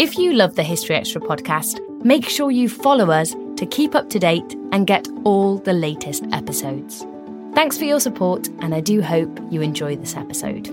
If 0.00 0.16
you 0.16 0.32
love 0.32 0.54
the 0.54 0.62
History 0.62 0.94
Extra 0.94 1.20
podcast, 1.20 1.80
make 2.04 2.28
sure 2.28 2.52
you 2.52 2.68
follow 2.68 3.10
us 3.10 3.34
to 3.56 3.66
keep 3.66 3.96
up 3.96 4.08
to 4.10 4.20
date 4.20 4.54
and 4.70 4.86
get 4.86 5.08
all 5.24 5.58
the 5.58 5.72
latest 5.72 6.24
episodes. 6.30 7.04
Thanks 7.52 7.76
for 7.76 7.82
your 7.82 7.98
support, 7.98 8.46
and 8.60 8.76
I 8.76 8.80
do 8.80 9.02
hope 9.02 9.40
you 9.50 9.60
enjoy 9.60 9.96
this 9.96 10.14
episode. 10.14 10.68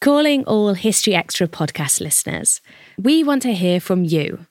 Calling 0.00 0.42
all 0.46 0.72
History 0.72 1.14
Extra 1.14 1.48
podcast 1.48 2.00
listeners, 2.00 2.62
we 2.96 3.22
want 3.22 3.42
to 3.42 3.52
hear 3.52 3.78
from 3.78 4.02
you. 4.02 4.46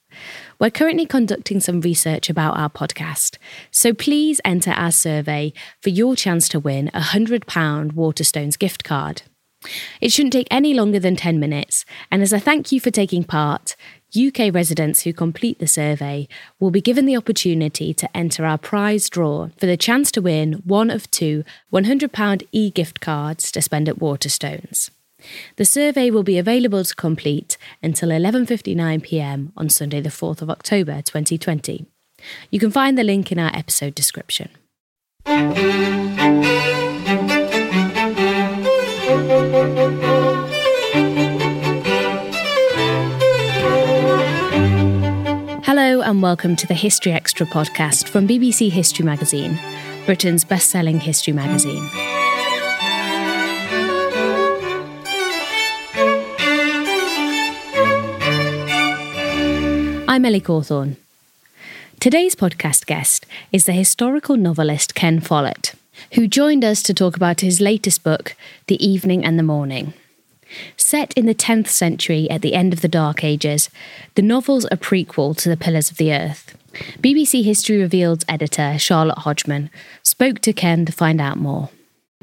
We're 0.59 0.69
currently 0.69 1.07
conducting 1.07 1.59
some 1.59 1.81
research 1.81 2.29
about 2.29 2.59
our 2.59 2.69
podcast, 2.69 3.37
so 3.71 3.91
please 3.91 4.39
enter 4.45 4.69
our 4.69 4.91
survey 4.91 5.51
for 5.81 5.89
your 5.89 6.15
chance 6.15 6.47
to 6.49 6.59
win 6.59 6.89
a 6.93 6.99
£100 6.99 7.39
Waterstones 7.93 8.59
gift 8.59 8.83
card. 8.83 9.23
It 10.01 10.11
shouldn't 10.11 10.33
take 10.33 10.47
any 10.51 10.73
longer 10.73 10.99
than 10.99 11.15
10 11.15 11.39
minutes, 11.39 11.85
and 12.11 12.21
as 12.21 12.33
a 12.33 12.39
thank 12.39 12.71
you 12.71 12.79
for 12.79 12.91
taking 12.91 13.23
part, 13.23 13.75
UK 14.15 14.53
residents 14.53 15.01
who 15.01 15.13
complete 15.13 15.59
the 15.59 15.67
survey 15.67 16.27
will 16.59 16.71
be 16.71 16.81
given 16.81 17.05
the 17.05 17.17
opportunity 17.17 17.93
to 17.93 18.17
enter 18.17 18.45
our 18.45 18.57
prize 18.57 19.09
draw 19.09 19.49
for 19.57 19.65
the 19.65 19.77
chance 19.77 20.11
to 20.11 20.21
win 20.21 20.53
one 20.65 20.89
of 20.89 21.09
two 21.11 21.43
£100 21.73 22.43
e 22.51 22.69
gift 22.69 23.01
cards 23.01 23.51
to 23.51 23.61
spend 23.61 23.89
at 23.89 23.99
Waterstones. 23.99 24.89
The 25.57 25.65
survey 25.65 26.09
will 26.11 26.23
be 26.23 26.37
available 26.37 26.83
to 26.83 26.95
complete 26.95 27.57
until 27.81 28.09
11:59 28.09 29.03
p.m. 29.03 29.51
on 29.57 29.69
Sunday 29.69 30.01
the 30.01 30.09
4th 30.09 30.41
of 30.41 30.49
October 30.49 31.01
2020. 31.01 31.85
You 32.51 32.59
can 32.59 32.71
find 32.71 32.97
the 32.97 33.03
link 33.03 33.31
in 33.31 33.39
our 33.39 33.51
episode 33.53 33.95
description. 33.95 34.49
And 46.05 46.21
welcome 46.21 46.55
to 46.55 46.67
the 46.67 46.75
History 46.75 47.11
Extra 47.11 47.47
podcast 47.47 48.09
from 48.09 48.27
BBC 48.27 48.69
History 48.69 49.03
Magazine, 49.03 49.59
Britain's 50.05 50.43
best-selling 50.43 50.99
history 50.99 51.33
magazine. 51.33 51.89
I'm 60.07 60.23
Ellie 60.23 60.41
Cawthorne. 60.41 60.97
Today's 61.99 62.35
podcast 62.35 62.85
guest 62.85 63.25
is 63.51 63.65
the 63.65 63.73
historical 63.73 64.37
novelist 64.37 64.93
Ken 64.93 65.19
Follett, 65.19 65.73
who 66.13 66.27
joined 66.27 66.63
us 66.63 66.83
to 66.83 66.93
talk 66.93 67.15
about 67.15 67.41
his 67.41 67.59
latest 67.59 68.03
book, 68.03 68.35
The 68.67 68.85
Evening 68.85 69.25
and 69.25 69.39
the 69.39 69.43
Morning. 69.43 69.95
Set 70.77 71.13
in 71.13 71.25
the 71.25 71.35
10th 71.35 71.67
century 71.67 72.29
at 72.29 72.41
the 72.41 72.53
end 72.53 72.73
of 72.73 72.81
the 72.81 72.87
Dark 72.87 73.23
Ages, 73.23 73.69
the 74.15 74.21
novel's 74.21 74.65
a 74.65 74.77
prequel 74.77 75.35
to 75.37 75.49
The 75.49 75.57
Pillars 75.57 75.91
of 75.91 75.97
the 75.97 76.13
Earth. 76.13 76.57
BBC 76.99 77.43
History 77.43 77.77
Revealed's 77.81 78.25
editor, 78.27 78.77
Charlotte 78.77 79.19
Hodgman, 79.19 79.69
spoke 80.03 80.39
to 80.39 80.53
Ken 80.53 80.85
to 80.85 80.91
find 80.91 81.21
out 81.21 81.37
more. 81.37 81.69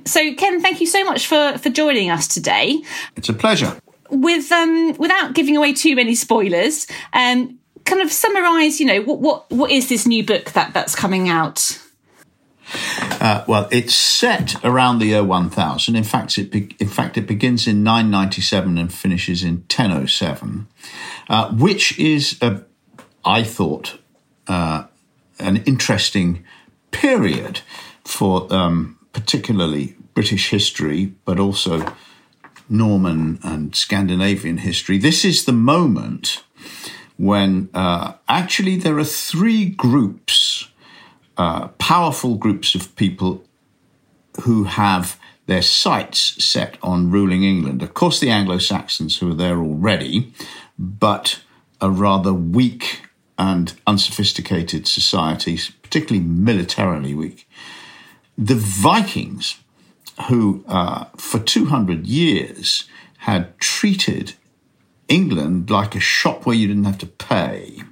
So, 0.05 0.34
Ken, 0.34 0.61
thank 0.61 0.81
you 0.81 0.87
so 0.87 1.05
much 1.05 1.27
for, 1.27 1.56
for 1.59 1.70
joining 1.70 2.11
us 2.11 2.27
today. 2.27 2.83
It's 3.17 3.29
a 3.29 3.34
pleasure. 3.34 3.79
With 4.11 4.53
um, 4.53 4.95
without 4.98 5.33
giving 5.34 5.57
away 5.57 5.73
too 5.73 5.97
many 5.97 6.14
spoilers, 6.14 6.86
um, 7.14 7.59
kind 7.84 8.03
of 8.03 8.12
summarize, 8.12 8.79
you 8.79 8.86
know, 8.86 9.01
what 9.03 9.20
what 9.20 9.51
what 9.51 9.70
is 9.70 9.89
this 9.89 10.07
new 10.07 10.25
book 10.25 10.53
that 10.53 10.75
that's 10.75 10.95
coming 10.95 11.29
out? 11.31 11.79
Uh, 13.20 13.45
well, 13.47 13.69
it's 13.70 13.95
set 13.95 14.62
around 14.65 14.98
the 14.98 15.06
year 15.06 15.25
1000. 15.25 15.97
In 15.97 16.05
fact, 16.05 16.39
it 16.39 16.51
be- 16.51 16.75
in 16.79 16.89
fact 16.89 17.17
it 17.17 17.27
begins 17.27 17.67
in 17.67 17.83
997 17.83 18.79
and 18.79 18.92
finishes 18.92 19.42
in 19.42 19.64
1007, 19.69 20.67
uh, 21.29 21.51
which 21.53 21.98
is, 21.98 22.39
a, 22.42 22.62
I 23.25 23.42
thought, 23.42 23.98
uh, 24.48 24.84
an 25.39 25.62
interesting 25.67 26.45
period 26.91 27.61
for 28.05 28.52
um, 28.52 28.98
particularly 29.13 29.96
British 30.14 30.51
history, 30.51 31.13
but 31.25 31.39
also 31.39 31.95
Norman 32.69 33.39
and 33.42 33.75
Scandinavian 33.75 34.58
history. 34.58 34.98
This 34.98 35.25
is 35.25 35.45
the 35.45 35.52
moment 35.52 36.42
when 37.17 37.69
uh, 37.75 38.14
actually 38.29 38.77
there 38.77 38.98
are 38.98 39.05
three 39.05 39.67
groups, 39.67 40.35
uh, 41.37 41.69
powerful 41.79 42.37
groups 42.37 42.75
of 42.75 42.95
people 42.97 43.45
who 44.43 44.65
have 44.65 45.19
their 45.47 45.63
sights 45.63 46.43
set 46.43 46.79
on 46.83 47.11
ruling 47.11 47.43
England. 47.43 47.83
Of 47.83 47.95
course, 47.95 48.20
the 48.20 48.31
Anglo 48.31 48.59
Saxons, 48.59 49.19
who 49.19 49.31
are 49.31 49.35
there 49.35 49.59
already, 49.59 50.33
but 50.79 51.41
a 51.81 51.91
rather 51.91 52.33
weak 52.33 53.03
and 53.39 53.75
unsophisticated 53.87 54.87
society, 54.87 55.59
particularly 55.83 56.25
militarily 56.25 57.15
weak. 57.15 57.49
The 58.39 58.55
Vikings, 58.55 59.59
who 60.29 60.64
uh, 60.69 61.07
for 61.17 61.39
200 61.39 62.07
years 62.07 62.85
had 63.19 63.59
treated 63.59 64.35
England 65.09 65.70
like 65.70 65.95
a 65.95 66.01
shop 66.01 66.47
where 66.47 66.57
you 66.57 66.69
didn't 66.69 66.85
have 66.85 66.99
to 66.99 67.07
pay. 67.07 67.83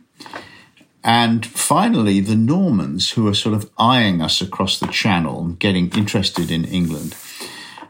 And 1.03 1.47
finally, 1.47 2.21
the 2.21 2.37
Normans, 2.37 3.12
who 3.12 3.27
are 3.27 3.34
sort 3.34 3.55
of 3.55 3.71
eyeing 3.78 4.21
us 4.21 4.41
across 4.43 4.78
the 4.78 4.87
channel 4.88 5.41
and 5.41 5.59
getting 5.59 5.91
interested 5.91 6.50
in 6.50 6.65
England. 6.65 7.16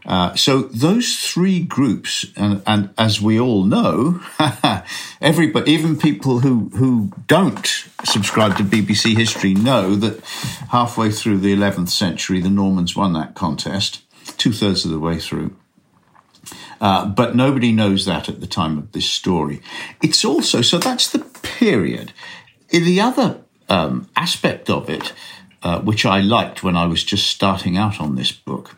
Uh, 0.06 0.34
so 0.34 0.62
those 0.62 1.16
three 1.16 1.60
groups, 1.60 2.26
and, 2.36 2.62
and 2.66 2.90
as 2.96 3.20
we 3.20 3.38
all 3.38 3.64
know, 3.64 4.20
everybody, 5.20 5.72
even 5.72 5.98
people 5.98 6.40
who, 6.40 6.70
who 6.74 7.12
don't 7.26 7.66
subscribe 8.04 8.56
to 8.56 8.62
BBC 8.62 9.16
history, 9.16 9.54
know 9.54 9.94
that 9.96 10.20
halfway 10.70 11.10
through 11.10 11.38
the 11.38 11.54
11th 11.54 11.90
century, 11.90 12.40
the 12.40 12.48
Normans 12.48 12.96
won 12.96 13.12
that 13.12 13.34
contest, 13.34 14.02
two 14.38 14.52
thirds 14.52 14.84
of 14.84 14.90
the 14.90 14.98
way 14.98 15.18
through. 15.18 15.54
Uh, 16.80 17.06
but 17.06 17.36
nobody 17.36 17.72
knows 17.72 18.06
that 18.06 18.28
at 18.28 18.40
the 18.40 18.46
time 18.46 18.78
of 18.78 18.92
this 18.92 19.08
story. 19.08 19.60
It's 20.02 20.24
also, 20.24 20.62
so 20.62 20.78
that's 20.78 21.10
the 21.10 21.18
period. 21.18 22.12
The 22.70 23.00
other 23.00 23.42
um, 23.68 24.08
aspect 24.16 24.70
of 24.70 24.88
it, 24.88 25.12
uh, 25.62 25.80
which 25.80 26.06
I 26.06 26.20
liked 26.20 26.62
when 26.62 26.76
I 26.76 26.86
was 26.86 27.04
just 27.04 27.28
starting 27.28 27.76
out 27.76 28.00
on 28.00 28.14
this 28.14 28.32
book, 28.32 28.76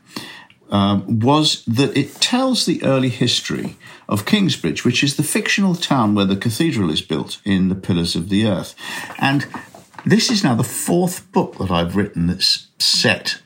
um, 0.71 1.21
was 1.21 1.65
that 1.67 1.97
it 1.97 2.15
tells 2.15 2.65
the 2.65 2.83
early 2.83 3.11
history 3.11 3.77
of 4.09 4.25
Kingsbridge, 4.25 4.85
which 4.85 5.05
is 5.05 5.17
the 5.17 5.23
fictional 5.23 5.75
town 5.75 6.15
where 6.15 6.25
the 6.25 6.37
cathedral 6.37 6.91
is 6.91 7.03
built 7.03 7.41
in 7.45 7.69
the 7.69 7.75
Pillars 7.75 8.17
of 8.17 8.31
the 8.31 8.47
Earth. 8.47 8.75
And 9.19 9.47
this 10.07 10.31
is 10.31 10.43
now 10.43 10.55
the 10.55 10.65
fourth 10.65 11.31
book 11.31 11.59
that 11.59 11.71
I've 11.71 11.95
written 11.95 12.27
that's 12.27 12.69
set 12.79 13.43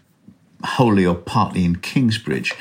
wholly 0.65 1.05
or 1.05 1.17
partly 1.17 1.65
in 1.65 1.77
Kingsbridge. 1.77 2.55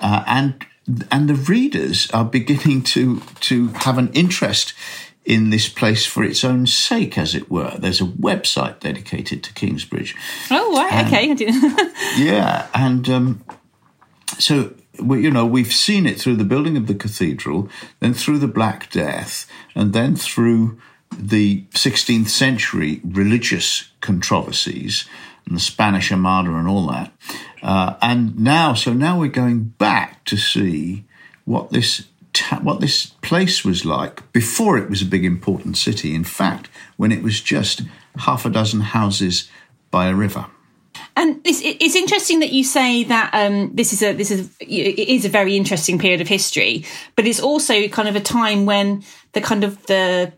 Uh, 0.00 0.24
and 0.26 0.66
and 1.10 1.28
the 1.28 1.34
readers 1.34 2.10
are 2.12 2.24
beginning 2.24 2.82
to 2.82 3.20
to 3.40 3.68
have 3.68 3.98
an 3.98 4.10
interest 4.12 4.72
in 5.26 5.50
this 5.50 5.68
place 5.68 6.06
for 6.06 6.22
its 6.22 6.44
own 6.44 6.66
sake, 6.66 7.18
as 7.18 7.34
it 7.34 7.50
were. 7.50 7.76
There's 7.76 8.00
a 8.00 8.04
website 8.04 8.78
dedicated 8.78 9.42
to 9.42 9.52
Kingsbridge. 9.52 10.14
Oh, 10.52 10.76
right, 10.76 10.92
and, 10.92 11.42
okay. 11.42 11.92
yeah, 12.16 12.68
and 12.72 13.10
um, 13.10 13.44
so 14.38 14.72
we, 15.02 15.22
you 15.22 15.30
know 15.30 15.44
we've 15.44 15.72
seen 15.72 16.06
it 16.06 16.20
through 16.20 16.36
the 16.36 16.44
building 16.44 16.76
of 16.76 16.86
the 16.86 16.94
cathedral, 16.94 17.68
then 17.98 18.14
through 18.14 18.38
the 18.38 18.48
Black 18.48 18.88
Death, 18.90 19.50
and 19.74 19.92
then 19.92 20.14
through 20.14 20.78
the 21.10 21.62
16th 21.70 22.28
century 22.28 23.00
religious 23.04 23.90
controversies 24.00 25.06
and 25.46 25.56
the 25.56 25.60
Spanish 25.60 26.10
Armada 26.10 26.54
and 26.54 26.68
all 26.68 26.86
that. 26.86 27.12
Uh, 27.62 27.94
and 28.02 28.38
now, 28.38 28.74
so 28.74 28.92
now 28.92 29.18
we're 29.18 29.28
going 29.28 29.62
back 29.62 30.24
to 30.24 30.36
see 30.36 31.04
what 31.44 31.70
this 31.70 32.06
ta- 32.36 32.60
what 32.60 32.80
this 32.80 33.06
place 33.22 33.64
was 33.64 33.84
like 33.84 34.30
before 34.32 34.76
it 34.76 34.90
was 34.90 35.02
a 35.02 35.06
big 35.06 35.24
important 35.24 35.76
city. 35.76 36.14
In 36.14 36.24
fact, 36.24 36.68
when 36.96 37.10
it 37.10 37.22
was 37.22 37.40
just 37.40 37.82
half 38.18 38.44
a 38.44 38.50
dozen 38.50 38.80
houses 38.80 39.48
by 39.90 40.08
a 40.08 40.14
river. 40.14 40.46
And 41.14 41.40
it's, 41.44 41.60
it's 41.62 41.96
interesting 41.96 42.40
that 42.40 42.52
you 42.52 42.62
say 42.62 43.04
that 43.04 43.30
um, 43.32 43.74
this 43.74 43.92
is 43.92 44.02
a 44.02 44.12
this 44.12 44.30
is 44.30 44.50
it 44.60 45.08
is 45.08 45.24
a 45.24 45.30
very 45.30 45.56
interesting 45.56 45.98
period 45.98 46.20
of 46.20 46.28
history, 46.28 46.84
but 47.16 47.26
it's 47.26 47.40
also 47.40 47.88
kind 47.88 48.08
of 48.08 48.16
a 48.16 48.20
time 48.20 48.66
when 48.66 49.02
the 49.32 49.40
kind 49.40 49.64
of 49.64 49.84
the 49.86 50.32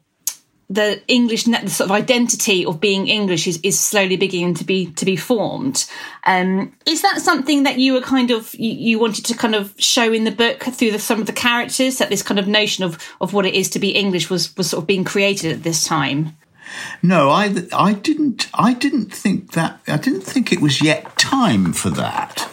the 0.71 1.03
English 1.09 1.45
the 1.45 1.69
sort 1.69 1.89
of 1.89 1.93
identity 1.93 2.65
of 2.67 2.81
being 2.81 3.09
English 3.09 3.47
is, 3.47 3.59
is 3.63 3.81
slowly 3.81 4.17
beginning 4.17 4.55
to 4.55 4.65
be 4.65 4.87
to 4.93 5.05
be 5.07 5.17
formed. 5.17 5.87
Um, 6.25 6.75
is 6.85 7.01
that 7.03 7.21
something 7.21 7.63
that 7.63 7.79
you 7.79 7.95
were 7.95 8.03
kind 8.03 8.31
of 8.31 8.55
you, 8.55 8.71
you, 8.71 8.99
wanted 8.99 9.25
to 9.27 9.35
kind 9.35 9.55
of 9.55 9.75
show 9.79 10.13
in 10.13 10.25
the 10.25 10.31
book 10.31 10.63
through 10.63 10.93
the, 10.93 10.99
some 10.99 11.21
of 11.21 11.27
the 11.27 11.33
characters 11.33 11.99
that 11.99 12.11
this 12.11 12.23
kind 12.23 12.39
of 12.39 12.47
notion 12.47 12.85
of 12.85 12.99
of 13.21 13.33
what 13.33 13.47
it 13.47 13.55
is 13.55 13.71
to 13.71 13.79
be 13.79 13.91
English 13.91 14.29
was 14.29 14.55
was 14.57 14.71
sort 14.71 14.83
of 14.83 14.87
being 14.87 15.05
created 15.05 15.53
at 15.53 15.63
this 15.63 15.85
time? 15.85 16.37
No, 17.03 17.31
I 17.31 17.67
I 17.73 17.95
didn't 17.95 18.49
I 18.53 18.75
didn't 18.75 19.13
think 19.13 19.53
that 19.53 19.81
I 19.89 19.97
didn't 19.97 20.21
think 20.21 20.53
it 20.53 20.61
was 20.61 20.83
yet 20.83 21.17
time 21.17 21.73
for 21.73 21.89
that. 21.91 22.47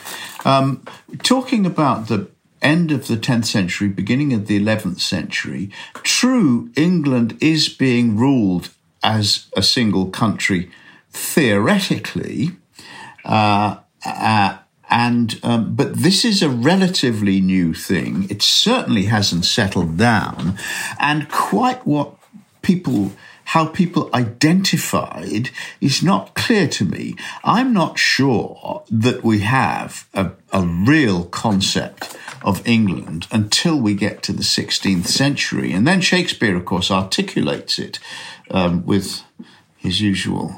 Um, 0.45 0.85
talking 1.23 1.65
about 1.65 2.07
the 2.07 2.29
end 2.65 2.91
of 2.91 3.07
the 3.07 3.15
10th 3.15 3.45
century, 3.45 3.87
beginning 3.87 4.33
of 4.33 4.47
the 4.47 4.59
11th 4.59 4.99
century. 4.99 5.69
True, 6.03 6.71
England 6.75 7.37
is 7.39 7.69
being 7.69 8.17
ruled 8.17 8.69
as 9.03 9.45
a 9.55 9.61
single 9.61 10.07
country 10.07 10.71
theoretically. 11.11 12.51
Uh, 13.23 13.77
uh, 14.05 14.57
and 14.89 15.39
um, 15.43 15.75
but 15.75 15.95
this 15.95 16.23
is 16.25 16.41
a 16.41 16.49
relatively 16.49 17.41
new 17.41 17.73
thing. 17.73 18.27
It 18.29 18.41
certainly 18.41 19.05
hasn't 19.05 19.45
settled 19.45 19.97
down, 19.97 20.59
and 20.99 21.27
quite 21.29 21.87
what 21.87 22.15
people 22.61 23.11
how 23.45 23.67
people 23.67 24.09
identified 24.13 25.49
is 25.79 26.03
not 26.03 26.33
clear 26.33 26.67
to 26.67 26.85
me. 26.85 27.15
I'm 27.43 27.73
not 27.73 27.97
sure 27.97 28.83
that 28.89 29.23
we 29.23 29.39
have 29.39 30.07
a, 30.13 30.31
a 30.51 30.61
real 30.61 31.25
concept 31.25 32.15
of 32.45 32.65
England 32.65 33.27
until 33.31 33.77
we 33.77 33.95
get 33.95 34.21
to 34.23 34.31
the 34.31 34.43
16th 34.43 35.07
century. 35.07 35.73
And 35.73 35.85
then 35.85 35.99
Shakespeare, 35.99 36.55
of 36.55 36.63
course, 36.63 36.91
articulates 36.91 37.79
it 37.79 37.99
um, 38.51 38.85
with 38.85 39.23
his 39.75 39.99
usual 39.99 40.55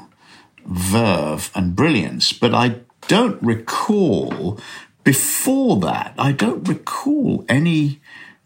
verve 0.66 1.50
and 1.54 1.74
brilliance. 1.74 2.32
But 2.32 2.54
I 2.54 2.80
don't 3.08 3.42
recall 3.42 4.60
before 5.02 5.80
that, 5.80 6.12
I 6.18 6.32
don't 6.32 6.68
recall 6.68 7.46
any 7.48 8.00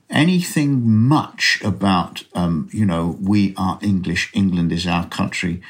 anything 0.08 0.88
much 0.88 1.60
about 1.64 2.22
um, 2.34 2.68
you 2.70 2.86
know 2.86 3.18
we 3.20 3.52
are 3.56 3.80
English, 3.82 4.30
England 4.32 4.70
is 4.70 4.86
our 4.86 5.08
country, 5.08 5.60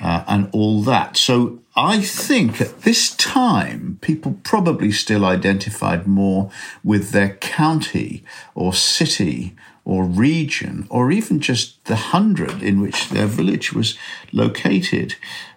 uh, 0.00 0.24
and 0.26 0.48
all 0.52 0.82
that. 0.82 1.16
So 1.16 1.60
I 1.76 2.00
think 2.00 2.60
at 2.60 2.82
this 2.82 3.14
time 3.16 3.98
people 4.00 4.38
probably 4.42 4.92
still 4.92 5.24
identified 5.24 6.06
more 6.06 6.50
with 6.82 7.10
their 7.10 7.36
county 7.36 8.24
or 8.54 8.72
city 8.74 9.54
or 9.84 10.04
region 10.04 10.86
or 10.90 11.10
even 11.10 11.40
just 11.40 11.84
the 11.84 11.96
hundred 11.96 12.62
in 12.62 12.80
which 12.80 13.08
their 13.08 13.26
village 13.26 13.72
was 13.72 13.96
located. 14.32 15.14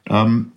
Um, 0.10 0.54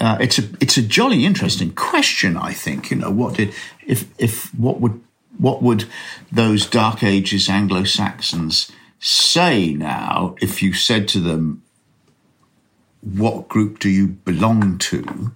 uh, 0.00 0.18
it's 0.20 0.38
a 0.38 0.42
it's 0.60 0.76
a 0.76 0.82
jolly 0.82 1.24
interesting 1.24 1.72
question. 1.72 2.36
I 2.36 2.52
think 2.52 2.90
you 2.90 2.96
know 2.96 3.10
what 3.10 3.34
did 3.34 3.54
if 3.86 4.08
if 4.18 4.52
what 4.54 4.80
would 4.80 5.00
what 5.38 5.62
would 5.62 5.84
those 6.30 6.66
Dark 6.66 7.02
Ages 7.02 7.48
Anglo 7.48 7.84
Saxons 7.84 8.70
say 8.98 9.72
now 9.74 10.34
if 10.40 10.62
you 10.62 10.72
said 10.72 11.08
to 11.08 11.20
them, 11.20 11.62
"What 13.02 13.48
group 13.48 13.78
do 13.78 13.88
you 13.88 14.08
belong 14.08 14.78
to?" 14.78 15.32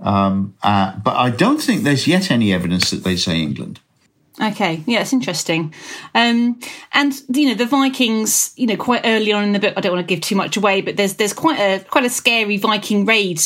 Um, 0.00 0.54
uh, 0.62 0.96
but 0.98 1.16
I 1.16 1.30
don't 1.30 1.60
think 1.60 1.82
there's 1.82 2.06
yet 2.06 2.30
any 2.30 2.52
evidence 2.52 2.90
that 2.90 3.04
they 3.04 3.16
say 3.16 3.40
England. 3.40 3.80
Okay, 4.40 4.82
yeah, 4.86 5.00
it's 5.00 5.12
interesting. 5.12 5.74
Um, 6.14 6.58
and 6.94 7.20
you 7.28 7.48
know, 7.48 7.54
the 7.54 7.66
Vikings, 7.66 8.52
you 8.56 8.66
know, 8.66 8.76
quite 8.76 9.02
early 9.04 9.32
on 9.32 9.44
in 9.44 9.52
the 9.52 9.58
book, 9.58 9.74
I 9.76 9.80
don't 9.80 9.92
want 9.92 10.06
to 10.06 10.14
give 10.14 10.22
too 10.22 10.36
much 10.36 10.56
away, 10.56 10.80
but 10.80 10.96
there's 10.96 11.14
there's 11.14 11.34
quite 11.34 11.58
a 11.58 11.84
quite 11.84 12.06
a 12.06 12.10
scary 12.10 12.56
Viking 12.56 13.04
raid 13.04 13.40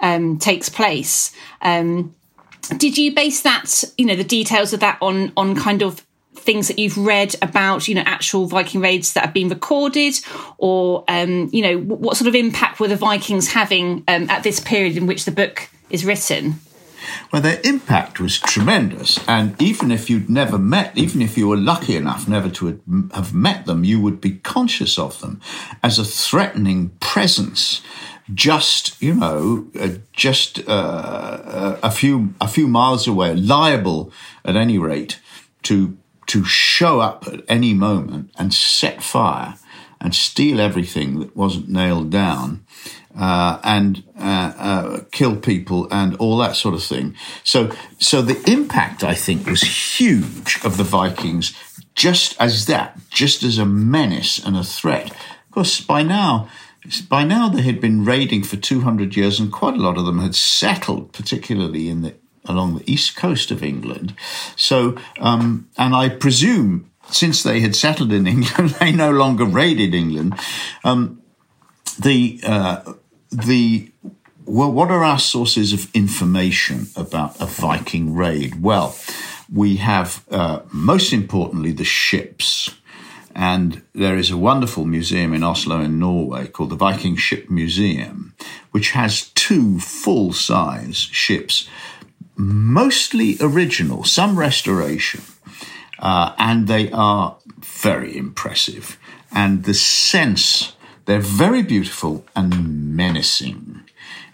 um, 0.00 0.38
takes 0.38 0.68
place. 0.68 1.32
Um, 1.62 2.14
did 2.76 2.98
you 2.98 3.14
base 3.14 3.42
that, 3.42 3.84
you 3.96 4.06
know, 4.06 4.16
the 4.16 4.24
details 4.24 4.72
of 4.72 4.80
that 4.80 4.98
on 5.00 5.32
on 5.36 5.54
kind 5.54 5.82
of 5.82 6.04
things 6.40 6.68
that 6.68 6.78
you've 6.78 6.98
read 6.98 7.34
about, 7.42 7.88
you 7.88 7.94
know, 7.94 8.02
actual 8.06 8.46
Viking 8.46 8.80
raids 8.80 9.12
that 9.12 9.24
have 9.24 9.34
been 9.34 9.48
recorded, 9.48 10.14
or 10.58 11.04
um, 11.08 11.48
you 11.52 11.62
know, 11.62 11.78
what 11.78 12.16
sort 12.16 12.28
of 12.28 12.34
impact 12.34 12.80
were 12.80 12.88
the 12.88 12.96
Vikings 12.96 13.48
having 13.52 14.04
um, 14.08 14.28
at 14.30 14.42
this 14.42 14.60
period 14.60 14.96
in 14.96 15.06
which 15.06 15.24
the 15.24 15.32
book 15.32 15.68
is 15.90 16.04
written? 16.04 16.60
Well, 17.32 17.42
their 17.42 17.60
impact 17.64 18.20
was 18.20 18.38
tremendous. 18.38 19.18
And 19.28 19.60
even 19.60 19.90
if 19.90 20.10
you'd 20.10 20.28
never 20.28 20.58
met, 20.58 20.96
even 20.96 21.22
if 21.22 21.36
you 21.38 21.48
were 21.48 21.56
lucky 21.56 21.96
enough 21.96 22.28
never 22.28 22.50
to 22.50 22.80
have 23.14 23.32
met 23.32 23.66
them, 23.66 23.84
you 23.84 24.00
would 24.00 24.20
be 24.20 24.32
conscious 24.32 24.98
of 24.98 25.20
them 25.20 25.40
as 25.82 25.98
a 25.98 26.04
threatening 26.04 26.90
presence. 27.00 27.82
Just 28.32 29.00
you 29.02 29.14
know, 29.14 29.66
uh, 29.78 29.88
just 30.12 30.60
uh, 30.68 30.72
uh, 30.72 31.80
a 31.82 31.90
few 31.90 32.32
a 32.40 32.46
few 32.46 32.68
miles 32.68 33.08
away, 33.08 33.34
liable 33.34 34.12
at 34.44 34.54
any 34.54 34.78
rate 34.78 35.18
to 35.64 35.98
to 36.30 36.44
show 36.44 37.00
up 37.00 37.26
at 37.26 37.42
any 37.48 37.74
moment 37.74 38.30
and 38.38 38.54
set 38.54 39.02
fire 39.02 39.56
and 40.00 40.14
steal 40.14 40.60
everything 40.60 41.18
that 41.18 41.36
wasn't 41.36 41.68
nailed 41.68 42.08
down 42.08 42.64
uh, 43.18 43.58
and 43.64 44.04
uh, 44.16 44.52
uh, 44.56 45.00
kill 45.10 45.34
people 45.34 45.88
and 45.90 46.14
all 46.16 46.38
that 46.38 46.54
sort 46.54 46.76
of 46.76 46.84
thing. 46.84 47.16
So, 47.42 47.72
so 47.98 48.22
the 48.22 48.40
impact 48.48 49.02
I 49.02 49.14
think 49.14 49.44
was 49.44 49.62
huge 49.98 50.60
of 50.64 50.76
the 50.76 50.84
Vikings, 50.84 51.52
just 51.96 52.40
as 52.40 52.66
that, 52.66 52.96
just 53.10 53.42
as 53.42 53.58
a 53.58 53.66
menace 53.66 54.38
and 54.38 54.56
a 54.56 54.62
threat. 54.62 55.10
Of 55.10 55.50
course, 55.50 55.80
by 55.80 56.04
now. 56.04 56.48
By 57.10 57.24
now, 57.24 57.50
they 57.50 57.60
had 57.60 57.78
been 57.78 58.06
raiding 58.06 58.42
for 58.42 58.56
200 58.56 59.14
years, 59.14 59.38
and 59.38 59.52
quite 59.52 59.74
a 59.74 59.82
lot 59.82 59.98
of 59.98 60.06
them 60.06 60.20
had 60.20 60.34
settled, 60.34 61.12
particularly 61.12 61.90
in 61.90 62.00
the 62.00 62.14
along 62.44 62.78
the 62.78 62.92
east 62.92 63.16
coast 63.16 63.50
of 63.50 63.62
England. 63.62 64.14
So, 64.56 64.96
um, 65.18 65.68
and 65.76 65.94
I 65.94 66.08
presume 66.08 66.90
since 67.10 67.42
they 67.42 67.60
had 67.60 67.74
settled 67.74 68.12
in 68.12 68.26
England, 68.36 68.70
they 68.70 68.92
no 68.92 69.10
longer 69.10 69.44
raided 69.44 69.94
England. 69.94 70.38
Um, 70.84 71.22
the 71.98 72.40
uh, 72.44 72.94
the 73.30 73.90
well, 74.46 74.72
what 74.72 74.90
are 74.90 75.04
our 75.04 75.18
sources 75.18 75.72
of 75.72 75.94
information 75.94 76.88
about 76.96 77.40
a 77.40 77.46
Viking 77.46 78.14
raid? 78.14 78.62
Well, 78.62 78.96
we 79.52 79.76
have 79.76 80.24
uh, 80.30 80.60
most 80.72 81.12
importantly 81.12 81.72
the 81.72 81.84
ships. 81.84 82.74
And 83.32 83.82
there 83.94 84.16
is 84.16 84.30
a 84.30 84.36
wonderful 84.36 84.84
museum 84.84 85.32
in 85.32 85.44
Oslo, 85.44 85.80
in 85.80 86.00
Norway, 86.00 86.48
called 86.48 86.70
the 86.70 86.76
Viking 86.76 87.14
Ship 87.14 87.48
Museum, 87.48 88.34
which 88.72 88.90
has 88.90 89.28
two 89.30 89.78
full 89.78 90.32
size 90.32 90.96
ships, 90.96 91.68
mostly 92.40 93.36
original, 93.40 94.04
some 94.04 94.38
restoration, 94.38 95.22
uh, 95.98 96.34
and 96.38 96.66
they 96.66 96.90
are 96.90 97.36
very 97.58 98.16
impressive. 98.16 98.98
And 99.32 99.64
the 99.64 99.74
sense 99.74 100.74
they're 101.04 101.20
very 101.20 101.62
beautiful 101.62 102.24
and 102.34 102.96
menacing, 102.96 103.82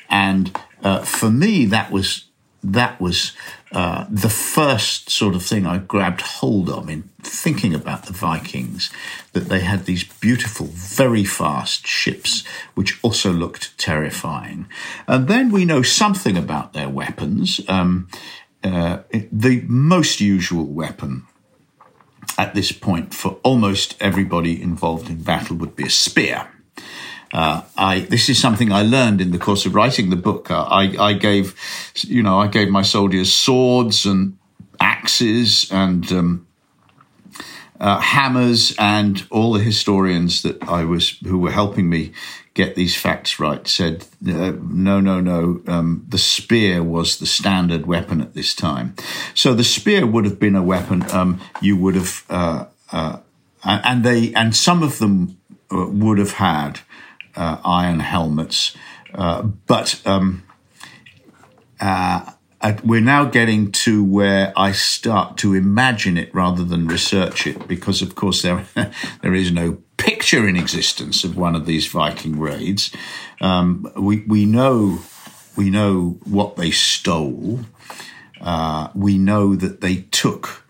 and 0.08 0.56
uh, 0.82 1.02
for 1.02 1.30
me, 1.30 1.66
that 1.66 1.90
was 1.90 2.24
that 2.62 3.00
was 3.00 3.32
uh, 3.72 4.06
the 4.08 4.30
first 4.30 5.10
sort 5.10 5.34
of 5.34 5.42
thing 5.42 5.66
I 5.66 5.78
grabbed 5.78 6.20
hold 6.20 6.70
of 6.70 6.88
in 6.88 7.10
thinking 7.20 7.74
about 7.74 8.06
the 8.06 8.12
Vikings. 8.12 8.90
That 9.32 9.48
they 9.48 9.60
had 9.60 9.84
these 9.84 10.04
beautiful, 10.04 10.66
very 10.66 11.24
fast 11.24 11.86
ships, 11.86 12.44
which 12.74 12.98
also 13.02 13.32
looked 13.32 13.76
terrifying. 13.78 14.66
And 15.06 15.28
then 15.28 15.50
we 15.50 15.64
know 15.64 15.82
something 15.82 16.36
about 16.36 16.72
their 16.72 16.88
weapons. 16.88 17.60
Um, 17.68 18.08
uh, 18.62 19.02
the 19.32 19.64
most 19.68 20.20
usual 20.20 20.66
weapon 20.66 21.26
at 22.38 22.54
this 22.54 22.72
point 22.72 23.14
for 23.14 23.38
almost 23.42 23.96
everybody 24.00 24.60
involved 24.60 25.08
in 25.08 25.22
battle 25.22 25.56
would 25.56 25.76
be 25.76 25.86
a 25.86 25.90
spear. 25.90 26.48
Uh, 27.36 27.60
I 27.76 28.00
this 28.00 28.30
is 28.30 28.40
something 28.40 28.72
I 28.72 28.80
learned 28.80 29.20
in 29.20 29.30
the 29.30 29.38
course 29.38 29.66
of 29.66 29.74
writing 29.74 30.08
the 30.08 30.16
book. 30.16 30.50
Uh, 30.50 30.62
I, 30.62 30.96
I 30.98 31.12
gave, 31.12 31.54
you 31.96 32.22
know, 32.22 32.38
I 32.38 32.46
gave 32.46 32.70
my 32.70 32.80
soldiers 32.80 33.30
swords 33.30 34.06
and 34.06 34.38
axes 34.80 35.70
and 35.70 36.10
um, 36.12 36.46
uh, 37.78 38.00
hammers, 38.00 38.74
and 38.78 39.26
all 39.30 39.52
the 39.52 39.62
historians 39.62 40.40
that 40.42 40.62
I 40.62 40.84
was 40.84 41.18
who 41.26 41.38
were 41.38 41.50
helping 41.50 41.90
me 41.90 42.12
get 42.54 42.74
these 42.74 42.96
facts 42.96 43.38
right 43.38 43.68
said 43.68 44.06
uh, 44.26 44.52
no, 44.62 44.98
no, 44.98 45.20
no. 45.20 45.60
Um, 45.66 46.06
the 46.08 46.16
spear 46.16 46.82
was 46.82 47.18
the 47.18 47.26
standard 47.26 47.84
weapon 47.84 48.22
at 48.22 48.32
this 48.32 48.54
time, 48.54 48.94
so 49.34 49.52
the 49.52 49.62
spear 49.62 50.06
would 50.06 50.24
have 50.24 50.40
been 50.40 50.56
a 50.56 50.62
weapon 50.62 51.02
um, 51.10 51.38
you 51.60 51.76
would 51.76 51.96
have, 51.96 52.24
uh, 52.30 52.64
uh, 52.92 53.18
and 53.62 54.04
they 54.04 54.32
and 54.32 54.56
some 54.56 54.82
of 54.82 54.98
them 55.00 55.36
would 55.70 56.16
have 56.16 56.32
had 56.32 56.80
uh, 57.36 57.58
iron 57.64 58.00
helmets. 58.00 58.76
Uh, 59.14 59.42
but 59.42 60.00
um, 60.04 60.42
uh, 61.80 62.32
we're 62.84 63.00
now 63.00 63.24
getting 63.24 63.70
to 63.70 64.04
where 64.04 64.52
I 64.56 64.72
start 64.72 65.36
to 65.38 65.54
imagine 65.54 66.16
it 66.16 66.34
rather 66.34 66.64
than 66.64 66.88
research 66.88 67.46
it, 67.46 67.68
because 67.68 68.02
of 68.02 68.14
course 68.14 68.42
there 68.42 68.66
there 69.22 69.34
is 69.34 69.52
no 69.52 69.78
picture 69.96 70.48
in 70.48 70.56
existence 70.56 71.24
of 71.24 71.36
one 71.36 71.54
of 71.54 71.66
these 71.66 71.86
Viking 71.86 72.38
raids. 72.38 72.90
Um, 73.40 73.90
we 73.96 74.24
we 74.26 74.46
know 74.46 75.00
we 75.56 75.70
know 75.70 76.18
what 76.24 76.56
they 76.56 76.70
stole. 76.70 77.60
Uh, 78.40 78.88
we 78.94 79.16
know 79.18 79.56
that 79.56 79.80
they 79.80 79.96
took 80.10 80.64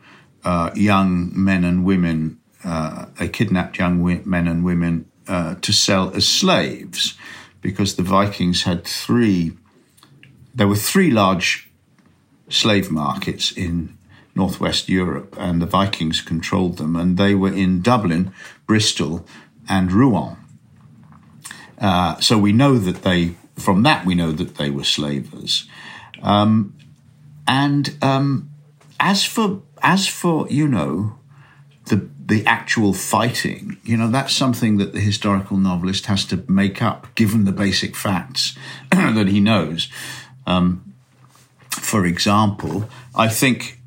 uh, 0.44 0.70
young 0.74 1.32
men 1.34 1.64
and 1.64 1.84
women. 1.84 2.40
Uh, 2.64 3.06
they 3.18 3.28
kidnapped 3.28 3.78
young 3.78 4.22
men 4.24 4.46
and 4.46 4.64
women 4.64 5.10
uh, 5.28 5.56
to 5.56 5.72
sell 5.72 6.10
as 6.14 6.26
slaves 6.26 7.16
because 7.60 7.96
the 7.96 8.02
Vikings 8.02 8.62
had 8.62 8.84
three, 8.84 9.52
there 10.54 10.68
were 10.68 10.76
three 10.76 11.10
large 11.10 11.70
slave 12.48 12.90
markets 12.90 13.50
in 13.52 13.96
northwest 14.34 14.88
Europe, 14.88 15.34
and 15.38 15.60
the 15.60 15.66
Vikings 15.66 16.20
controlled 16.20 16.76
them, 16.76 16.94
and 16.94 17.16
they 17.16 17.34
were 17.34 17.52
in 17.52 17.80
Dublin, 17.80 18.32
Bristol, 18.66 19.26
and 19.68 19.90
Rouen. 19.90 20.36
Uh, 21.78 22.20
so 22.20 22.38
we 22.38 22.52
know 22.52 22.78
that 22.78 23.02
they, 23.02 23.34
from 23.56 23.82
that, 23.82 24.06
we 24.06 24.14
know 24.14 24.32
that 24.32 24.56
they 24.56 24.70
were 24.70 24.84
slavers. 24.84 25.66
Um, 26.22 26.74
and 27.46 27.96
um, 28.02 28.50
as 28.98 29.24
for 29.24 29.62
as 29.82 30.06
for 30.06 30.48
you 30.48 30.66
know 30.66 31.18
the 31.84 32.08
the 32.26 32.44
actual 32.44 32.92
fighting, 32.92 33.76
you 33.84 33.96
know 33.96 34.10
that's 34.10 34.34
something 34.34 34.78
that 34.78 34.92
the 34.92 35.00
historical 35.00 35.56
novelist 35.56 36.06
has 36.06 36.24
to 36.26 36.44
make 36.48 36.82
up, 36.82 37.14
given 37.14 37.44
the 37.44 37.52
basic 37.52 37.94
facts 37.94 38.56
that 38.90 39.28
he 39.28 39.40
knows. 39.40 39.88
Um, 40.46 40.94
for 41.70 42.04
example, 42.04 42.88
I 43.14 43.28
think 43.28 43.78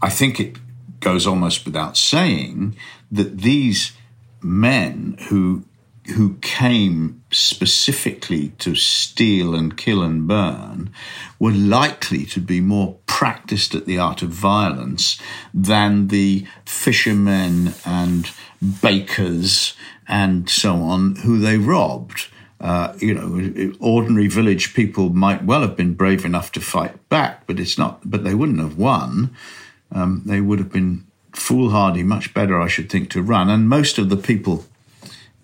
I 0.00 0.08
think 0.08 0.38
it 0.38 0.56
goes 1.00 1.26
almost 1.26 1.64
without 1.64 1.96
saying 1.96 2.76
that 3.10 3.38
these 3.38 3.92
men 4.40 5.16
who 5.28 5.64
who 6.10 6.34
came 6.40 7.22
specifically 7.30 8.48
to 8.58 8.74
steal 8.74 9.54
and 9.54 9.76
kill 9.76 10.02
and 10.02 10.26
burn 10.26 10.92
were 11.38 11.52
likely 11.52 12.24
to 12.26 12.40
be 12.40 12.60
more 12.60 12.98
practiced 13.06 13.74
at 13.74 13.86
the 13.86 13.98
art 13.98 14.22
of 14.22 14.30
violence 14.30 15.20
than 15.52 16.08
the 16.08 16.46
fishermen 16.64 17.74
and 17.84 18.30
bakers 18.82 19.74
and 20.06 20.50
so 20.50 20.76
on 20.76 21.16
who 21.16 21.38
they 21.38 21.56
robbed. 21.56 22.28
Uh, 22.60 22.92
you 22.98 23.14
know, 23.14 23.72
ordinary 23.80 24.28
village 24.28 24.74
people 24.74 25.08
might 25.08 25.44
well 25.44 25.62
have 25.62 25.76
been 25.76 25.94
brave 25.94 26.26
enough 26.26 26.52
to 26.52 26.60
fight 26.60 27.08
back, 27.08 27.46
but 27.46 27.58
it's 27.58 27.78
not. 27.78 28.00
But 28.04 28.22
they 28.22 28.34
wouldn't 28.34 28.58
have 28.58 28.76
won. 28.76 29.34
Um, 29.92 30.22
they 30.26 30.42
would 30.42 30.58
have 30.58 30.70
been 30.70 31.06
foolhardy, 31.32 32.02
much 32.02 32.34
better, 32.34 32.60
I 32.60 32.68
should 32.68 32.90
think, 32.90 33.10
to 33.10 33.22
run. 33.22 33.48
And 33.48 33.68
most 33.68 33.98
of 33.98 34.10
the 34.10 34.16
people 34.16 34.66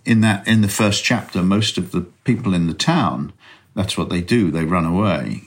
in 0.06 0.20
that 0.20 0.46
in 0.46 0.62
the 0.62 0.68
first 0.68 1.04
chapter, 1.04 1.42
most 1.42 1.76
of 1.78 1.92
the 1.92 2.02
people 2.24 2.54
in 2.54 2.66
the 2.66 2.74
town, 2.74 3.32
that's 3.74 3.98
what 3.98 4.08
they 4.08 4.20
do. 4.20 4.50
They 4.50 4.64
run 4.64 4.86
away. 4.86 5.42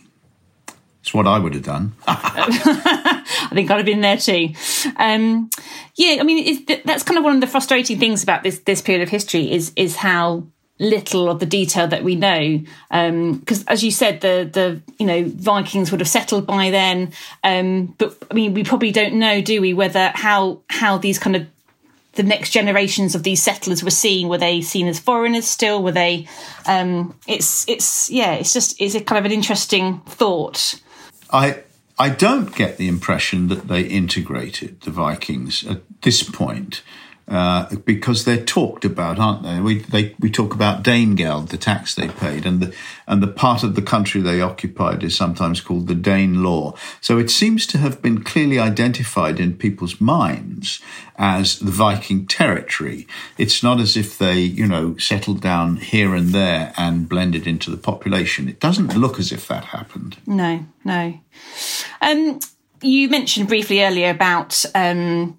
It's 1.01 1.13
what 1.13 1.28
I 1.28 1.39
would 1.39 1.54
have 1.54 1.63
done. 1.63 1.94
I 2.08 3.50
think 3.54 3.72
I'd 3.72 3.78
have 3.78 3.86
been 3.86 4.01
there 4.01 4.18
too. 4.18 4.50
Um, 4.98 5.50
yeah, 5.96 6.18
I 6.20 6.24
mean, 6.24 6.66
that's 6.86 7.04
kind 7.04 7.18
of 7.18 7.24
one 7.24 7.36
of 7.36 7.42
the 7.42 7.48
frustrating 7.48 7.98
things 7.98 8.22
about 8.22 8.44
this 8.44 8.60
this 8.60 8.82
period 8.82 9.01
of 9.01 9.10
history 9.10 9.51
is 9.51 9.72
is 9.75 9.96
how 9.96 10.44
little 10.80 11.30
of 11.30 11.39
the 11.39 11.46
detail 11.46 11.88
that 11.88 12.04
we 12.04 12.16
know 12.16 12.58
because 12.89 13.60
um, 13.60 13.66
as 13.68 13.84
you 13.84 13.92
said 13.92 14.22
the 14.22 14.50
the 14.54 14.82
you 14.98 15.06
know 15.06 15.25
vikings 15.36 15.92
would 15.92 16.00
have 16.00 16.08
settled 16.08 16.48
by 16.48 16.72
then 16.72 17.12
um, 17.44 17.88
but 17.98 18.18
i 18.32 18.34
mean 18.34 18.54
we 18.54 18.63
probably 18.63 18.89
don't 18.89 19.13
know 19.13 19.42
do 19.42 19.60
we 19.60 19.74
whether 19.74 20.10
how 20.16 20.62
how 20.70 20.98
these 20.98 21.20
kind 21.20 21.36
of 21.36 21.46
the 22.13 22.24
next 22.24 22.50
generations 22.51 23.16
of 23.16 23.24
these 23.24 23.42
settlers 23.42 23.84
were 23.84 23.92
seen 23.92 24.28
were 24.28 24.38
they 24.38 24.62
seen 24.62 24.88
as 24.88 25.00
foreigners 25.00 25.46
still? 25.46 25.82
Were 25.84 25.92
they 25.92 26.28
um, 26.66 27.18
it's 27.28 27.68
it's 27.68 28.10
yeah 28.10 28.34
it's 28.34 28.54
just 28.54 28.80
it's 28.82 28.96
a 28.96 29.01
kind 29.01 29.20
of 29.20 29.25
an 29.25 29.32
interesting 29.32 30.00
thought. 30.01 30.82
I 31.32 31.63
i 31.98 32.10
don't 32.10 32.56
get 32.56 32.78
the 32.78 32.88
impression 32.88 33.50
that 33.50 33.68
they 33.68 33.82
integrated 33.82 34.82
the 34.82 34.92
vikings 34.92 35.66
at 35.68 35.82
this 36.01 36.24
point 36.24 36.82
uh, 37.29 37.75
because 37.86 38.25
they're 38.25 38.43
talked 38.43 38.86
about, 38.86 39.19
aren't 39.19 39.43
they? 39.43 39.59
We 39.59 39.79
they, 39.79 40.15
we 40.19 40.31
talk 40.31 40.55
about 40.55 40.83
Danegeld, 40.83 41.50
the 41.50 41.57
tax 41.57 41.93
they 41.93 42.07
paid, 42.07 42.45
and 42.45 42.59
the 42.59 42.75
and 43.07 43.21
the 43.21 43.27
part 43.27 43.63
of 43.63 43.75
the 43.75 43.83
country 43.83 44.19
they 44.19 44.41
occupied 44.41 45.03
is 45.03 45.15
sometimes 45.15 45.62
called 45.62 45.88
the 45.88 45.93
Danelaw. 45.93 46.75
So 47.01 47.19
it 47.19 47.29
seems 47.29 47.67
to 47.67 47.77
have 47.77 48.01
been 48.01 48.24
clearly 48.24 48.57
identified 48.57 49.39
in 49.39 49.57
people's 49.57 50.01
minds 50.01 50.81
as 51.17 51.59
the 51.59 51.71
Viking 51.71 52.25
territory. 52.25 53.05
It's 53.38 53.62
not 53.62 53.79
as 53.79 53.95
if 53.95 54.17
they, 54.17 54.39
you 54.39 54.67
know, 54.67 54.98
settled 54.98 55.41
down 55.41 55.77
here 55.77 56.15
and 56.15 56.29
there 56.29 56.74
and 56.77 57.07
blended 57.07 57.45
into 57.45 57.69
the 57.69 57.77
population. 57.77 58.48
It 58.48 58.59
doesn't 58.59 58.95
look 58.95 59.19
as 59.19 59.31
if 59.31 59.48
that 59.50 59.65
happened. 59.65 60.17
No, 60.25 60.65
no. 60.83 61.19
Um, 62.01 62.39
you 62.81 63.09
mentioned 63.09 63.48
briefly 63.48 63.83
earlier 63.83 64.09
about 64.09 64.63
um, 64.75 65.38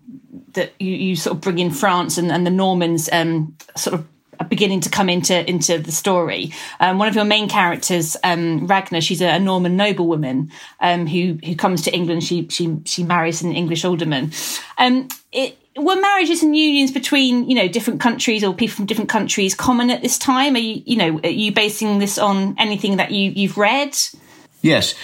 that 0.53 0.73
you, 0.79 0.93
you 0.93 1.17
sort 1.17 1.37
of 1.37 1.41
bring 1.41 1.59
in 1.59 1.71
France 1.71 2.19
and, 2.19 2.31
and 2.31 2.47
the 2.47 2.51
Normans 2.51 3.09
um, 3.13 3.57
sort 3.77 3.95
of 3.95 4.07
beginning 4.49 4.81
to 4.81 4.91
come 4.91 5.09
into 5.09 5.49
into 5.49 5.79
the 5.79 5.93
story. 5.93 6.53
Um, 6.79 6.99
one 6.99 7.09
of 7.09 7.15
your 7.15 7.25
main 7.25 7.49
characters, 7.49 8.17
um, 8.25 8.67
Ragna, 8.67 9.01
she's 9.01 9.21
a, 9.21 9.39
Norman 9.39 9.77
noblewoman 9.77 10.51
um, 10.81 11.07
who 11.07 11.39
who 11.45 11.55
comes 11.55 11.83
to 11.83 11.95
England. 11.95 12.25
She 12.25 12.49
she 12.49 12.79
she 12.85 13.05
marries 13.05 13.43
an 13.43 13.53
English 13.53 13.85
alderman. 13.85 14.33
Um, 14.79 15.09
it, 15.33 15.57
were 15.77 16.01
marriages 16.01 16.43
and 16.43 16.57
unions 16.57 16.91
between 16.91 17.49
you 17.49 17.55
know 17.55 17.69
different 17.69 18.01
countries 18.01 18.43
or 18.43 18.55
people 18.55 18.77
from 18.77 18.87
different 18.87 19.11
countries 19.11 19.55
common 19.55 19.91
at 19.91 20.03
this 20.03 20.19
time? 20.19 20.55
Are 20.55 20.59
you 20.59 20.83
you 20.85 20.97
know 20.97 21.21
are 21.23 21.31
you 21.31 21.53
basing 21.53 21.99
this 21.99 22.19
on 22.19 22.57
anything 22.59 22.97
that 22.97 23.11
you 23.11 23.31
you've 23.31 23.59
read? 23.59 23.97
Yes, 24.63 24.95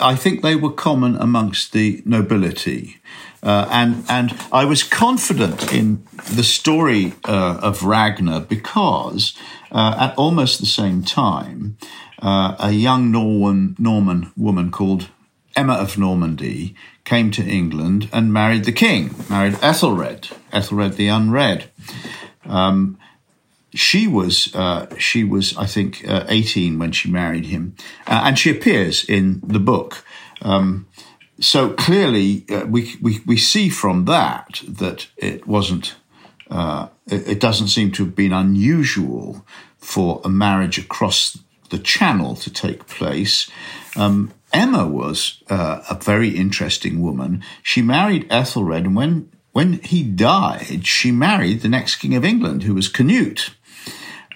I 0.00 0.16
think 0.16 0.42
they 0.42 0.56
were 0.56 0.72
common 0.72 1.16
amongst 1.16 1.72
the 1.72 2.02
nobility. 2.04 2.96
Uh, 3.42 3.68
and 3.70 4.04
and 4.08 4.34
I 4.50 4.64
was 4.64 4.82
confident 4.82 5.72
in 5.72 6.02
the 6.32 6.42
story 6.42 7.12
uh, 7.28 7.58
of 7.60 7.82
Ragna 7.82 8.40
because 8.40 9.36
uh, 9.70 9.96
at 9.98 10.16
almost 10.16 10.60
the 10.60 10.66
same 10.66 11.02
time, 11.02 11.76
uh, 12.22 12.56
a 12.58 12.72
young 12.72 13.12
Norman 13.12 13.76
Norman 13.78 14.32
woman 14.34 14.70
called 14.70 15.08
Emma 15.54 15.74
of 15.74 15.98
Normandy 15.98 16.74
came 17.04 17.30
to 17.32 17.42
England 17.42 18.08
and 18.12 18.32
married 18.32 18.64
the 18.64 18.72
king, 18.72 19.14
married 19.28 19.58
Ethelred, 19.60 20.30
Ethelred 20.50 20.94
the 20.94 21.08
Unread. 21.08 21.64
Um, 22.46 22.98
she 23.74 24.06
was 24.06 24.54
uh, 24.54 24.86
she 24.98 25.24
was 25.24 25.56
I 25.56 25.66
think 25.66 26.08
uh, 26.08 26.24
eighteen 26.28 26.78
when 26.78 26.92
she 26.92 27.10
married 27.10 27.46
him, 27.46 27.74
and 28.06 28.38
she 28.38 28.50
appears 28.50 29.04
in 29.04 29.40
the 29.44 29.60
book. 29.60 30.04
Um, 30.42 30.86
so 31.40 31.70
clearly, 31.70 32.44
uh, 32.48 32.64
we, 32.66 32.94
we, 33.00 33.20
we 33.26 33.36
see 33.36 33.68
from 33.68 34.04
that 34.04 34.62
that 34.68 35.08
it 35.16 35.46
wasn't, 35.46 35.96
uh, 36.50 36.88
it, 37.06 37.28
it, 37.28 37.40
doesn't 37.40 37.68
seem 37.68 37.90
to 37.92 38.04
have 38.04 38.14
been 38.14 38.32
unusual 38.32 39.44
for 39.78 40.20
a 40.24 40.28
marriage 40.28 40.78
across 40.78 41.38
the 41.70 41.78
channel 41.78 42.36
to 42.36 42.52
take 42.52 42.86
place. 42.86 43.50
Um, 43.96 44.32
Emma 44.52 44.86
was 44.86 45.42
uh, 45.50 45.82
a 45.90 45.96
very 45.96 46.30
interesting 46.30 47.02
woman. 47.02 47.42
She 47.62 47.82
married 47.82 48.26
Ethelred, 48.30 48.84
and 48.84 48.94
when, 48.94 49.30
when 49.52 49.74
he 49.80 50.04
died, 50.04 50.86
she 50.86 51.10
married 51.10 51.62
the 51.62 51.68
next 51.68 51.96
king 51.96 52.14
of 52.14 52.24
England, 52.24 52.62
who 52.62 52.74
was 52.74 52.88
Canute. 52.88 53.50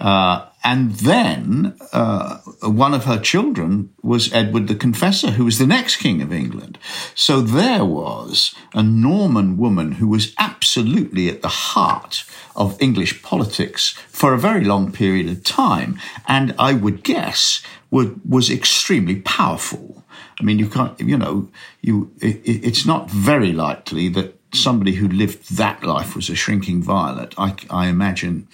Uh, 0.01 0.47
and 0.65 0.93
then 0.93 1.77
uh, 1.93 2.39
one 2.63 2.95
of 2.95 3.05
her 3.05 3.19
children 3.19 3.91
was 4.03 4.33
Edward 4.33 4.69
the 4.69 4.75
Confessor, 4.75 5.33
who 5.33 5.45
was 5.45 5.59
the 5.59 5.67
next 5.67 5.97
king 5.97 6.21
of 6.21 6.33
England. 6.33 6.79
So 7.15 7.41
there 7.41 7.85
was 7.85 8.55
a 8.75 8.83
Norman 8.83 9.57
woman 9.57 9.93
who 9.93 10.09
was 10.09 10.35
absolutely 10.39 11.29
at 11.29 11.43
the 11.43 11.49
heart 11.49 12.25
of 12.55 12.81
English 12.81 13.23
politics 13.23 13.91
for 14.09 14.35
a 14.35 14.39
very 14.39 14.65
long 14.65 14.93
period 14.93 15.29
of 15.29 15.45
time, 15.45 15.99
and 16.27 16.55
I 16.59 16.75
would 16.75 17.03
guess 17.03 17.63
would, 17.91 18.21
was 18.29 18.51
extremely 18.51 19.21
powerful. 19.21 20.05
I 20.41 20.45
mean, 20.45 20.59
you 20.59 20.69
can't, 20.69 20.99
you 21.01 21.17
know, 21.17 21.49
you 21.81 22.13
it, 22.21 22.41
it's 22.45 22.87
not 22.87 23.11
very 23.11 23.53
likely 23.53 24.09
that 24.11 24.38
somebody 24.53 24.95
who 24.95 25.09
lived 25.09 25.57
that 25.57 25.83
life 25.83 26.17
was 26.17 26.31
a 26.31 26.35
shrinking 26.35 26.83
violet. 26.83 27.35
I, 27.37 27.55
I 27.71 27.89
imagine 27.89 28.49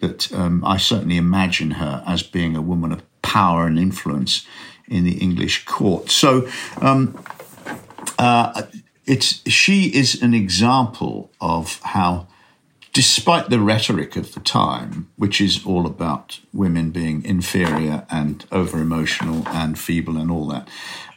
that 0.00 0.32
um, 0.32 0.64
I 0.64 0.76
certainly 0.76 1.16
imagine 1.16 1.72
her 1.72 2.02
as 2.06 2.22
being 2.22 2.56
a 2.56 2.62
woman 2.62 2.92
of 2.92 3.02
power 3.22 3.66
and 3.66 3.78
influence 3.78 4.46
in 4.88 5.04
the 5.04 5.18
English 5.18 5.64
court. 5.64 6.10
So 6.10 6.48
um, 6.80 7.18
uh, 8.18 8.62
it's 9.06 9.42
she 9.48 9.94
is 9.94 10.22
an 10.22 10.34
example 10.34 11.30
of 11.40 11.80
how, 11.82 12.26
despite 12.92 13.50
the 13.50 13.60
rhetoric 13.60 14.16
of 14.16 14.34
the 14.34 14.40
time, 14.40 15.10
which 15.16 15.40
is 15.40 15.64
all 15.64 15.86
about 15.86 16.40
women 16.52 16.90
being 16.90 17.24
inferior 17.24 18.06
and 18.10 18.44
over 18.50 18.78
emotional 18.78 19.46
and 19.48 19.78
feeble 19.78 20.16
and 20.16 20.30
all 20.30 20.46
that, 20.48 20.68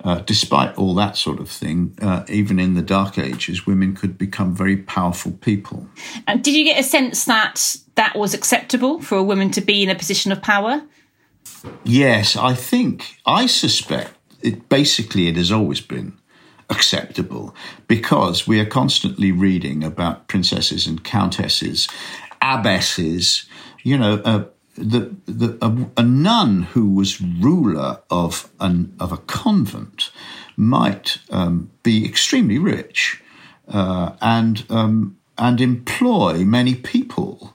uh, 0.08 0.20
despite 0.20 0.74
all 0.78 0.96
that 0.96 1.18
sort 1.18 1.38
of 1.38 1.50
thing, 1.50 1.94
uh, 2.02 2.24
even 2.30 2.60
in 2.60 2.76
the 2.76 2.82
Dark 2.82 3.18
Ages, 3.18 3.68
women 3.68 3.94
could 3.94 4.18
become 4.18 4.56
very 4.56 4.78
powerful 4.78 5.34
people. 5.34 5.86
And 6.26 6.42
did 6.42 6.54
you 6.56 6.64
get 6.64 6.80
a 6.80 6.84
sense 6.84 7.26
that 7.26 7.76
that 7.96 8.16
was 8.16 8.34
acceptable 8.34 9.02
for 9.02 9.18
a 9.18 9.24
woman 9.24 9.52
to 9.52 9.60
be 9.60 9.84
in 9.84 9.90
a 9.90 9.96
position 9.96 10.32
of 10.32 10.42
power? 10.42 10.82
Yes, 11.84 12.38
I 12.38 12.54
think, 12.54 13.18
I 13.26 13.48
suspect 13.48 14.14
it 14.42 14.70
basically 14.70 15.28
it 15.28 15.36
has 15.36 15.52
always 15.52 15.82
been 15.82 16.18
acceptable 16.70 17.54
because 17.90 18.48
we 18.48 18.62
are 18.62 18.66
constantly 18.66 19.34
reading 19.34 19.84
about 19.84 20.30
princesses 20.30 20.88
and 20.88 21.04
countesses, 21.04 21.90
abbesses, 22.42 23.46
you 23.84 23.98
know, 23.98 24.22
uh, 24.24 24.46
the, 24.78 25.16
the, 25.26 25.58
a, 25.62 26.02
a, 26.02 26.04
nun 26.04 26.64
who 26.64 26.94
was 26.94 27.20
ruler 27.22 28.00
of, 28.10 28.50
an, 28.60 28.96
of 29.00 29.12
a 29.12 29.18
convent 29.18 30.12
might 30.56 31.18
um, 31.32 31.70
be 31.84 32.06
extremely 32.06 32.58
rich. 32.58 33.22
uh, 33.68 34.14
and 34.22 34.66
um, 34.70 35.18
and 35.38 35.62
employ 35.62 36.44
many 36.44 36.76
people 36.76 37.54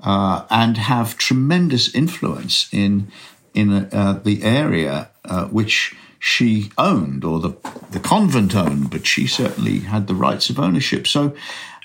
uh, 0.00 0.44
and 0.50 0.76
have 0.76 1.16
tremendous 1.16 1.94
influence 1.94 2.68
in 2.72 3.10
in 3.54 3.72
uh, 3.92 4.20
the 4.24 4.42
area 4.42 5.10
uh, 5.24 5.46
which 5.46 5.94
she 6.18 6.70
owned 6.78 7.24
or 7.24 7.40
the 7.40 7.56
the 7.90 8.00
convent 8.00 8.54
owned, 8.54 8.90
but 8.90 9.06
she 9.06 9.26
certainly 9.26 9.80
had 9.80 10.06
the 10.06 10.14
rights 10.14 10.50
of 10.50 10.58
ownership. 10.58 11.06
So. 11.06 11.34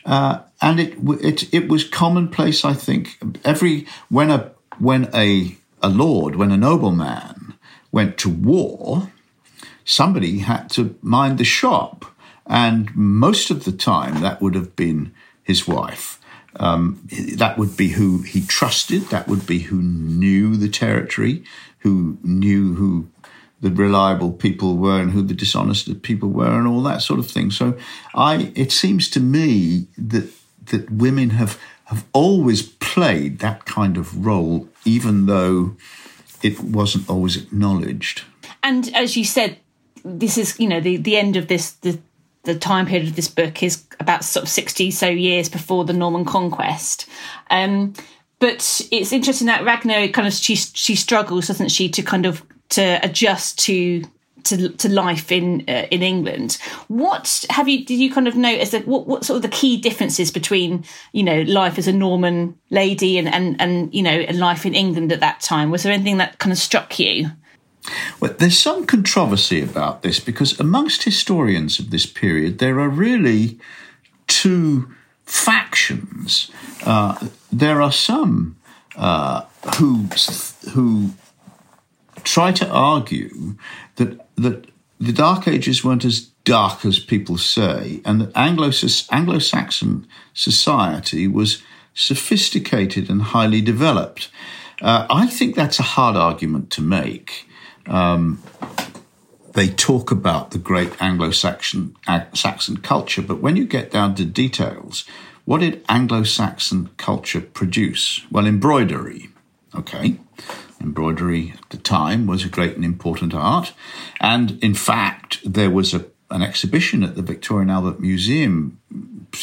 Uh, 0.06 0.42
and 0.62 0.80
it, 0.80 0.96
it 1.22 1.54
it 1.54 1.68
was 1.68 1.84
commonplace, 1.84 2.64
I 2.64 2.74
think. 2.74 3.20
Every 3.44 3.86
when 4.08 4.32
a 4.32 4.52
when 4.80 5.10
a 5.14 5.58
a 5.82 5.90
lord, 5.90 6.36
when 6.36 6.52
a 6.52 6.58
nobleman 6.58 7.54
went 7.92 8.18
to 8.18 8.30
war, 8.30 9.12
somebody 9.86 10.40
had 10.40 10.70
to 10.72 10.98
mind 11.02 11.38
the 11.38 11.44
shop. 11.44 12.06
And 12.46 12.96
most 12.96 13.52
of 13.52 13.66
the 13.66 13.72
time, 13.72 14.22
that 14.22 14.42
would 14.42 14.56
have 14.56 14.76
been 14.76 15.14
his 15.44 15.68
wife. 15.68 16.20
Um, 16.60 17.08
that 17.36 17.58
would 17.58 17.78
be 17.78 17.90
who 17.90 18.22
he 18.22 18.42
trusted. 18.42 19.04
That 19.10 19.28
would 19.28 19.46
be 19.46 19.60
who 19.60 19.82
knew 19.82 20.56
the 20.56 20.70
territory, 20.70 21.44
who 21.80 22.18
knew 22.24 22.74
who 22.76 23.10
the 23.62 23.70
reliable 23.72 24.32
people 24.32 24.78
were 24.78 25.00
and 25.00 25.12
who 25.12 25.22
the 25.22 25.34
dishonest 25.34 26.02
people 26.02 26.30
were, 26.30 26.58
and 26.58 26.68
all 26.68 26.82
that 26.84 27.02
sort 27.02 27.20
of 27.20 27.30
thing. 27.30 27.52
So, 27.52 27.78
I 28.16 28.52
it 28.56 28.72
seems 28.72 29.10
to 29.12 29.20
me 29.20 29.88
that 29.98 30.32
that 30.68 30.90
women 30.90 31.32
have 31.32 31.60
have 31.88 32.06
always 32.14 32.62
played 32.62 33.40
that 33.40 33.66
kind 33.66 33.98
of 33.98 34.26
role, 34.26 34.68
even 34.86 35.26
though 35.26 35.76
it 36.44 36.60
wasn't 36.60 37.10
always 37.10 37.38
acknowledged. 37.38 38.24
And 38.62 38.94
as 38.94 39.16
you 39.16 39.24
said, 39.24 39.58
this 40.04 40.38
is 40.38 40.60
you 40.60 40.68
know 40.68 40.80
the 40.80 40.98
the 40.98 41.18
end 41.18 41.36
of 41.36 41.48
this 41.48 41.72
the 41.72 42.00
the 42.44 42.56
time 42.56 42.86
period 42.86 43.10
of 43.10 43.16
this 43.16 43.28
book 43.28 43.62
is 43.62 43.84
about 44.00 44.24
sort 44.24 44.44
of 44.44 44.50
60 44.50 44.90
so 44.92 45.08
years 45.08 45.50
before 45.50 45.84
the 45.84 45.92
Norman 45.92 46.24
conquest. 46.24 47.08
Um, 47.50 47.94
but 48.40 48.88
it's 48.90 49.12
interesting 49.12 49.48
that 49.48 49.66
Ragna 49.66 50.08
kind 50.10 50.28
of 50.28 50.34
she 50.34 50.56
she 50.56 50.96
struggles, 50.96 51.48
doesn't 51.48 51.72
she, 51.72 51.90
to 51.90 52.02
kind 52.02 52.26
of 52.26 52.44
to 52.70 53.00
adjust 53.04 53.60
to 53.60 54.04
to, 54.44 54.70
to 54.70 54.90
life 54.90 55.32
in 55.32 55.64
uh, 55.68 55.88
in 55.92 56.02
England. 56.02 56.58
What 56.88 57.46
have 57.50 57.68
you 57.68 57.86
did 57.86 58.00
you 58.00 58.12
kind 58.12 58.28
of 58.28 58.36
notice 58.36 58.72
that 58.72 58.88
what 58.88 59.08
what 59.08 59.26
sort 59.26 59.38
of 59.38 59.42
the 59.42 59.56
key 59.56 59.78
differences 59.78 60.32
between 60.32 60.84
you 61.12 61.24
know 61.24 61.42
life 61.44 61.78
as 61.78 61.88
a 61.88 61.94
Norman 61.94 62.58
lady 62.70 63.18
and 63.18 63.28
and 63.28 63.60
and 63.60 63.94
you 63.94 64.02
know 64.02 64.26
life 64.34 64.66
in 64.66 64.74
England 64.74 65.12
at 65.12 65.20
that 65.20 65.42
time? 65.42 65.72
Was 65.72 65.84
there 65.84 65.94
anything 65.94 66.18
that 66.18 66.40
kind 66.40 66.52
of 66.52 66.58
struck 66.58 67.00
you? 67.00 67.32
Well, 68.20 68.34
there's 68.38 68.60
some 68.60 68.86
controversy 68.86 69.62
about 69.62 70.02
this 70.02 70.20
because 70.20 70.60
amongst 70.60 71.04
historians 71.04 71.80
of 71.80 71.90
this 71.90 72.06
period, 72.06 72.60
there 72.60 72.80
are 72.80 72.90
really 72.90 73.60
two 74.28 74.94
factions. 75.26 76.52
Uh, 76.86 77.28
there 77.52 77.82
are 77.82 77.92
some 77.92 78.58
uh, 78.96 79.44
who 79.78 80.08
who 80.74 81.12
try 82.24 82.52
to 82.52 82.68
argue 82.70 83.56
that 83.96 84.27
that 84.38 84.68
the 85.00 85.14
Dark 85.14 85.48
Ages 85.48 85.84
weren't 85.84 86.06
as 86.06 86.22
dark 86.44 86.86
as 86.86 87.00
people 87.00 87.38
say, 87.38 88.02
and 88.06 88.22
that 88.22 88.32
Anglo 88.36 88.72
Anglo-Saxon 89.12 90.08
society 90.34 91.28
was 91.28 91.62
sophisticated 91.94 93.10
and 93.10 93.22
highly 93.22 93.62
developed. 93.62 94.30
Uh, 94.82 95.06
I 95.10 95.28
think 95.28 95.56
that's 95.56 95.80
a 95.80 95.84
hard 95.84 96.16
argument 96.16 96.70
to 96.72 96.82
make 96.82 97.48
um, 97.88 98.42
they 99.54 99.68
talk 99.68 100.12
about 100.12 100.52
the 100.52 100.60
great 100.60 101.02
Anglo-Saxon 101.02 101.96
Saxon 102.34 102.78
culture, 102.78 103.24
but 103.24 103.42
when 103.42 103.56
you 103.56 103.66
get 103.66 103.90
down 103.90 104.14
to 104.16 104.26
details, 104.26 105.04
what 105.46 105.62
did 105.62 105.84
Anglo-Saxon 105.90 106.90
culture 106.98 107.42
produce? 107.42 108.22
Well, 108.30 108.46
embroidery. 108.46 109.30
Okay, 109.74 110.20
embroidery 110.82 111.54
at 111.58 111.70
the 111.70 111.78
time 111.78 112.28
was 112.28 112.46
a 112.46 112.50
great 112.50 112.76
and 112.76 112.86
important 112.86 113.34
art, 113.34 113.74
and 114.20 114.62
in 114.64 114.74
fact, 114.74 115.40
there 115.44 115.72
was 115.72 115.94
a 115.94 116.06
an 116.30 116.42
exhibition 116.42 117.04
at 117.04 117.16
the 117.16 117.22
Victoria 117.22 117.62
and 117.62 117.72
Albert 117.72 118.00
Museum 118.00 118.80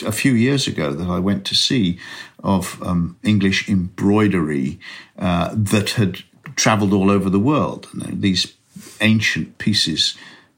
a 0.05 0.13
few 0.13 0.33
years 0.33 0.67
ago 0.67 0.93
that 0.93 1.09
I 1.09 1.19
went 1.19 1.45
to 1.47 1.55
see 1.55 1.99
of 2.43 2.83
um, 2.83 3.17
English 3.23 3.69
embroidery 3.69 4.79
uh, 5.19 5.55
that 5.55 5.91
had 5.91 6.23
traveled 6.57 6.93
all 6.93 7.11
over 7.11 7.31
the 7.31 7.39
world. 7.39 7.89
These 7.95 8.55
ancient 9.01 9.59
pieces, 9.59 10.15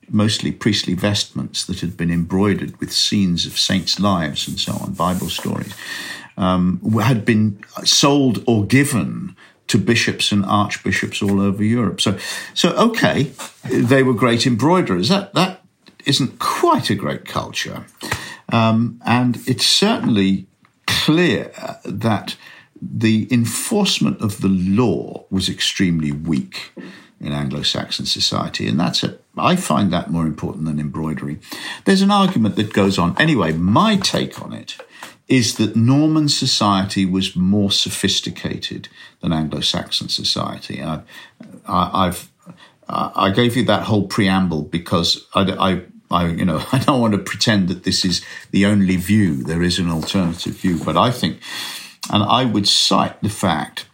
mostly 0.09 0.51
priestly 0.53 0.95
vestments 0.95 1.65
that 1.67 1.81
had 1.81 1.97
been 1.97 2.11
embroidered 2.11 2.79
with 2.81 2.93
scenes 2.93 3.47
of 3.47 3.59
saints' 3.59 4.01
lives 4.01 4.49
and 4.49 4.59
so 4.59 4.73
on, 4.73 4.95
Bible 4.95 5.29
stories, 5.29 5.75
um, 6.37 6.81
had 7.01 7.25
been 7.25 7.63
sold 7.85 8.43
or 8.47 8.67
given 8.67 9.37
to 9.69 9.79
bishops 9.79 10.33
and 10.33 10.45
archbishops 10.45 11.23
all 11.23 11.41
over 11.41 11.63
Europe. 11.63 12.01
So, 12.01 12.19
so 12.55 12.71
okay, 12.77 13.33
they 13.65 14.03
were 14.03 14.15
great 14.15 14.47
embroiderers. 14.47 15.09
That 15.09 15.35
that 15.35 15.63
isn't 16.05 16.39
quite 16.39 16.91
a 16.91 16.95
great 16.95 17.25
culture, 17.25 17.85
um, 18.53 19.01
and 19.05 19.37
it's 19.47 19.67
certainly 19.67 20.47
clear 20.87 21.53
that 21.85 22.37
the 22.81 23.27
enforcement 23.31 24.21
of 24.21 24.41
the 24.41 24.49
law 24.49 25.25
was 25.31 25.49
extremely 25.49 26.13
weak 26.13 26.73
in 27.21 27.33
Anglo-Saxon 27.33 28.07
society, 28.07 28.69
and 28.69 28.79
that's 28.79 29.03
a, 29.03 29.19
I 29.37 29.57
find 29.57 29.91
that 29.93 30.11
more 30.11 30.27
important 30.27 30.67
than 30.67 30.79
embroidery. 30.79 31.39
There's 31.87 32.03
an 32.03 32.11
argument 32.11 32.57
that 32.57 32.75
goes 32.75 32.99
on. 32.99 33.17
Anyway, 33.19 33.53
my 33.53 33.97
take 33.97 34.41
on 34.43 34.53
it 34.53 34.77
is 35.29 35.57
that 35.57 35.75
Norman 35.75 36.29
society 36.29 37.05
was 37.05 37.35
more 37.35 37.71
sophisticated 37.71 38.89
than 39.21 39.33
Anglo-Saxon 39.33 40.09
society. 40.09 40.83
I, 40.83 41.03
I've 41.67 42.31
I 42.89 43.31
gave 43.31 43.57
you 43.57 43.65
that 43.65 43.83
whole 43.83 44.07
preamble 44.07 44.63
because 44.63 45.27
I, 45.35 45.41
I, 45.41 45.83
I, 46.09 46.29
you 46.29 46.45
know, 46.45 46.63
I 46.73 46.79
don't 46.79 47.01
want 47.01 47.15
to 47.15 47.19
pretend 47.19 47.67
that 47.69 47.83
this 47.83 48.05
is 48.05 48.25
the 48.53 48.65
only 48.65 48.95
view. 48.95 49.43
There 49.43 49.63
is 49.63 49.81
an 49.81 49.91
alternative 49.91 50.55
view, 50.55 50.79
but 50.85 50.97
I 50.97 51.11
think 51.11 51.41
and 52.11 52.23
I 52.23 52.45
would 52.45 52.69
cite 52.69 53.21
the 53.23 53.29
fact 53.29 53.87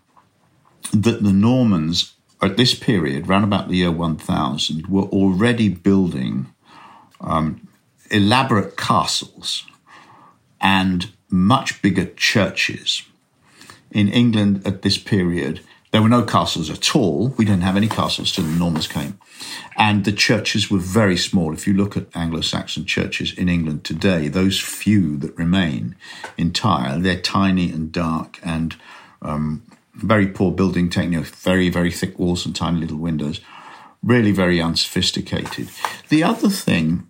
that 0.92 1.22
the 1.22 1.32
Normans 1.32 2.12
at 2.42 2.56
this 2.56 2.74
period, 2.74 3.28
around 3.28 3.44
about 3.44 3.68
the 3.68 3.76
year 3.76 3.92
1000, 3.92 4.88
were 4.88 5.04
already 5.04 5.68
building 5.68 6.52
um, 7.20 7.68
elaborate 8.10 8.76
castles 8.76 9.64
and 10.60 11.12
much 11.32 11.82
bigger 11.82 12.06
churches. 12.06 13.02
In 13.90 14.08
England 14.08 14.66
at 14.66 14.82
this 14.82 14.98
period, 14.98 15.60
there 15.90 16.02
were 16.02 16.08
no 16.08 16.22
castles 16.22 16.70
at 16.70 16.94
all. 16.94 17.28
We 17.36 17.44
didn't 17.44 17.62
have 17.62 17.76
any 17.76 17.88
castles 17.88 18.32
till 18.32 18.44
the 18.44 18.50
Normans 18.50 18.86
came. 18.86 19.18
And 19.76 20.04
the 20.04 20.12
churches 20.12 20.70
were 20.70 20.78
very 20.78 21.16
small. 21.16 21.52
If 21.52 21.66
you 21.66 21.74
look 21.74 21.96
at 21.96 22.14
Anglo 22.14 22.40
Saxon 22.40 22.86
churches 22.86 23.32
in 23.36 23.48
England 23.48 23.84
today, 23.84 24.28
those 24.28 24.60
few 24.60 25.16
that 25.18 25.36
remain 25.36 25.96
entire, 26.38 26.98
they're 26.98 27.20
tiny 27.20 27.70
and 27.70 27.92
dark 27.92 28.38
and 28.42 28.76
um, 29.20 29.62
very 29.94 30.26
poor 30.26 30.52
building 30.52 30.88
technique, 30.88 31.26
very, 31.26 31.68
very 31.68 31.90
thick 31.90 32.18
walls 32.18 32.46
and 32.46 32.56
tiny 32.56 32.80
little 32.80 32.98
windows. 32.98 33.40
Really 34.02 34.32
very 34.32 34.60
unsophisticated. 34.60 35.68
The 36.08 36.24
other 36.24 36.48
thing 36.48 37.06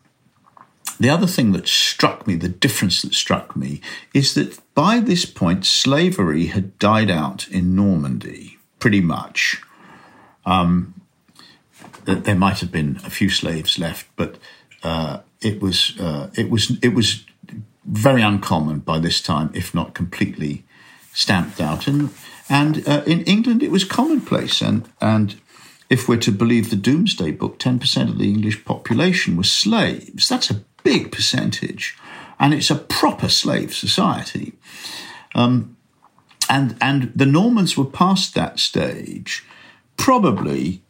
the 1.02 1.10
other 1.10 1.26
thing 1.26 1.52
that 1.52 1.68
struck 1.68 2.26
me, 2.26 2.34
the 2.34 2.48
difference 2.48 3.02
that 3.02 3.14
struck 3.14 3.56
me, 3.56 3.80
is 4.12 4.34
that 4.34 4.58
by 4.74 5.00
this 5.00 5.24
point, 5.24 5.66
slavery 5.66 6.46
had 6.46 6.78
died 6.78 7.10
out 7.10 7.48
in 7.48 7.74
Normandy 7.74 8.58
pretty 8.78 9.00
much. 9.00 9.62
Um, 10.44 10.94
there 12.04 12.34
might 12.34 12.58
have 12.58 12.72
been 12.72 13.00
a 13.04 13.10
few 13.10 13.30
slaves 13.30 13.78
left, 13.78 14.06
but 14.16 14.38
uh, 14.82 15.20
it 15.40 15.60
was 15.60 15.98
uh, 16.00 16.30
it 16.34 16.50
was 16.50 16.72
it 16.82 16.94
was 16.94 17.24
very 17.84 18.22
uncommon 18.22 18.80
by 18.80 18.98
this 18.98 19.20
time, 19.20 19.50
if 19.54 19.74
not 19.74 19.94
completely 19.94 20.64
stamped 21.12 21.60
out. 21.60 21.86
And 21.86 22.10
and 22.48 22.86
uh, 22.88 23.02
in 23.06 23.22
England, 23.22 23.62
it 23.62 23.70
was 23.70 23.84
commonplace. 23.84 24.60
And 24.60 24.88
and 25.00 25.36
if 25.88 26.08
we're 26.08 26.16
to 26.18 26.32
believe 26.32 26.70
the 26.70 26.90
Domesday 26.90 27.30
Book, 27.30 27.58
ten 27.58 27.78
percent 27.78 28.10
of 28.10 28.18
the 28.18 28.28
English 28.28 28.64
population 28.64 29.36
were 29.36 29.44
slaves. 29.44 30.28
That's 30.28 30.50
a 30.50 30.64
big 30.82 31.12
percentage, 31.12 31.96
and 32.38 32.54
it's 32.54 32.70
a 32.70 32.76
proper 32.76 33.28
slave 33.28 33.74
society. 33.74 34.52
Um, 35.34 35.76
and 36.48 36.76
and 36.80 37.12
the 37.14 37.26
Normans 37.26 37.76
were 37.76 37.84
past 37.84 38.34
that 38.34 38.58
stage, 38.58 39.44
probably 39.96 40.82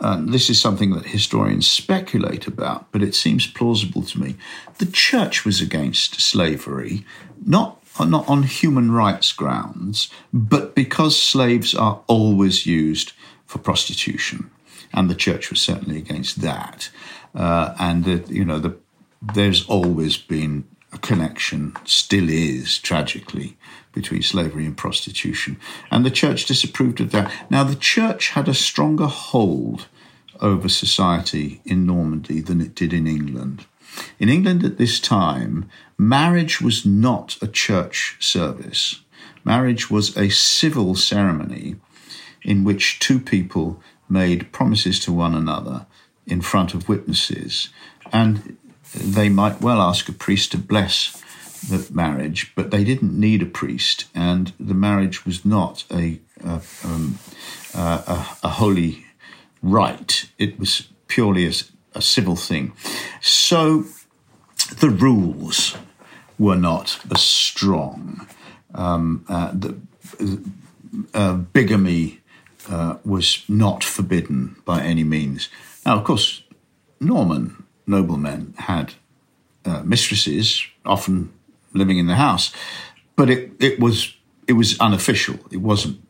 this 0.00 0.50
is 0.50 0.60
something 0.60 0.90
that 0.92 1.06
historians 1.06 1.68
speculate 1.68 2.46
about, 2.46 2.90
but 2.92 3.02
it 3.02 3.14
seems 3.14 3.46
plausible 3.46 4.02
to 4.02 4.20
me. 4.20 4.36
The 4.78 4.86
church 4.86 5.44
was 5.44 5.60
against 5.60 6.20
slavery, 6.20 7.04
not, 7.44 7.82
not 8.00 8.28
on 8.28 8.44
human 8.44 8.90
rights 8.92 9.32
grounds, 9.32 10.10
but 10.32 10.74
because 10.74 11.20
slaves 11.20 11.74
are 11.74 12.00
always 12.06 12.66
used 12.66 13.12
for 13.46 13.58
prostitution. 13.58 14.50
And 14.92 15.10
the 15.10 15.14
church 15.14 15.50
was 15.50 15.60
certainly 15.60 15.98
against 15.98 16.40
that. 16.40 16.90
Uh, 17.34 17.74
and, 17.78 18.04
the, 18.04 18.24
you 18.32 18.44
know, 18.44 18.58
the, 18.58 18.76
there's 19.20 19.66
always 19.66 20.16
been 20.16 20.68
a 20.92 20.98
connection, 20.98 21.74
still 21.84 22.28
is 22.28 22.78
tragically, 22.78 23.56
between 23.92 24.22
slavery 24.22 24.64
and 24.64 24.76
prostitution. 24.76 25.58
And 25.90 26.04
the 26.04 26.10
church 26.10 26.46
disapproved 26.46 27.00
of 27.00 27.10
that. 27.10 27.30
Now, 27.50 27.64
the 27.64 27.74
church 27.74 28.30
had 28.30 28.48
a 28.48 28.54
stronger 28.54 29.06
hold 29.06 29.88
over 30.40 30.68
society 30.68 31.60
in 31.64 31.84
Normandy 31.84 32.40
than 32.40 32.60
it 32.60 32.74
did 32.74 32.92
in 32.92 33.06
England. 33.06 33.66
In 34.18 34.28
England 34.28 34.64
at 34.64 34.78
this 34.78 35.00
time, 35.00 35.68
marriage 35.96 36.60
was 36.60 36.86
not 36.86 37.36
a 37.42 37.48
church 37.48 38.16
service. 38.20 39.00
Marriage 39.44 39.90
was 39.90 40.16
a 40.16 40.28
civil 40.28 40.94
ceremony 40.94 41.76
in 42.42 42.64
which 42.64 43.00
two 43.00 43.18
people 43.18 43.82
made 44.08 44.52
promises 44.52 45.00
to 45.00 45.12
one 45.12 45.34
another 45.34 45.86
in 46.26 46.40
front 46.40 46.74
of 46.74 46.88
witnesses. 46.88 47.70
And 48.12 48.56
they 48.94 49.28
might 49.28 49.60
well 49.60 49.80
ask 49.80 50.08
a 50.08 50.12
priest 50.12 50.52
to 50.52 50.58
bless 50.58 51.22
the 51.68 51.86
marriage, 51.92 52.52
but 52.54 52.70
they 52.70 52.84
didn't 52.84 53.18
need 53.18 53.42
a 53.42 53.46
priest, 53.46 54.04
and 54.14 54.52
the 54.60 54.74
marriage 54.74 55.24
was 55.26 55.44
not 55.44 55.84
a, 55.92 56.20
a, 56.44 56.60
um, 56.84 57.18
a, 57.74 58.26
a 58.42 58.48
holy 58.48 59.04
rite. 59.62 60.30
It 60.38 60.58
was 60.58 60.88
purely 61.08 61.46
a, 61.46 61.52
a 61.94 62.02
civil 62.02 62.36
thing. 62.36 62.72
So 63.20 63.84
the 64.78 64.90
rules 64.90 65.76
were 66.38 66.56
not 66.56 67.00
as 67.10 67.22
strong. 67.22 68.26
Um, 68.74 69.24
uh, 69.28 69.50
the, 69.52 69.80
uh, 71.14 71.34
bigamy 71.34 72.20
uh, 72.70 72.96
was 73.04 73.44
not 73.48 73.82
forbidden 73.82 74.56
by 74.64 74.82
any 74.82 75.04
means. 75.04 75.48
Now, 75.84 75.96
of 75.96 76.04
course, 76.04 76.42
Norman 77.00 77.64
noblemen 77.88 78.54
had 78.58 78.94
uh, 79.64 79.82
mistresses, 79.84 80.64
often 80.84 81.32
living 81.72 81.98
in 81.98 82.06
the 82.06 82.14
house, 82.14 82.52
but 83.16 83.30
it, 83.30 83.52
it 83.58 83.80
was 83.80 84.14
it 84.46 84.54
was 84.54 84.78
unofficial. 84.80 85.38
It 85.50 85.58
wasn't 85.58 86.00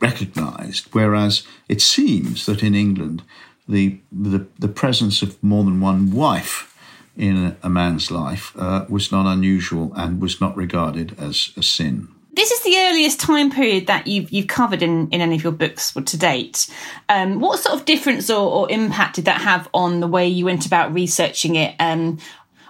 recognised. 0.00 0.88
Whereas 0.92 1.46
it 1.68 1.80
seems 1.80 2.46
that 2.46 2.62
in 2.62 2.74
England, 2.74 3.22
the 3.68 4.00
the, 4.10 4.46
the 4.58 4.68
presence 4.68 5.22
of 5.22 5.42
more 5.42 5.64
than 5.64 5.80
one 5.80 6.10
wife 6.10 6.76
in 7.16 7.36
a, 7.36 7.56
a 7.62 7.70
man's 7.70 8.10
life 8.10 8.52
uh, 8.56 8.84
was 8.88 9.12
not 9.12 9.26
unusual 9.26 9.92
and 9.94 10.20
was 10.20 10.40
not 10.40 10.56
regarded 10.56 11.16
as 11.18 11.52
a 11.56 11.62
sin. 11.62 12.08
This 12.40 12.52
is 12.52 12.60
the 12.62 12.78
earliest 12.78 13.20
time 13.20 13.50
period 13.50 13.88
that 13.88 14.06
you've, 14.06 14.32
you've 14.32 14.46
covered 14.46 14.82
in, 14.82 15.10
in 15.10 15.20
any 15.20 15.36
of 15.36 15.42
your 15.42 15.52
books 15.52 15.92
to 15.92 16.16
date. 16.16 16.74
Um, 17.10 17.38
what 17.38 17.58
sort 17.58 17.78
of 17.78 17.84
difference 17.84 18.30
or, 18.30 18.50
or, 18.50 18.70
impact 18.70 19.16
did 19.16 19.26
that 19.26 19.42
have 19.42 19.68
on 19.74 20.00
the 20.00 20.06
way 20.06 20.26
you 20.26 20.46
went 20.46 20.64
about 20.64 20.94
researching 20.94 21.56
it? 21.56 21.74
Um, 21.78 22.16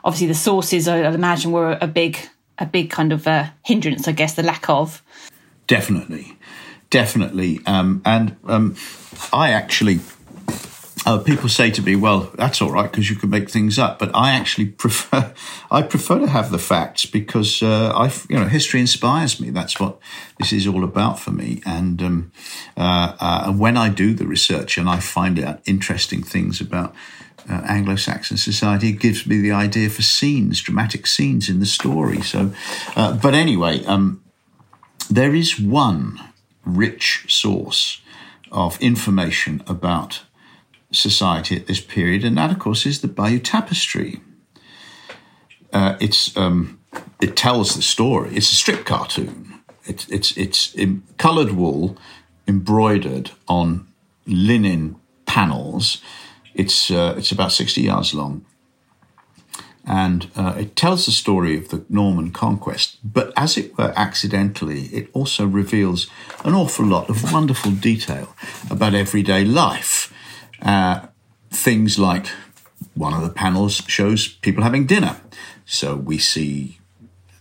obviously, 0.02 0.26
the 0.26 0.34
sources, 0.34 0.88
I, 0.88 1.02
would 1.02 1.14
imagine, 1.14 1.52
were 1.52 1.78
a 1.80 1.86
big 1.86 2.18
a 2.58 2.66
big 2.66 2.90
kind 2.90 3.12
of 3.12 3.28
uh, 3.28 3.50
hindrance, 3.62 4.08
I 4.08 4.12
guess, 4.12 4.34
the 4.34 4.42
lack 4.42 4.68
of. 4.68 5.04
Definitely, 5.68 6.36
definitely, 6.90 7.60
um, 7.64 8.02
and 8.04 8.36
um, 8.48 8.74
I 9.32 9.50
actually 9.50 10.00
uh, 11.10 11.18
people 11.18 11.48
say 11.48 11.70
to 11.70 11.82
me, 11.82 11.96
"Well, 11.96 12.30
that's 12.34 12.62
all 12.62 12.70
right 12.70 12.90
because 12.90 13.10
you 13.10 13.16
can 13.16 13.30
make 13.30 13.50
things 13.50 13.78
up," 13.78 13.98
but 13.98 14.10
I 14.14 14.32
actually 14.32 14.66
prefer 14.84 15.34
I 15.70 15.82
prefer 15.82 16.18
to 16.20 16.28
have 16.28 16.50
the 16.50 16.58
facts 16.58 17.04
because 17.04 17.62
uh, 17.62 17.92
I, 17.94 18.12
you 18.28 18.38
know, 18.38 18.46
history 18.46 18.80
inspires 18.80 19.40
me. 19.40 19.50
That's 19.50 19.80
what 19.80 19.98
this 20.38 20.52
is 20.52 20.66
all 20.66 20.84
about 20.84 21.18
for 21.18 21.32
me. 21.32 21.62
And 21.66 22.02
um, 22.02 22.32
uh, 22.76 23.16
uh 23.18 23.52
when 23.52 23.76
I 23.76 23.88
do 23.88 24.14
the 24.14 24.26
research 24.26 24.78
and 24.78 24.88
I 24.88 25.00
find 25.00 25.38
out 25.40 25.60
interesting 25.66 26.22
things 26.22 26.60
about 26.60 26.94
uh, 27.48 27.62
Anglo-Saxon 27.66 28.36
society, 28.36 28.90
it 28.90 29.00
gives 29.00 29.26
me 29.26 29.40
the 29.40 29.52
idea 29.52 29.90
for 29.90 30.02
scenes, 30.02 30.60
dramatic 30.60 31.06
scenes 31.06 31.48
in 31.48 31.58
the 31.58 31.66
story. 31.66 32.22
So, 32.22 32.52
uh, 32.94 33.16
but 33.16 33.34
anyway, 33.34 33.84
um, 33.86 34.22
there 35.10 35.34
is 35.34 35.58
one 35.58 36.20
rich 36.64 37.24
source 37.28 38.00
of 38.52 38.80
information 38.80 39.62
about 39.66 40.22
society 40.92 41.56
at 41.56 41.66
this 41.66 41.80
period, 41.80 42.24
and 42.24 42.36
that, 42.36 42.50
of 42.50 42.58
course, 42.58 42.86
is 42.86 43.00
the 43.00 43.08
Bayeux 43.08 43.40
Tapestry. 43.40 44.20
Uh, 45.72 45.96
it's 46.00 46.36
um, 46.36 46.80
it 47.20 47.36
tells 47.36 47.74
the 47.74 47.82
story. 47.82 48.30
It's 48.34 48.50
a 48.50 48.56
strip 48.56 48.84
cartoon. 48.84 49.60
It's 49.84 50.08
it's 50.08 50.36
it's 50.36 50.76
coloured 51.16 51.52
wool 51.52 51.96
embroidered 52.46 53.30
on 53.46 53.86
linen 54.26 54.96
panels. 55.26 56.02
It's 56.54 56.90
uh, 56.90 57.14
it's 57.16 57.30
about 57.32 57.52
sixty 57.52 57.82
yards 57.82 58.12
long, 58.12 58.44
and 59.86 60.28
uh, 60.34 60.54
it 60.58 60.74
tells 60.74 61.06
the 61.06 61.12
story 61.12 61.56
of 61.56 61.68
the 61.68 61.84
Norman 61.88 62.32
conquest. 62.32 62.98
But 63.04 63.32
as 63.36 63.56
it 63.56 63.78
were, 63.78 63.92
accidentally, 63.96 64.86
it 64.86 65.08
also 65.12 65.46
reveals 65.46 66.08
an 66.44 66.54
awful 66.54 66.84
lot 66.86 67.08
of 67.08 67.32
wonderful 67.32 67.70
detail 67.70 68.34
about 68.68 68.94
everyday 68.94 69.44
life 69.44 70.12
uh, 70.62 71.06
things 71.50 71.98
like 71.98 72.26
one 72.94 73.14
of 73.14 73.22
the 73.22 73.30
panels 73.30 73.82
shows 73.86 74.28
people 74.28 74.62
having 74.62 74.86
dinner. 74.86 75.16
So 75.64 75.96
we 75.96 76.18
see 76.18 76.78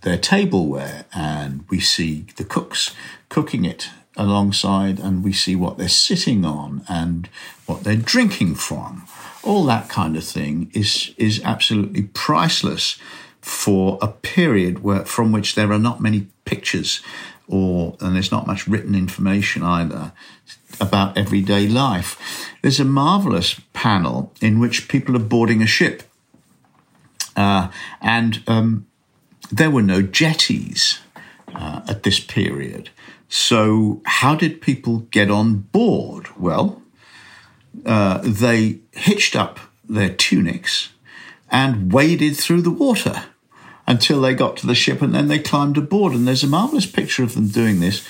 their 0.01 0.17
tableware 0.17 1.05
and 1.13 1.65
we 1.69 1.79
see 1.79 2.25
the 2.37 2.43
cooks 2.43 2.95
cooking 3.27 3.65
it 3.65 3.89
alongside 4.15 4.99
and 4.99 5.23
we 5.23 5.33
see 5.33 5.55
what 5.55 5.77
they're 5.77 5.87
sitting 5.87 6.45
on 6.45 6.83
and 6.87 7.29
what 7.65 7.83
they're 7.83 7.95
drinking 7.95 8.55
from. 8.55 9.05
All 9.43 9.63
that 9.65 9.89
kind 9.89 10.17
of 10.17 10.23
thing 10.23 10.69
is 10.73 11.13
is 11.17 11.41
absolutely 11.43 12.03
priceless 12.03 12.99
for 13.41 13.97
a 14.01 14.07
period 14.07 14.83
where 14.83 15.05
from 15.05 15.31
which 15.31 15.55
there 15.55 15.71
are 15.71 15.79
not 15.79 16.01
many 16.01 16.27
pictures 16.43 17.01
or 17.49 17.97
and 17.99 18.15
there's 18.15 18.31
not 18.31 18.47
much 18.47 18.67
written 18.67 18.95
information 18.95 19.63
either 19.63 20.13
about 20.79 21.17
everyday 21.17 21.67
life. 21.67 22.47
There's 22.61 22.79
a 22.79 22.85
marvelous 22.85 23.59
panel 23.73 24.31
in 24.39 24.59
which 24.59 24.87
people 24.87 25.15
are 25.15 25.19
boarding 25.19 25.61
a 25.61 25.67
ship, 25.67 26.03
uh, 27.35 27.69
and 28.01 28.41
um, 28.47 28.85
there 29.51 29.71
were 29.71 29.81
no 29.81 30.01
jetties 30.01 30.99
uh, 31.53 31.81
at 31.87 32.03
this 32.03 32.19
period. 32.19 32.91
So, 33.27 34.01
how 34.05 34.35
did 34.35 34.61
people 34.61 34.99
get 35.11 35.29
on 35.29 35.55
board? 35.71 36.29
Well, 36.37 36.81
uh, 37.85 38.21
they 38.23 38.79
hitched 38.91 39.35
up 39.35 39.59
their 39.87 40.09
tunics 40.09 40.89
and 41.51 41.91
waded 41.91 42.37
through 42.37 42.61
the 42.61 42.71
water 42.71 43.23
until 43.89 44.21
they 44.21 44.35
got 44.35 44.55
to 44.55 44.67
the 44.67 44.75
ship 44.75 45.01
and 45.01 45.15
then 45.15 45.27
they 45.27 45.39
climbed 45.39 45.75
aboard. 45.75 46.13
And 46.13 46.27
there's 46.27 46.43
a 46.43 46.47
marvelous 46.47 46.85
picture 46.85 47.23
of 47.23 47.33
them 47.33 47.47
doing 47.47 47.79
this, 47.79 48.07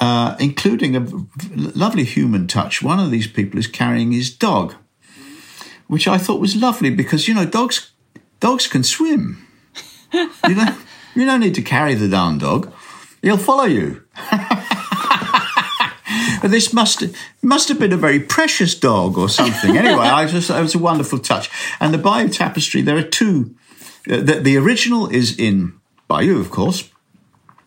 uh, 0.00 0.34
including 0.40 0.96
a 0.96 1.06
lovely 1.54 2.04
human 2.04 2.46
touch. 2.46 2.82
One 2.82 2.98
of 2.98 3.10
these 3.10 3.26
people 3.26 3.58
is 3.58 3.66
carrying 3.66 4.10
his 4.10 4.34
dog, 4.34 4.74
which 5.86 6.08
I 6.08 6.16
thought 6.16 6.40
was 6.40 6.56
lovely 6.56 6.88
because, 6.88 7.28
you 7.28 7.34
know, 7.34 7.44
dogs, 7.44 7.92
dogs 8.40 8.66
can 8.66 8.82
swim. 8.82 9.46
you, 10.14 10.54
know, 10.54 10.74
you 11.14 11.26
don't 11.26 11.40
need 11.40 11.54
to 11.56 11.62
carry 11.62 11.94
the 11.94 12.08
darn 12.08 12.38
dog. 12.38 12.72
He'll 13.20 13.36
follow 13.36 13.64
you. 13.64 14.02
But 16.40 16.52
this 16.52 16.72
must 16.72 17.02
must 17.42 17.68
have 17.68 17.78
been 17.80 17.92
a 17.92 17.96
very 17.96 18.20
precious 18.20 18.74
dog 18.74 19.18
or 19.18 19.28
something. 19.28 19.76
Anyway, 19.76 20.06
I 20.06 20.26
just 20.26 20.50
it 20.50 20.60
was 20.60 20.74
a 20.74 20.78
wonderful 20.78 21.18
touch. 21.18 21.50
And 21.80 21.92
the 21.92 21.98
Bayeux 21.98 22.28
tapestry, 22.28 22.80
there 22.80 22.96
are 22.96 23.02
two 23.02 23.56
the, 24.16 24.40
the 24.40 24.56
original 24.56 25.08
is 25.08 25.38
in 25.38 25.74
Bayeux, 26.08 26.40
of 26.40 26.50
course, 26.50 26.90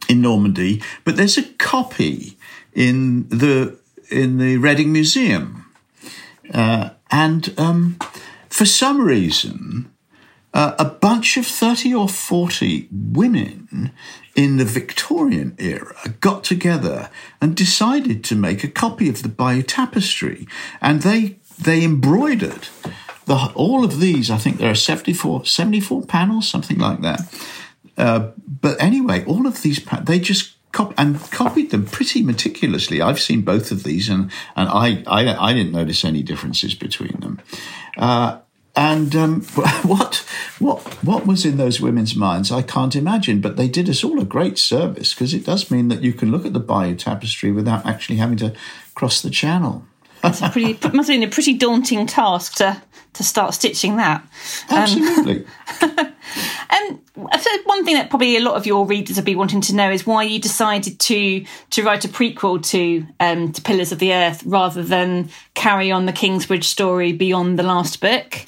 in 0.09 0.21
Normandy, 0.21 0.81
but 1.03 1.15
there's 1.15 1.37
a 1.37 1.43
copy 1.43 2.37
in 2.73 3.29
the 3.29 3.77
in 4.09 4.39
the 4.39 4.57
Reading 4.57 4.91
Museum, 4.91 5.65
uh, 6.53 6.89
and 7.09 7.53
um, 7.57 7.97
for 8.49 8.65
some 8.65 9.01
reason, 9.01 9.89
uh, 10.53 10.73
a 10.79 10.85
bunch 10.85 11.37
of 11.37 11.45
thirty 11.45 11.93
or 11.93 12.09
forty 12.09 12.87
women 12.91 13.91
in 14.35 14.57
the 14.57 14.65
Victorian 14.65 15.55
era 15.59 15.95
got 16.19 16.43
together 16.43 17.09
and 17.39 17.55
decided 17.55 18.23
to 18.23 18.35
make 18.35 18.63
a 18.63 18.67
copy 18.67 19.07
of 19.07 19.21
the 19.21 19.29
Bayeux 19.29 19.63
Tapestry, 19.63 20.47
and 20.81 21.03
they 21.03 21.37
they 21.59 21.83
embroidered 21.83 22.67
the, 23.25 23.51
all 23.55 23.83
of 23.83 23.99
these, 23.99 24.31
I 24.31 24.37
think 24.37 24.57
there 24.57 24.71
are 24.71 24.75
74, 24.75 25.45
74 25.45 26.03
panels, 26.03 26.47
something 26.47 26.77
like 26.77 27.01
that. 27.01 27.21
Uh, 27.97 28.31
but 28.47 28.81
anyway, 28.81 29.23
all 29.25 29.45
of 29.45 29.61
these, 29.61 29.85
they 30.03 30.19
just 30.19 30.55
cop- 30.71 30.93
and 30.97 31.19
copied 31.31 31.71
them 31.71 31.85
pretty 31.85 32.21
meticulously. 32.21 33.01
I've 33.01 33.19
seen 33.19 33.41
both 33.41 33.71
of 33.71 33.83
these, 33.83 34.09
and 34.09 34.31
and 34.55 34.69
I 34.69 35.03
I, 35.07 35.49
I 35.49 35.53
didn't 35.53 35.73
notice 35.73 36.05
any 36.05 36.23
differences 36.23 36.73
between 36.73 37.19
them. 37.19 37.41
Uh, 37.97 38.39
and 38.75 39.15
um, 39.15 39.41
what 39.83 40.25
what 40.59 40.81
what 41.03 41.27
was 41.27 41.45
in 41.45 41.57
those 41.57 41.81
women's 41.81 42.15
minds, 42.15 42.51
I 42.51 42.61
can't 42.61 42.95
imagine. 42.95 43.41
But 43.41 43.57
they 43.57 43.67
did 43.67 43.89
us 43.89 44.03
all 44.03 44.19
a 44.19 44.25
great 44.25 44.57
service 44.57 45.13
because 45.13 45.33
it 45.33 45.45
does 45.45 45.69
mean 45.69 45.89
that 45.89 46.01
you 46.01 46.13
can 46.13 46.31
look 46.31 46.45
at 46.45 46.53
the 46.53 46.59
Bayeux 46.59 46.95
tapestry 46.95 47.51
without 47.51 47.85
actually 47.85 48.17
having 48.17 48.37
to 48.37 48.53
cross 48.95 49.21
the 49.21 49.29
channel. 49.29 49.85
That's 50.21 50.41
a 50.41 50.49
pretty 50.49 50.73
must 50.93 51.09
have 51.09 51.19
been 51.19 51.23
a 51.23 51.31
pretty 51.31 51.53
daunting 51.53 52.05
task 52.07 52.55
to 52.55 52.81
to 53.13 53.23
start 53.23 53.53
stitching 53.53 53.97
that. 53.97 54.25
Absolutely. 54.69 55.45
Um, 56.69 57.01
one 57.65 57.83
thing 57.83 57.95
that 57.95 58.09
probably 58.09 58.37
a 58.37 58.41
lot 58.41 58.55
of 58.55 58.65
your 58.65 58.85
readers 58.85 59.17
will 59.17 59.23
be 59.23 59.35
wanting 59.35 59.61
to 59.61 59.75
know 59.75 59.91
is 59.91 60.05
why 60.05 60.23
you 60.23 60.39
decided 60.39 60.99
to 60.99 61.45
to 61.71 61.83
write 61.83 62.05
a 62.05 62.07
prequel 62.07 62.63
to 62.69 63.05
um, 63.19 63.51
to 63.51 63.61
Pillars 63.61 63.91
of 63.91 63.99
the 63.99 64.13
Earth 64.13 64.43
rather 64.45 64.83
than 64.83 65.29
carry 65.53 65.91
on 65.91 66.05
the 66.05 66.13
Kingsbridge 66.13 66.67
story 66.67 67.11
beyond 67.11 67.59
the 67.59 67.63
last 67.63 67.99
book. 67.99 68.45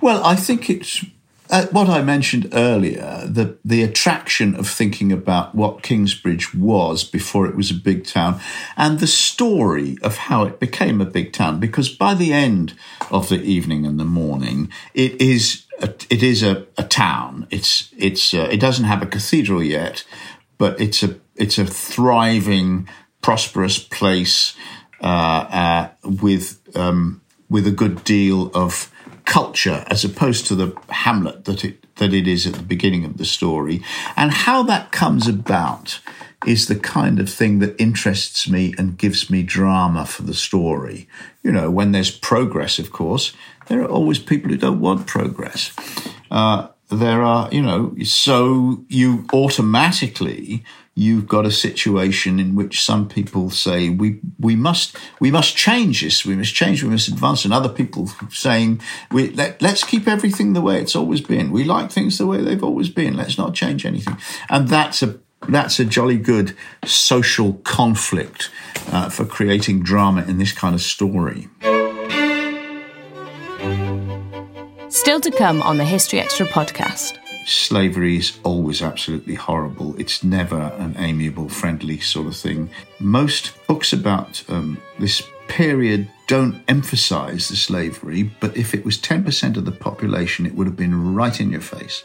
Well, 0.00 0.24
I 0.24 0.36
think 0.36 0.68
it's 0.68 1.04
uh, 1.52 1.66
what 1.66 1.88
I 1.90 2.00
mentioned 2.00 2.48
earlier 2.54 3.24
the 3.26 3.58
the 3.62 3.82
attraction 3.82 4.56
of 4.56 4.66
thinking 4.66 5.12
about 5.12 5.54
what 5.54 5.82
Kingsbridge 5.82 6.54
was 6.54 7.04
before 7.04 7.46
it 7.46 7.54
was 7.54 7.70
a 7.70 7.74
big 7.74 8.06
town, 8.06 8.40
and 8.76 8.98
the 8.98 9.06
story 9.06 9.98
of 10.02 10.16
how 10.16 10.44
it 10.44 10.58
became 10.58 11.00
a 11.00 11.04
big 11.04 11.34
town. 11.34 11.60
Because 11.60 11.90
by 11.90 12.14
the 12.14 12.32
end 12.32 12.72
of 13.10 13.28
the 13.28 13.40
evening 13.42 13.84
and 13.84 14.00
the 14.00 14.04
morning, 14.06 14.70
it 14.94 15.20
is 15.20 15.66
a, 15.80 15.90
it 16.08 16.22
is 16.22 16.42
a, 16.42 16.66
a 16.78 16.84
town. 16.84 17.46
It's 17.50 17.92
it's 17.98 18.32
uh, 18.32 18.48
it 18.50 18.58
doesn't 18.58 18.86
have 18.86 19.02
a 19.02 19.06
cathedral 19.06 19.62
yet, 19.62 20.04
but 20.56 20.80
it's 20.80 21.02
a 21.02 21.16
it's 21.36 21.58
a 21.58 21.66
thriving, 21.66 22.88
prosperous 23.20 23.78
place 23.78 24.56
uh, 25.02 25.04
uh 25.04 25.88
with 26.02 26.60
um, 26.74 27.20
with 27.50 27.66
a 27.66 27.70
good 27.70 28.04
deal 28.04 28.50
of 28.54 28.91
culture 29.24 29.84
as 29.88 30.04
opposed 30.04 30.46
to 30.46 30.54
the 30.54 30.76
Hamlet 30.88 31.44
that 31.44 31.64
it 31.64 31.78
that 31.96 32.14
it 32.14 32.26
is 32.26 32.46
at 32.46 32.54
the 32.54 32.62
beginning 32.62 33.04
of 33.04 33.18
the 33.18 33.24
story, 33.24 33.82
and 34.16 34.30
how 34.30 34.62
that 34.62 34.92
comes 34.92 35.28
about 35.28 36.00
is 36.46 36.66
the 36.66 36.78
kind 36.78 37.20
of 37.20 37.30
thing 37.30 37.60
that 37.60 37.80
interests 37.80 38.48
me 38.48 38.74
and 38.78 38.98
gives 38.98 39.30
me 39.30 39.42
drama 39.42 40.04
for 40.06 40.22
the 40.22 40.34
story. 40.34 41.06
You 41.42 41.52
know, 41.52 41.70
when 41.70 41.92
there's 41.92 42.10
progress, 42.10 42.78
of 42.78 42.90
course, 42.90 43.32
there 43.68 43.80
are 43.82 43.88
always 43.88 44.18
people 44.18 44.50
who 44.50 44.56
don't 44.56 44.80
want 44.80 45.06
progress. 45.06 45.72
Uh, 46.30 46.68
there 46.90 47.22
are, 47.22 47.48
you 47.52 47.62
know, 47.62 47.94
so 48.04 48.84
you 48.88 49.26
automatically 49.32 50.64
you've 50.94 51.26
got 51.26 51.46
a 51.46 51.50
situation 51.50 52.38
in 52.38 52.54
which 52.54 52.82
some 52.82 53.08
people 53.08 53.50
say 53.50 53.88
we 53.88 54.20
we 54.38 54.54
must 54.54 54.96
we 55.20 55.30
must 55.30 55.56
change 55.56 56.02
this, 56.02 56.24
we 56.24 56.36
must 56.36 56.54
change, 56.54 56.82
we 56.82 56.90
must 56.90 57.08
advance, 57.08 57.44
and 57.44 57.54
other 57.54 57.68
people 57.68 58.08
saying 58.30 58.80
we 59.10 59.30
let, 59.30 59.60
let's 59.62 59.84
keep 59.84 60.06
everything 60.06 60.52
the 60.52 60.60
way 60.60 60.80
it's 60.80 60.96
always 60.96 61.20
been. 61.20 61.50
We 61.50 61.64
like 61.64 61.90
things 61.90 62.18
the 62.18 62.26
way 62.26 62.42
they've 62.42 62.62
always 62.62 62.88
been. 62.88 63.16
Let's 63.16 63.38
not 63.38 63.54
change 63.54 63.86
anything, 63.86 64.18
and 64.48 64.68
that's 64.68 65.02
a 65.02 65.18
that's 65.48 65.80
a 65.80 65.84
jolly 65.84 66.18
good 66.18 66.56
social 66.84 67.54
conflict 67.64 68.50
uh, 68.88 69.08
for 69.08 69.24
creating 69.24 69.82
drama 69.82 70.24
in 70.24 70.38
this 70.38 70.52
kind 70.52 70.74
of 70.74 70.82
story. 70.82 71.48
Still 74.88 75.20
to 75.20 75.30
come 75.30 75.62
on 75.62 75.78
the 75.78 75.84
History 75.84 76.20
Extra 76.20 76.46
podcast. 76.46 77.18
Slavery 77.44 78.18
is 78.18 78.38
always 78.44 78.82
absolutely 78.82 79.34
horrible. 79.34 79.98
It's 79.98 80.22
never 80.22 80.72
an 80.78 80.94
amiable, 80.96 81.48
friendly 81.48 81.98
sort 81.98 82.28
of 82.28 82.36
thing. 82.36 82.70
Most 83.00 83.52
books 83.66 83.92
about 83.92 84.44
um, 84.48 84.80
this 84.98 85.22
period 85.48 86.08
don't 86.28 86.62
emphasize 86.68 87.48
the 87.48 87.56
slavery, 87.56 88.22
but 88.22 88.56
if 88.56 88.74
it 88.74 88.84
was 88.84 88.96
10% 88.96 89.56
of 89.56 89.64
the 89.64 89.72
population, 89.72 90.46
it 90.46 90.54
would 90.54 90.68
have 90.68 90.76
been 90.76 91.14
right 91.14 91.40
in 91.40 91.50
your 91.50 91.60
face. 91.60 92.04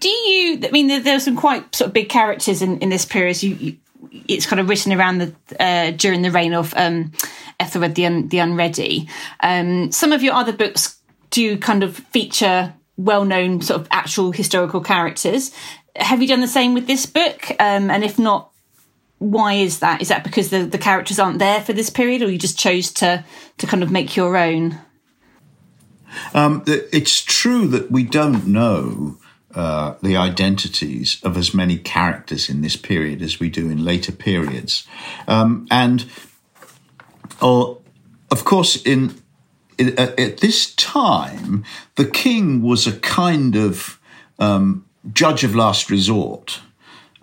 Do 0.00 0.08
you? 0.08 0.60
I 0.62 0.70
mean, 0.70 1.02
there, 1.02 1.16
are 1.16 1.20
some 1.20 1.36
quite 1.36 1.74
sort 1.74 1.88
of 1.88 1.94
big 1.94 2.10
characters 2.10 2.60
in, 2.60 2.78
in 2.80 2.90
this 2.90 3.06
period. 3.06 3.42
You, 3.42 3.54
you 3.54 3.76
it's 4.28 4.46
kind 4.46 4.60
of 4.60 4.68
written 4.68 4.92
around 4.92 5.18
the 5.18 5.34
uh, 5.60 5.90
during 5.92 6.22
the 6.22 6.30
reign 6.30 6.54
of 6.54 6.72
um, 6.76 7.12
Ethelred 7.60 7.94
the 7.94 8.06
Un- 8.06 8.28
the 8.28 8.38
Unready. 8.38 9.08
Um, 9.40 9.90
some 9.92 10.12
of 10.12 10.22
your 10.22 10.34
other 10.34 10.52
books 10.52 10.98
do 11.30 11.58
kind 11.58 11.82
of 11.82 11.96
feature 11.96 12.74
well-known 12.96 13.60
sort 13.60 13.80
of 13.80 13.88
actual 13.90 14.32
historical 14.32 14.80
characters. 14.80 15.52
Have 15.96 16.20
you 16.20 16.28
done 16.28 16.40
the 16.40 16.48
same 16.48 16.74
with 16.74 16.86
this 16.86 17.06
book? 17.06 17.50
Um, 17.60 17.90
and 17.90 18.04
if 18.04 18.18
not, 18.18 18.50
why 19.18 19.54
is 19.54 19.80
that? 19.80 20.00
Is 20.00 20.08
that 20.08 20.24
because 20.24 20.50
the, 20.50 20.64
the 20.64 20.78
characters 20.78 21.18
aren't 21.18 21.38
there 21.38 21.60
for 21.60 21.72
this 21.72 21.90
period, 21.90 22.22
or 22.22 22.30
you 22.30 22.38
just 22.38 22.58
chose 22.58 22.92
to 22.92 23.24
to 23.58 23.66
kind 23.66 23.82
of 23.82 23.90
make 23.90 24.16
your 24.16 24.36
own? 24.36 24.78
Um, 26.34 26.62
it's 26.66 27.22
true 27.22 27.66
that 27.68 27.90
we 27.90 28.02
don't 28.02 28.46
know 28.46 29.18
uh, 29.54 29.94
the 30.02 30.16
identities 30.16 31.20
of 31.22 31.36
as 31.36 31.52
many 31.52 31.78
characters 31.78 32.48
in 32.48 32.60
this 32.62 32.76
period 32.76 33.22
as 33.22 33.40
we 33.40 33.50
do 33.50 33.68
in 33.68 33.84
later 33.84 34.12
periods. 34.12 34.86
Um, 35.26 35.66
and 35.70 36.06
oh, 37.40 37.80
of 38.30 38.44
course, 38.44 38.80
in, 38.82 39.14
in 39.78 39.98
at 39.98 40.38
this 40.38 40.74
time, 40.74 41.64
the 41.96 42.04
king 42.04 42.62
was 42.62 42.86
a 42.86 42.98
kind 43.00 43.56
of 43.56 44.00
um, 44.38 44.84
judge 45.12 45.44
of 45.44 45.54
last 45.54 45.90
resort, 45.90 46.60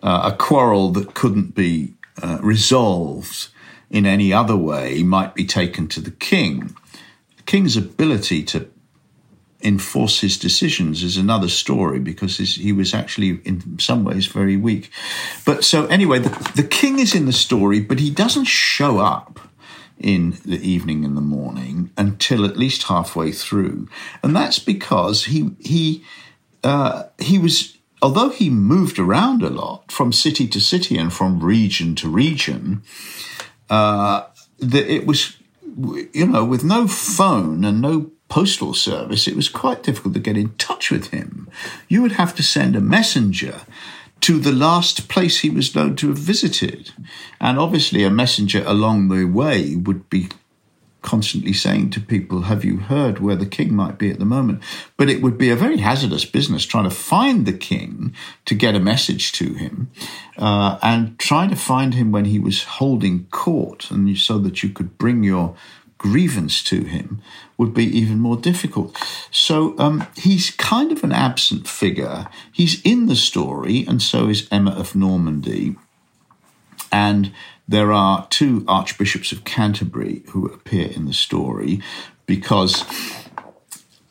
uh, 0.01 0.32
a 0.34 0.36
quarrel 0.36 0.89
that 0.91 1.13
couldn't 1.13 1.56
be 1.56 1.93
uh, 2.21 2.39
resolved 2.41 3.49
in 3.89 4.06
any 4.06 4.34
other 4.34 4.56
way 4.56 5.04
might 5.04 5.36
be 5.36 5.45
taken 5.45 5.88
to 5.88 6.01
the 6.01 6.12
king. 6.12 6.75
The 7.38 7.43
king's 7.43 7.78
ability 7.78 8.43
to 8.43 8.69
enforce 9.62 10.19
his 10.21 10.38
decisions 10.38 11.04
is 11.04 11.17
another 11.17 11.49
story 11.49 11.99
because 11.99 12.38
he 12.38 12.71
was 12.71 12.93
actually 12.93 13.39
in 13.45 13.80
some 13.80 14.04
ways 14.04 14.28
very 14.28 14.58
weak. 14.58 14.91
But 15.43 15.63
so 15.63 15.88
anyway, 15.88 16.19
the, 16.19 16.51
the 16.56 16.67
king 16.67 16.99
is 16.99 17.15
in 17.15 17.25
the 17.25 17.34
story, 17.34 17.80
but 17.80 17.99
he 17.99 18.10
doesn't 18.10 18.45
show 18.45 18.99
up 18.99 19.39
in 19.99 20.38
the 20.45 20.60
evening 20.60 21.05
and 21.05 21.15
the 21.15 21.21
morning 21.21 21.91
until 21.97 22.45
at 22.45 22.58
least 22.58 22.84
halfway 22.84 23.31
through, 23.31 23.88
and 24.23 24.36
that's 24.36 24.60
because 24.60 25.25
he 25.25 25.51
he 25.60 26.03
uh, 26.63 27.03
he 27.19 27.38
was 27.38 27.77
although 28.01 28.29
he 28.29 28.49
moved 28.49 28.99
around 28.99 29.41
a 29.41 29.49
lot 29.49 29.91
from 29.91 30.12
city 30.12 30.47
to 30.47 30.60
city 30.60 30.97
and 30.97 31.13
from 31.13 31.39
region 31.39 31.95
to 31.95 32.10
region. 32.10 32.84
Uh, 33.69 34.23
it 34.60 35.05
was 35.05 35.38
you 36.13 36.27
know 36.27 36.45
with 36.45 36.63
no 36.63 36.88
phone 36.88 37.65
and 37.65 37.81
no 37.81 38.12
postal 38.27 38.73
service, 38.73 39.27
it 39.27 39.36
was 39.36 39.49
quite 39.49 39.84
difficult 39.84 40.13
to 40.13 40.19
get 40.19 40.38
in 40.38 40.49
touch 40.55 40.91
with 40.91 41.12
him. 41.12 41.49
You 41.88 42.01
would 42.01 42.13
have 42.13 42.36
to 42.36 42.43
send 42.43 42.75
a 42.75 42.81
messenger 42.81 43.62
to 44.21 44.39
the 44.39 44.51
last 44.51 45.08
place 45.08 45.39
he 45.39 45.49
was 45.49 45.75
known 45.75 45.95
to 45.97 46.08
have 46.08 46.17
visited. 46.17 46.91
And 47.39 47.60
obviously, 47.60 48.04
a 48.04 48.10
messenger 48.10 48.63
along 48.65 49.10
the 49.10 49.25
way 49.25 49.75
would 49.75 50.10
be 50.10 50.30
constantly 51.06 51.54
saying 51.54 51.91
to 51.91 52.01
people, 52.01 52.41
Have 52.41 52.65
you 52.65 52.78
heard 52.78 53.19
where 53.19 53.36
the 53.36 53.45
king 53.45 53.73
might 53.73 53.97
be 53.97 54.10
at 54.10 54.19
the 54.19 54.25
moment? 54.25 54.62
But 54.97 55.10
it 55.10 55.21
would 55.21 55.38
be 55.38 55.49
a 55.49 55.56
very 55.56 55.78
hazardous 55.78 56.25
business 56.25 56.65
trying 56.65 56.86
to 56.86 56.89
find 56.89 57.45
the 57.45 57.54
king 57.54 58.13
to 58.45 58.56
get 58.56 58.75
a 58.75 58.80
message 58.80 59.32
to 59.34 59.54
him 59.54 59.91
uh, 60.38 60.80
and 60.82 61.17
trying 61.19 61.51
to 61.51 61.56
find 61.56 61.93
him 61.93 62.12
when 62.12 62.25
he 62.25 62.39
was 62.39 62.63
holding 62.63 63.25
court, 63.25 63.91
and 63.91 64.17
so 64.17 64.39
that 64.39 64.63
you 64.63 64.69
could 64.69 64.97
bring 64.97 65.23
your 65.23 65.56
grievance 65.97 66.63
to 66.63 66.84
him 66.84 67.21
would 67.57 67.73
be 67.73 67.85
even 67.85 68.19
more 68.19 68.37
difficult. 68.37 68.97
So 69.31 69.77
um, 69.77 70.07
he's 70.17 70.51
kind 70.51 70.91
of 70.91 71.03
an 71.03 71.11
absent 71.11 71.67
figure. 71.67 72.27
He's 72.51 72.81
in 72.81 73.07
the 73.07 73.15
story, 73.15 73.85
and 73.87 74.01
so 74.01 74.27
is 74.29 74.47
Emma 74.51 74.71
of 74.71 74.95
Normandy. 74.95 75.75
And 76.91 77.31
there 77.67 77.91
are 77.91 78.27
two 78.29 78.63
archbishops 78.67 79.31
of 79.31 79.43
Canterbury 79.43 80.23
who 80.29 80.45
appear 80.45 80.87
in 80.87 81.05
the 81.05 81.13
story 81.13 81.81
because. 82.25 82.83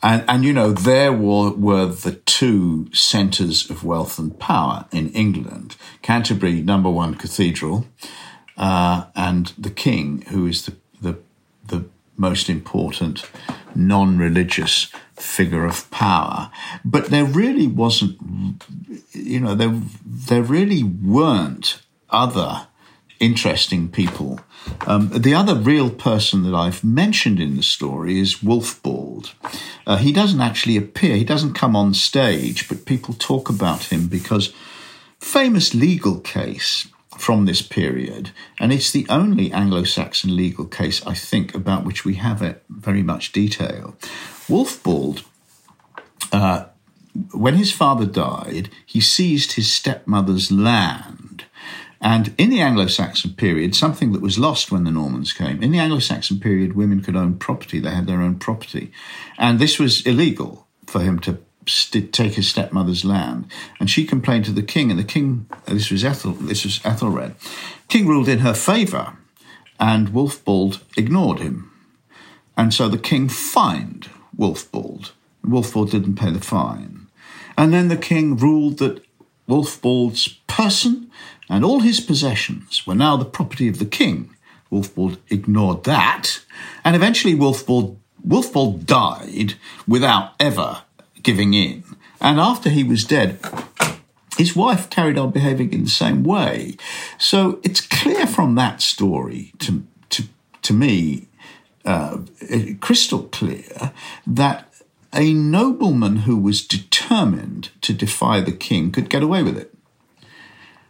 And, 0.03 0.23
and 0.27 0.45
you 0.45 0.53
know, 0.53 0.71
there 0.71 1.11
were, 1.11 1.49
were 1.49 1.87
the 1.87 2.11
two 2.11 2.93
centres 2.93 3.67
of 3.71 3.83
wealth 3.83 4.19
and 4.19 4.37
power 4.37 4.85
in 4.91 5.09
England 5.09 5.77
Canterbury, 6.03 6.61
number 6.61 6.91
one 6.91 7.15
cathedral, 7.15 7.87
uh, 8.55 9.05
and 9.15 9.51
the 9.57 9.71
king, 9.71 10.21
who 10.29 10.45
is 10.45 10.67
the, 10.67 10.75
most 12.17 12.49
important 12.49 13.25
non 13.75 14.17
religious 14.17 14.89
figure 15.15 15.65
of 15.65 15.89
power. 15.91 16.51
But 16.83 17.07
there 17.07 17.25
really 17.25 17.67
wasn't, 17.67 18.17
you 19.11 19.39
know, 19.39 19.55
there, 19.55 19.81
there 20.05 20.43
really 20.43 20.83
weren't 20.83 21.81
other 22.09 22.67
interesting 23.19 23.89
people. 23.89 24.39
Um, 24.87 25.09
the 25.09 25.33
other 25.33 25.55
real 25.55 25.89
person 25.89 26.43
that 26.43 26.55
I've 26.55 26.83
mentioned 26.83 27.39
in 27.39 27.55
the 27.55 27.63
story 27.63 28.19
is 28.19 28.35
Wulfbald. 28.35 29.33
Uh, 29.85 29.97
he 29.97 30.11
doesn't 30.11 30.41
actually 30.41 30.77
appear, 30.77 31.15
he 31.15 31.23
doesn't 31.23 31.53
come 31.53 31.75
on 31.75 31.93
stage, 31.93 32.67
but 32.67 32.85
people 32.85 33.13
talk 33.13 33.49
about 33.49 33.85
him 33.85 34.07
because 34.07 34.53
famous 35.19 35.73
legal 35.73 36.19
case 36.19 36.87
from 37.17 37.45
this 37.45 37.61
period, 37.61 38.31
and 38.59 38.71
it's 38.73 38.91
the 38.91 39.05
only 39.09 39.51
Anglo 39.51 39.83
Saxon 39.83 40.35
legal 40.35 40.65
case, 40.65 41.05
I 41.05 41.13
think, 41.13 41.55
about 41.55 41.85
which 41.85 42.05
we 42.05 42.15
have 42.15 42.41
it 42.41 42.63
very 42.69 43.03
much 43.03 43.31
detail. 43.31 43.95
Wulfbald, 44.47 45.23
uh, 46.31 46.65
when 47.31 47.55
his 47.55 47.71
father 47.71 48.05
died, 48.05 48.69
he 48.85 48.99
seized 48.99 49.53
his 49.53 49.71
stepmother's 49.71 50.51
land 50.51 51.45
And 52.05 52.35
in 52.37 52.51
the 52.51 52.61
Anglo 52.61 52.85
Saxon 52.85 53.33
period, 53.33 53.75
something 53.75 54.11
that 54.11 54.21
was 54.21 54.37
lost 54.37 54.71
when 54.71 54.83
the 54.83 54.91
Normans 54.91 55.33
came, 55.33 55.63
in 55.63 55.71
the 55.71 55.79
Anglo 55.79 55.97
Saxon 55.97 56.39
period, 56.39 56.75
women 56.75 57.01
could 57.01 57.15
own 57.15 57.39
property. 57.39 57.79
They 57.79 57.89
had 57.89 58.05
their 58.05 58.21
own 58.21 58.37
property. 58.37 58.91
And 59.39 59.57
this 59.57 59.79
was 59.79 60.05
illegal 60.05 60.67
for 60.85 60.99
him 60.99 61.17
to 61.21 61.39
st- 61.67 62.13
take 62.13 62.33
his 62.33 62.49
stepmother's 62.49 63.05
land. 63.05 63.47
And 63.79 63.89
she 63.89 64.05
complained 64.05 64.45
to 64.45 64.51
the 64.51 64.63
king, 64.63 64.89
and 64.89 64.99
the 64.99 65.03
king, 65.03 65.47
this 65.65 65.91
was, 65.91 66.03
Ethel, 66.03 66.33
this 66.33 66.63
was 66.63 66.79
Ethelred, 66.83 67.35
king 67.87 68.07
ruled 68.07 68.29
in 68.29 68.39
her 68.39 68.53
favour, 68.53 69.17
and 69.79 70.09
Wulfbald 70.09 70.81
ignored 70.97 71.39
him. 71.39 71.71
And 72.57 72.73
so 72.73 72.87
the 72.87 72.97
king 72.97 73.27
fined 73.29 74.09
Wulfbald. 74.37 75.11
Wulfbald 75.45 75.91
didn't 75.91 76.15
pay 76.15 76.31
the 76.31 76.39
fine. 76.39 77.07
And 77.57 77.73
then 77.73 77.87
the 77.87 77.97
king 77.97 78.37
ruled 78.37 78.79
that 78.79 79.03
Wulfbald's 79.47 80.27
person 80.47 81.11
and 81.49 81.63
all 81.63 81.81
his 81.81 81.99
possessions 81.99 82.87
were 82.87 82.95
now 82.95 83.17
the 83.17 83.25
property 83.25 83.67
of 83.67 83.79
the 83.79 83.85
king. 83.85 84.35
Wulfbald 84.71 85.17
ignored 85.29 85.83
that, 85.83 86.39
and 86.83 86.95
eventually 86.95 87.35
Wulfbald, 87.35 87.97
Wulfbald 88.27 88.85
died 88.85 89.53
without 89.87 90.33
ever 90.39 90.81
giving 91.25 91.53
in. 91.53 91.83
And 92.21 92.39
after 92.39 92.69
he 92.69 92.83
was 92.83 93.03
dead, 93.03 93.39
his 94.37 94.55
wife 94.55 94.89
carried 94.89 95.17
on 95.17 95.31
behaving 95.31 95.73
in 95.73 95.83
the 95.83 95.89
same 95.89 96.23
way. 96.23 96.77
So 97.17 97.59
it's 97.63 97.81
clear 97.81 98.25
from 98.27 98.55
that 98.55 98.81
story 98.81 99.51
to, 99.59 99.83
to, 100.11 100.23
to 100.61 100.73
me, 100.73 101.27
uh, 101.83 102.19
crystal 102.79 103.23
clear, 103.23 103.91
that 104.25 104.71
a 105.13 105.33
nobleman 105.33 106.17
who 106.17 106.37
was 106.37 106.65
determined 106.65 107.71
to 107.81 107.93
defy 107.93 108.39
the 108.39 108.51
king 108.51 108.91
could 108.91 109.09
get 109.09 109.23
away 109.23 109.43
with 109.43 109.57
it. 109.57 109.73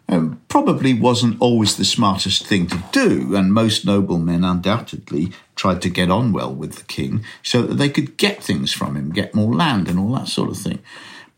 Um, 0.08 0.42
probably 0.50 0.94
wasn't 0.94 1.42
always 1.42 1.78
the 1.78 1.86
smartest 1.86 2.46
thing 2.46 2.68
to 2.68 2.84
do, 2.92 3.36
and 3.36 3.54
most 3.54 3.86
noblemen 3.86 4.44
undoubtedly 4.44 5.32
tried 5.56 5.82
to 5.82 5.90
get 5.90 6.12
on 6.12 6.34
well 6.34 6.54
with 6.54 6.76
the 6.76 6.84
king 6.84 7.24
so 7.42 7.62
that 7.62 7.76
they 7.76 7.90
could 7.90 8.18
get 8.18 8.44
things 8.44 8.74
from 8.74 8.96
him, 8.96 9.12
get 9.12 9.34
more 9.34 9.54
land, 9.54 9.88
and 9.88 9.98
all 10.00 10.14
that 10.14 10.28
sort 10.28 10.50
of 10.50 10.58
thing. 10.58 10.80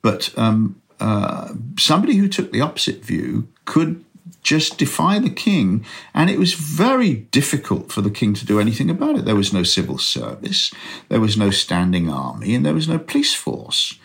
But 0.01 0.33
um, 0.37 0.81
uh, 0.99 1.53
somebody 1.77 2.15
who 2.15 2.27
took 2.27 2.51
the 2.51 2.61
opposite 2.61 3.03
view 3.03 3.47
could 3.65 4.03
just 4.41 4.77
defy 4.77 5.19
the 5.19 5.29
king, 5.29 5.85
and 6.13 6.29
it 6.29 6.39
was 6.39 6.53
very 6.53 7.13
difficult 7.13 7.91
for 7.91 8.01
the 8.01 8.09
king 8.09 8.33
to 8.33 8.45
do 8.45 8.59
anything 8.59 8.89
about 8.89 9.17
it. 9.17 9.25
There 9.25 9.35
was 9.35 9.51
no 9.51 9.63
civil 9.63 9.97
service, 9.97 10.73
there 11.09 11.19
was 11.19 11.37
no 11.37 11.49
standing 11.49 12.09
army, 12.09 12.55
and 12.55 12.65
there 12.65 12.73
was 12.73 12.87
no 12.87 12.97
police 12.97 13.33
force. 13.33 13.99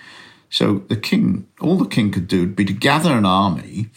So 0.51 0.83
the 0.89 0.97
king, 0.97 1.47
all 1.61 1.79
the 1.79 1.89
king 1.89 2.11
could 2.11 2.29
do 2.29 2.41
would 2.41 2.57
be 2.57 2.65
to 2.65 2.73
gather 2.73 3.17
an 3.17 3.25
army 3.25 3.89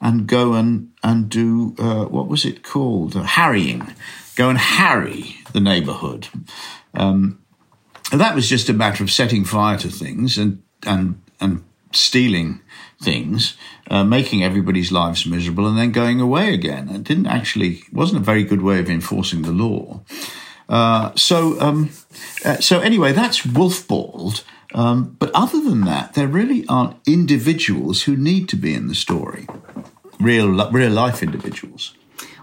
and 0.00 0.26
go 0.26 0.54
and 0.54 0.90
and 1.02 1.28
do 1.28 1.74
uh, 1.78 2.04
what 2.04 2.28
was 2.28 2.44
it 2.44 2.62
called 2.62 3.16
uh, 3.16 3.24
harrying, 3.24 3.94
go 4.36 4.48
and 4.48 4.58
harry 4.58 5.37
the 5.52 5.60
neighbourhood. 5.60 6.28
Um, 6.94 7.42
that 8.12 8.34
was 8.34 8.48
just 8.48 8.68
a 8.68 8.72
matter 8.72 9.04
of 9.04 9.10
setting 9.10 9.44
fire 9.44 9.78
to 9.78 9.88
things 9.88 10.38
and 10.38 10.62
and 10.86 11.20
and 11.40 11.64
stealing 11.92 12.60
things, 13.02 13.56
uh, 13.90 14.04
making 14.04 14.42
everybody's 14.42 14.92
lives 14.92 15.26
miserable, 15.26 15.66
and 15.66 15.78
then 15.78 15.92
going 15.92 16.20
away 16.20 16.52
again. 16.52 16.88
It 16.88 17.04
didn't 17.04 17.26
actually 17.26 17.82
wasn't 17.92 18.22
a 18.22 18.24
very 18.24 18.44
good 18.44 18.62
way 18.62 18.78
of 18.80 18.90
enforcing 18.90 19.42
the 19.42 19.52
law. 19.52 20.02
Uh, 20.68 21.14
so 21.14 21.60
um, 21.60 21.90
uh, 22.44 22.56
so 22.56 22.80
anyway, 22.80 23.12
that's 23.12 23.42
Wulfbald. 23.42 24.44
Um, 24.74 25.16
but 25.18 25.30
other 25.34 25.62
than 25.62 25.82
that, 25.82 26.12
there 26.12 26.28
really 26.28 26.66
aren't 26.68 26.96
individuals 27.06 28.02
who 28.02 28.16
need 28.16 28.50
to 28.50 28.56
be 28.56 28.74
in 28.74 28.88
the 28.88 28.94
story, 28.94 29.46
real 30.20 30.48
real 30.70 30.90
life 30.90 31.22
individuals. 31.22 31.94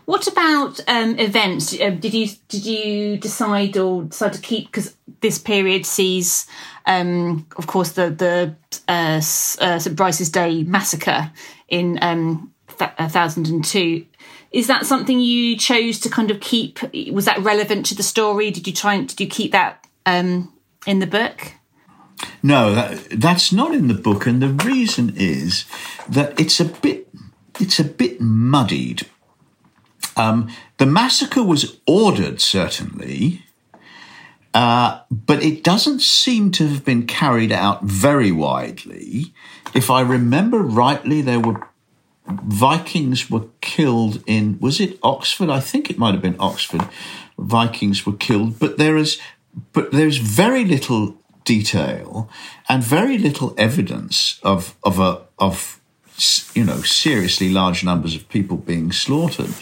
What 0.05 0.27
about 0.27 0.79
um, 0.87 1.17
events? 1.17 1.73
Uh, 1.79 1.89
did 1.89 2.13
you 2.13 2.27
did 2.47 2.65
you 2.65 3.17
decide 3.17 3.75
or 3.75 4.03
decide 4.03 4.33
to 4.33 4.41
keep 4.41 4.67
because 4.67 4.95
this 5.21 5.39
period 5.39 5.85
sees, 5.85 6.45
um, 6.85 7.47
of 7.57 7.65
course, 7.65 7.93
the 7.93 8.11
the 8.11 8.55
uh, 8.87 9.17
uh, 9.17 9.79
St 9.79 9.95
Brice's 9.95 10.29
Day 10.29 10.63
massacre 10.63 11.31
in 11.67 11.97
um, 12.01 12.53
th- 12.77 12.91
thousand 13.09 13.47
and 13.47 13.63
two. 13.63 14.05
Is 14.51 14.67
that 14.67 14.85
something 14.85 15.19
you 15.19 15.57
chose 15.57 15.99
to 16.01 16.09
kind 16.09 16.31
of 16.31 16.39
keep? 16.39 16.79
Was 17.11 17.25
that 17.25 17.39
relevant 17.39 17.85
to 17.87 17.95
the 17.95 18.03
story? 18.03 18.51
Did 18.51 18.67
you 18.67 18.73
try 18.73 18.93
and 18.93 19.07
did 19.07 19.19
you 19.19 19.27
keep 19.27 19.51
that 19.51 19.85
um, 20.05 20.53
in 20.85 20.99
the 20.99 21.07
book? 21.07 21.53
No, 22.41 22.73
that, 22.73 23.07
that's 23.09 23.51
not 23.51 23.73
in 23.73 23.87
the 23.87 23.93
book, 23.93 24.25
and 24.25 24.41
the 24.41 24.49
reason 24.49 25.13
is 25.17 25.65
that 26.07 26.39
it's 26.39 26.59
a 26.59 26.65
bit 26.65 27.07
it's 27.59 27.79
a 27.79 27.83
bit 27.83 28.21
muddied. 28.21 29.07
Um, 30.15 30.49
the 30.77 30.85
massacre 30.85 31.43
was 31.43 31.79
ordered, 31.85 32.41
certainly, 32.41 33.43
uh, 34.53 35.01
but 35.11 35.43
it 35.43 35.63
doesn't 35.63 36.01
seem 36.01 36.51
to 36.51 36.67
have 36.67 36.85
been 36.85 37.05
carried 37.05 37.51
out 37.51 37.83
very 37.83 38.31
widely. 38.31 39.33
If 39.73 39.89
I 39.89 40.01
remember 40.01 40.59
rightly, 40.59 41.21
there 41.21 41.41
were 41.41 41.67
Vikings 42.27 43.29
were 43.29 43.47
killed 43.61 44.23
in 44.25 44.57
was 44.59 44.79
it 44.79 44.97
Oxford? 45.03 45.49
I 45.49 45.59
think 45.59 45.89
it 45.89 45.97
might 45.97 46.13
have 46.13 46.23
been 46.23 46.37
Oxford. 46.39 46.87
Vikings 47.37 48.05
were 48.05 48.15
killed, 48.15 48.57
but 48.57 48.77
there 48.77 48.97
is 48.97 49.19
but 49.73 49.91
there's 49.91 50.17
very 50.17 50.65
little 50.65 51.17
detail 51.43 52.29
and 52.67 52.83
very 52.83 53.17
little 53.17 53.53
evidence 53.57 54.39
of 54.41 54.75
of 54.83 54.99
a 54.99 55.21
of 55.37 55.79
you 56.53 56.63
know 56.63 56.81
seriously 56.81 57.49
large 57.49 57.83
numbers 57.83 58.15
of 58.15 58.27
people 58.29 58.57
being 58.57 58.91
slaughtered. 58.91 59.53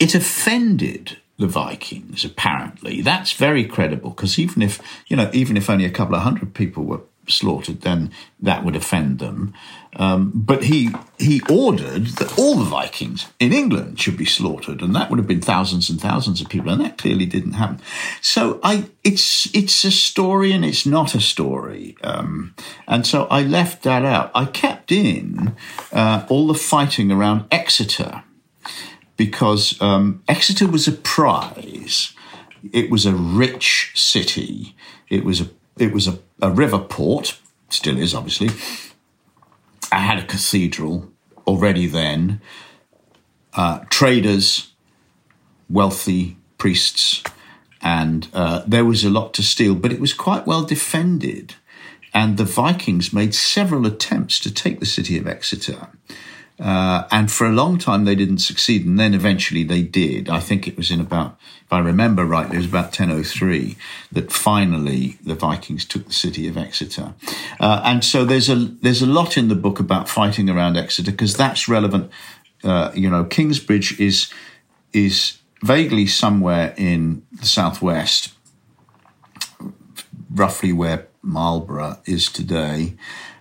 It 0.00 0.14
offended 0.14 1.18
the 1.38 1.46
Vikings. 1.46 2.24
Apparently, 2.24 3.00
that's 3.00 3.32
very 3.32 3.64
credible 3.64 4.10
because 4.10 4.38
even 4.38 4.62
if 4.62 4.80
you 5.08 5.16
know 5.16 5.30
even 5.32 5.56
if 5.56 5.68
only 5.68 5.84
a 5.84 5.90
couple 5.90 6.14
of 6.14 6.22
hundred 6.22 6.54
people 6.54 6.84
were 6.84 7.00
slaughtered, 7.26 7.80
then 7.80 8.10
that 8.40 8.64
would 8.64 8.76
offend 8.76 9.18
them. 9.18 9.54
Um, 9.96 10.32
but 10.34 10.64
he 10.64 10.90
he 11.18 11.40
ordered 11.48 12.06
that 12.18 12.36
all 12.38 12.56
the 12.56 12.64
Vikings 12.64 13.26
in 13.38 13.52
England 13.52 14.00
should 14.00 14.16
be 14.16 14.24
slaughtered, 14.24 14.82
and 14.82 14.94
that 14.94 15.08
would 15.10 15.18
have 15.18 15.28
been 15.28 15.40
thousands 15.40 15.88
and 15.88 16.00
thousands 16.00 16.40
of 16.40 16.48
people, 16.48 16.70
and 16.70 16.80
that 16.80 16.98
clearly 16.98 17.26
didn't 17.26 17.52
happen. 17.52 17.80
So 18.20 18.60
I 18.62 18.90
it's 19.04 19.52
it's 19.54 19.84
a 19.84 19.90
story 19.90 20.52
and 20.52 20.64
it's 20.64 20.84
not 20.84 21.14
a 21.14 21.20
story, 21.20 21.96
um, 22.02 22.54
and 22.88 23.06
so 23.06 23.26
I 23.26 23.42
left 23.42 23.82
that 23.84 24.04
out. 24.04 24.30
I 24.34 24.46
kept 24.46 24.90
in 24.90 25.54
uh, 25.92 26.26
all 26.28 26.48
the 26.48 26.54
fighting 26.54 27.12
around 27.12 27.46
Exeter 27.50 28.24
because 29.16 29.80
um, 29.80 30.22
Exeter 30.28 30.66
was 30.66 30.88
a 30.88 30.92
prize. 30.92 32.12
It 32.72 32.90
was 32.90 33.06
a 33.06 33.14
rich 33.14 33.92
city. 33.94 34.74
It 35.08 35.24
was 35.24 35.40
a 35.40 35.48
it 35.76 35.92
was 35.92 36.06
a, 36.06 36.18
a 36.40 36.50
river 36.50 36.78
port, 36.78 37.38
still 37.68 37.98
is 37.98 38.14
obviously. 38.14 38.50
I 39.92 39.98
had 39.98 40.18
a 40.18 40.26
cathedral 40.26 41.10
already 41.46 41.86
then. 41.86 42.40
Uh, 43.52 43.80
traders, 43.90 44.72
wealthy 45.68 46.36
priests, 46.58 47.22
and 47.80 48.28
uh, 48.32 48.64
there 48.66 48.84
was 48.84 49.04
a 49.04 49.10
lot 49.10 49.34
to 49.34 49.42
steal, 49.42 49.74
but 49.74 49.92
it 49.92 50.00
was 50.00 50.12
quite 50.12 50.46
well 50.46 50.64
defended. 50.64 51.54
And 52.12 52.36
the 52.36 52.44
Vikings 52.44 53.12
made 53.12 53.34
several 53.34 53.86
attempts 53.86 54.38
to 54.40 54.54
take 54.54 54.78
the 54.78 54.86
city 54.86 55.18
of 55.18 55.26
Exeter. 55.26 55.88
Uh, 56.58 57.02
and 57.10 57.32
for 57.32 57.46
a 57.46 57.52
long 57.52 57.78
time 57.78 58.04
they 58.04 58.14
didn't 58.14 58.38
succeed, 58.38 58.86
and 58.86 58.98
then 58.98 59.12
eventually 59.12 59.64
they 59.64 59.82
did. 59.82 60.28
I 60.28 60.38
think 60.38 60.68
it 60.68 60.76
was 60.76 60.90
in 60.90 61.00
about, 61.00 61.36
if 61.64 61.72
I 61.72 61.80
remember 61.80 62.24
rightly, 62.24 62.56
it 62.56 62.58
was 62.58 62.68
about 62.68 62.96
1003 62.98 63.76
that 64.12 64.30
finally 64.30 65.18
the 65.24 65.34
Vikings 65.34 65.84
took 65.84 66.06
the 66.06 66.12
city 66.12 66.46
of 66.46 66.56
Exeter. 66.56 67.14
Uh, 67.58 67.82
and 67.84 68.04
so 68.04 68.24
there's 68.24 68.48
a 68.48 68.54
there's 68.54 69.02
a 69.02 69.06
lot 69.06 69.36
in 69.36 69.48
the 69.48 69.56
book 69.56 69.80
about 69.80 70.08
fighting 70.08 70.48
around 70.48 70.76
Exeter 70.76 71.10
because 71.10 71.36
that's 71.36 71.68
relevant. 71.68 72.10
Uh, 72.62 72.92
you 72.94 73.10
know, 73.10 73.24
Kingsbridge 73.24 73.98
is 73.98 74.32
is 74.92 75.38
vaguely 75.60 76.06
somewhere 76.06 76.72
in 76.76 77.26
the 77.32 77.46
southwest, 77.46 78.32
roughly 80.32 80.72
where 80.72 81.08
Marlborough 81.20 81.98
is 82.06 82.30
today, 82.30 82.94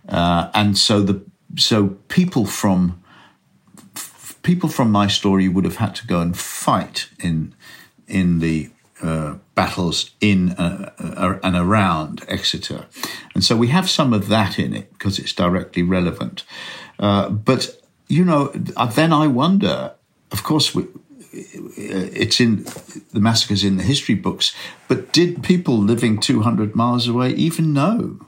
uh, 0.09 0.49
and 0.55 0.79
so 0.79 1.01
the 1.01 1.23
so 1.57 1.89
people 2.07 2.47
from 2.47 3.02
people 4.43 4.69
from 4.69 4.91
my 4.91 5.07
story 5.07 5.47
would 5.47 5.65
have 5.65 5.77
had 5.77 5.95
to 5.95 6.07
go 6.07 6.21
and 6.21 6.37
fight 6.37 7.09
in 7.19 7.55
in 8.07 8.39
the 8.39 8.69
uh, 9.01 9.35
battles 9.55 10.11
in 10.21 10.51
uh, 10.51 10.91
uh, 10.99 11.39
and 11.43 11.55
around 11.55 12.23
Exeter, 12.27 12.85
and 13.33 13.43
so 13.43 13.55
we 13.55 13.67
have 13.67 13.89
some 13.89 14.13
of 14.13 14.27
that 14.27 14.59
in 14.59 14.73
it 14.73 14.91
because 14.93 15.17
it's 15.19 15.33
directly 15.33 15.83
relevant. 15.83 16.43
Uh, 16.99 17.29
but 17.29 17.81
you 18.07 18.23
know, 18.23 18.47
then 18.95 19.11
I 19.11 19.27
wonder. 19.27 19.93
Of 20.31 20.43
course, 20.43 20.73
we, 20.73 20.87
it's 21.31 22.39
in 22.39 22.65
the 23.11 23.19
massacres 23.19 23.63
in 23.63 23.77
the 23.77 23.83
history 23.83 24.15
books, 24.15 24.55
but 24.87 25.13
did 25.13 25.43
people 25.43 25.77
living 25.77 26.19
two 26.19 26.41
hundred 26.41 26.75
miles 26.75 27.07
away 27.07 27.29
even 27.31 27.73
know? 27.73 28.19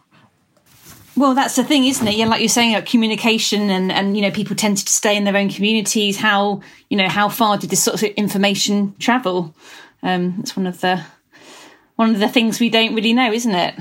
Well, 1.17 1.33
that's 1.33 1.55
the 1.55 1.63
thing, 1.63 1.85
isn't 1.85 2.05
it? 2.07 2.15
Yeah, 2.15 2.27
like 2.27 2.41
you're 2.41 2.49
saying 2.49 2.75
about 2.75 2.85
communication 2.85 3.69
and, 3.69 3.91
and 3.91 4.17
you 4.17 4.21
know, 4.21 4.31
people 4.31 4.55
tended 4.55 4.85
to 4.87 4.93
stay 4.93 5.15
in 5.15 5.23
their 5.23 5.37
own 5.37 5.49
communities. 5.49 6.17
How 6.17 6.61
you 6.89 6.97
know, 6.97 7.07
how 7.07 7.29
far 7.29 7.57
did 7.57 7.69
this 7.69 7.83
sort 7.83 8.01
of 8.01 8.09
information 8.11 8.95
travel? 8.99 9.55
Um, 10.03 10.35
it's 10.39 10.57
one 10.57 10.67
of 10.67 10.81
the 10.81 11.03
one 11.95 12.09
of 12.09 12.19
the 12.19 12.27
things 12.27 12.59
we 12.59 12.69
don't 12.69 12.93
really 12.93 13.13
know, 13.13 13.31
isn't 13.31 13.55
it? 13.55 13.75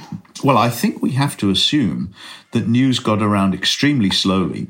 Well, 0.44 0.58
I 0.58 0.70
think 0.70 1.02
we 1.02 1.12
have 1.12 1.36
to 1.38 1.50
assume 1.50 2.14
that 2.52 2.68
news 2.68 3.00
got 3.00 3.22
around 3.22 3.54
extremely 3.54 4.10
slowly. 4.10 4.68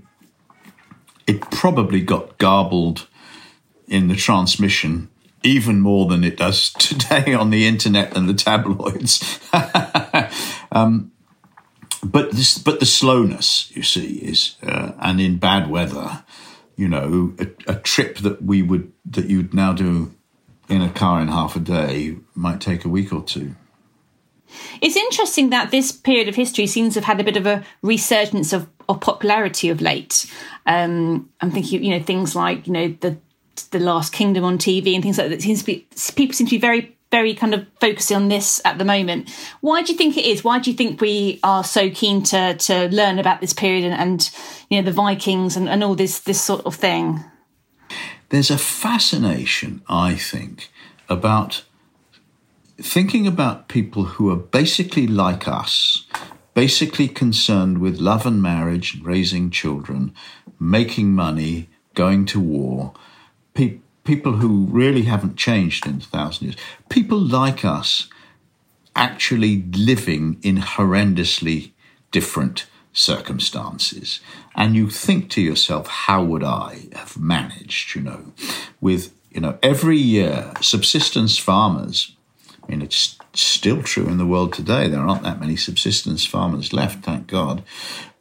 It 1.26 1.42
probably 1.50 2.00
got 2.00 2.38
garbled 2.38 3.08
in 3.86 4.08
the 4.08 4.16
transmission 4.16 5.10
even 5.42 5.80
more 5.80 6.06
than 6.06 6.24
it 6.24 6.38
does 6.38 6.70
today 6.78 7.34
on 7.34 7.50
the 7.50 7.66
internet 7.66 8.16
and 8.16 8.28
the 8.28 8.34
tabloids. 8.34 9.40
um, 10.72 11.12
but 12.04 12.32
this, 12.32 12.58
but 12.58 12.80
the 12.80 12.86
slowness, 12.86 13.70
you 13.74 13.82
see, 13.82 14.18
is 14.18 14.56
uh, 14.62 14.92
and 14.98 15.20
in 15.20 15.38
bad 15.38 15.70
weather, 15.70 16.24
you 16.76 16.88
know, 16.88 17.34
a, 17.38 17.72
a, 17.72 17.76
trip 17.76 18.18
that 18.18 18.42
we 18.42 18.62
would 18.62 18.92
that 19.06 19.26
you'd 19.26 19.54
now 19.54 19.72
do 19.72 20.14
in 20.68 20.82
a 20.82 20.90
car 20.90 21.20
in 21.20 21.28
half 21.28 21.56
a 21.56 21.60
day 21.60 22.16
might 22.34 22.60
take 22.60 22.84
a 22.84 22.88
week 22.88 23.12
or 23.12 23.22
two. 23.22 23.54
It's 24.80 24.96
interesting 24.96 25.50
that 25.50 25.70
this 25.70 25.92
period 25.92 26.28
of 26.28 26.34
history 26.34 26.66
seems 26.66 26.94
to 26.94 27.00
have 27.00 27.06
had 27.06 27.20
a 27.20 27.24
bit 27.24 27.36
of 27.36 27.46
a 27.46 27.64
resurgence 27.82 28.52
of, 28.52 28.68
of 28.88 29.00
popularity 29.00 29.68
of 29.68 29.80
late. 29.80 30.30
Um, 30.66 31.30
I'm 31.40 31.50
thinking, 31.50 31.82
you 31.82 31.90
know, 31.96 32.04
things 32.04 32.36
like 32.36 32.66
you 32.66 32.72
know 32.72 32.88
the 33.00 33.18
the 33.70 33.78
Last 33.78 34.12
Kingdom 34.12 34.44
on 34.44 34.58
TV 34.58 34.94
and 34.94 35.02
things 35.02 35.18
like 35.18 35.30
that. 35.30 35.42
Seems 35.42 35.60
to 35.60 35.66
be, 35.66 35.86
people 36.16 36.34
seem 36.34 36.46
to 36.46 36.50
be 36.50 36.58
very 36.58 36.93
very 37.14 37.32
kind 37.32 37.54
of 37.54 37.64
focusing 37.80 38.16
on 38.16 38.26
this 38.28 38.60
at 38.64 38.76
the 38.76 38.84
moment. 38.84 39.30
Why 39.60 39.82
do 39.82 39.92
you 39.92 39.96
think 39.96 40.16
it 40.16 40.24
is? 40.24 40.42
Why 40.42 40.58
do 40.58 40.68
you 40.68 40.76
think 40.76 41.00
we 41.00 41.38
are 41.44 41.62
so 41.62 41.88
keen 41.88 42.24
to 42.24 42.56
to 42.56 42.88
learn 42.88 43.20
about 43.20 43.40
this 43.40 43.52
period 43.52 43.84
and, 43.84 43.94
and 43.94 44.30
you 44.68 44.76
know 44.76 44.84
the 44.84 44.96
Vikings 45.04 45.56
and, 45.56 45.68
and 45.68 45.84
all 45.84 45.94
this 45.94 46.18
this 46.18 46.42
sort 46.42 46.66
of 46.66 46.74
thing? 46.74 47.22
There's 48.30 48.50
a 48.50 48.58
fascination, 48.58 49.82
I 49.88 50.16
think, 50.16 50.70
about 51.08 51.62
thinking 52.82 53.28
about 53.28 53.68
people 53.68 54.02
who 54.14 54.28
are 54.32 54.42
basically 54.60 55.06
like 55.06 55.46
us, 55.46 56.08
basically 56.52 57.06
concerned 57.06 57.78
with 57.78 58.00
love 58.00 58.26
and 58.26 58.42
marriage, 58.42 59.00
raising 59.02 59.52
children, 59.52 60.12
making 60.58 61.12
money, 61.14 61.68
going 61.94 62.26
to 62.26 62.40
war. 62.40 62.92
Pe- 63.54 63.78
people 64.04 64.34
who 64.34 64.66
really 64.66 65.02
haven't 65.02 65.36
changed 65.36 65.86
in 65.86 65.96
a 65.96 66.00
thousand 66.00 66.46
years, 66.46 66.56
people 66.88 67.18
like 67.18 67.64
us 67.64 68.08
actually 68.94 69.62
living 69.72 70.38
in 70.42 70.58
horrendously 70.58 71.72
different 72.10 72.66
circumstances. 72.92 74.20
And 74.54 74.76
you 74.76 74.88
think 74.88 75.30
to 75.30 75.42
yourself, 75.42 75.88
how 75.88 76.22
would 76.22 76.44
I 76.44 76.86
have 76.92 77.18
managed, 77.18 77.96
you 77.96 78.02
know, 78.02 78.32
with, 78.80 79.12
you 79.32 79.40
know, 79.40 79.58
every 79.62 79.98
year 79.98 80.52
subsistence 80.60 81.36
farmers, 81.36 82.14
I 82.62 82.70
mean, 82.70 82.82
it's 82.82 83.18
still 83.34 83.82
true 83.82 84.06
in 84.06 84.18
the 84.18 84.26
world 84.26 84.52
today. 84.52 84.88
There 84.88 85.00
aren't 85.00 85.24
that 85.24 85.40
many 85.40 85.56
subsistence 85.56 86.24
farmers 86.24 86.72
left, 86.72 87.04
thank 87.04 87.26
God. 87.26 87.64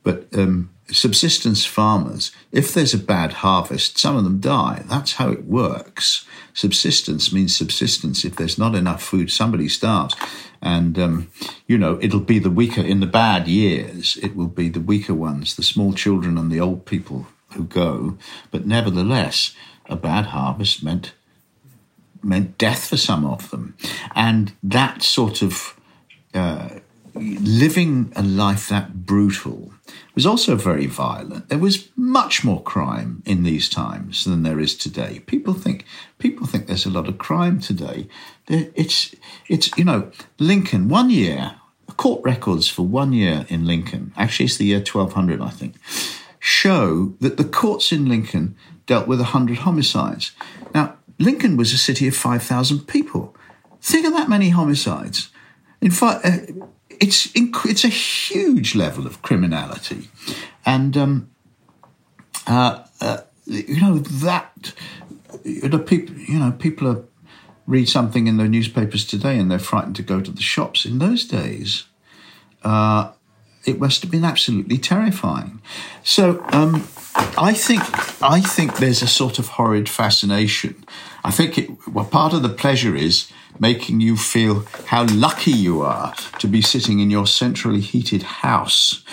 But 0.01 0.27
um, 0.33 0.69
subsistence 0.91 1.65
farmers, 1.65 2.31
if 2.51 2.73
there's 2.73 2.93
a 2.93 2.99
bad 2.99 3.33
harvest, 3.33 3.97
some 3.97 4.15
of 4.15 4.23
them 4.23 4.39
die. 4.39 4.83
That's 4.85 5.13
how 5.13 5.29
it 5.29 5.45
works. 5.45 6.25
Subsistence 6.53 7.31
means 7.31 7.55
subsistence. 7.55 8.25
If 8.25 8.35
there's 8.35 8.57
not 8.57 8.75
enough 8.75 9.01
food, 9.01 9.31
somebody 9.31 9.69
starves. 9.69 10.15
And, 10.61 10.99
um, 10.99 11.31
you 11.67 11.77
know, 11.77 11.99
it'll 12.01 12.19
be 12.19 12.39
the 12.39 12.51
weaker, 12.51 12.81
in 12.81 12.99
the 12.99 13.07
bad 13.07 13.47
years, 13.47 14.17
it 14.21 14.35
will 14.35 14.47
be 14.47 14.69
the 14.69 14.79
weaker 14.81 15.13
ones, 15.13 15.55
the 15.55 15.63
small 15.63 15.93
children 15.93 16.37
and 16.37 16.51
the 16.51 16.59
old 16.59 16.85
people 16.85 17.27
who 17.53 17.63
go. 17.63 18.17
But 18.51 18.65
nevertheless, 18.65 19.55
a 19.87 19.95
bad 19.95 20.27
harvest 20.27 20.83
meant 20.83 21.13
meant 22.25 22.57
death 22.57 22.87
for 22.87 22.95
some 22.95 23.25
of 23.25 23.49
them. 23.49 23.75
And 24.15 24.53
that 24.63 25.03
sort 25.03 25.41
of 25.41 25.77
uh, 26.33 26.79
living 27.15 28.11
a 28.15 28.23
life 28.23 28.69
that 28.69 29.05
brutal 29.05 29.73
was 30.15 30.25
also 30.25 30.55
very 30.55 30.85
violent. 30.85 31.49
There 31.49 31.57
was 31.57 31.89
much 31.95 32.43
more 32.43 32.61
crime 32.61 33.21
in 33.25 33.43
these 33.43 33.69
times 33.69 34.25
than 34.25 34.43
there 34.43 34.59
is 34.59 34.75
today. 34.75 35.19
People 35.25 35.53
think 35.53 35.85
people 36.17 36.47
think 36.47 36.67
there's 36.67 36.85
a 36.85 36.91
lot 36.91 37.07
of 37.07 37.17
crime 37.17 37.59
today. 37.59 38.07
It's 38.47 39.15
it's 39.47 39.75
you 39.77 39.83
know 39.83 40.11
Lincoln 40.39 40.89
one 40.89 41.09
year 41.09 41.55
court 41.97 42.23
records 42.23 42.67
for 42.67 42.83
one 42.83 43.13
year 43.13 43.45
in 43.49 43.65
Lincoln. 43.65 44.13
Actually, 44.17 44.45
it's 44.45 44.57
the 44.57 44.65
year 44.65 44.79
1200, 44.79 45.41
I 45.41 45.49
think. 45.49 45.75
Show 46.39 47.13
that 47.19 47.37
the 47.37 47.43
courts 47.43 47.91
in 47.91 48.07
Lincoln 48.07 48.55
dealt 48.85 49.07
with 49.07 49.19
100 49.19 49.59
homicides. 49.59 50.31
Now, 50.73 50.95
Lincoln 51.19 51.55
was 51.55 51.71
a 51.71 51.77
city 51.77 52.07
of 52.07 52.15
5,000 52.15 52.87
people. 52.87 53.35
Think 53.81 54.05
of 54.05 54.13
that 54.13 54.29
many 54.29 54.49
homicides. 54.49 55.29
In 55.81 55.91
fact, 55.91 56.25
uh, 56.25 56.37
it's 56.99 57.29
it's 57.35 57.83
a 57.83 57.89
huge 57.89 58.75
level 58.75 59.05
of 59.05 59.21
criminality, 59.21 60.09
and 60.65 60.95
um, 60.97 61.29
uh, 62.47 62.83
uh, 63.01 63.17
you 63.45 63.81
know 63.81 63.97
that 63.97 64.73
you 65.43 65.69
know, 65.69 65.79
people 65.79 66.15
you 66.15 66.39
know 66.39 66.51
people 66.51 66.87
are, 66.87 67.03
read 67.67 67.87
something 67.87 68.27
in 68.27 68.37
the 68.37 68.47
newspapers 68.47 69.05
today 69.05 69.37
and 69.37 69.49
they're 69.49 69.59
frightened 69.59 69.95
to 69.95 70.03
go 70.03 70.21
to 70.21 70.31
the 70.31 70.41
shops. 70.41 70.85
In 70.85 70.99
those 70.99 71.25
days, 71.25 71.85
uh, 72.63 73.11
it 73.65 73.79
must 73.79 74.01
have 74.01 74.11
been 74.11 74.25
absolutely 74.25 74.77
terrifying. 74.77 75.61
So 76.03 76.43
um, 76.49 76.87
I 77.37 77.53
think 77.53 77.81
I 78.21 78.41
think 78.41 78.77
there's 78.77 79.01
a 79.01 79.07
sort 79.07 79.39
of 79.39 79.47
horrid 79.49 79.89
fascination. 79.89 80.85
I 81.23 81.31
think 81.31 81.57
it, 81.57 81.69
well, 81.87 82.05
part 82.05 82.33
of 82.33 82.43
the 82.43 82.49
pleasure 82.49 82.95
is 82.95 83.31
making 83.59 84.01
you 84.01 84.17
feel 84.17 84.65
how 84.87 85.05
lucky 85.05 85.51
you 85.51 85.81
are 85.81 86.13
to 86.39 86.47
be 86.47 86.61
sitting 86.61 86.99
in 86.99 87.11
your 87.11 87.27
centrally 87.27 87.79
heated 87.79 88.23
house, 88.23 89.03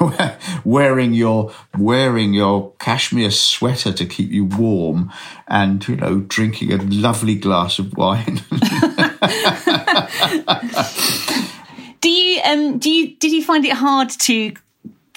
wearing 0.64 1.12
your 1.14 1.52
wearing 1.78 2.34
your 2.34 2.72
cashmere 2.78 3.30
sweater 3.30 3.92
to 3.92 4.06
keep 4.06 4.30
you 4.30 4.44
warm, 4.44 5.12
and 5.48 5.86
you 5.86 5.96
know 5.96 6.20
drinking 6.20 6.72
a 6.72 6.76
lovely 6.76 7.34
glass 7.34 7.78
of 7.78 7.96
wine. 7.96 8.40
do 12.00 12.08
you 12.08 12.40
um 12.42 12.78
do 12.78 12.90
you 12.90 13.16
did 13.16 13.32
you 13.32 13.44
find 13.44 13.64
it 13.64 13.74
hard 13.74 14.10
to 14.10 14.52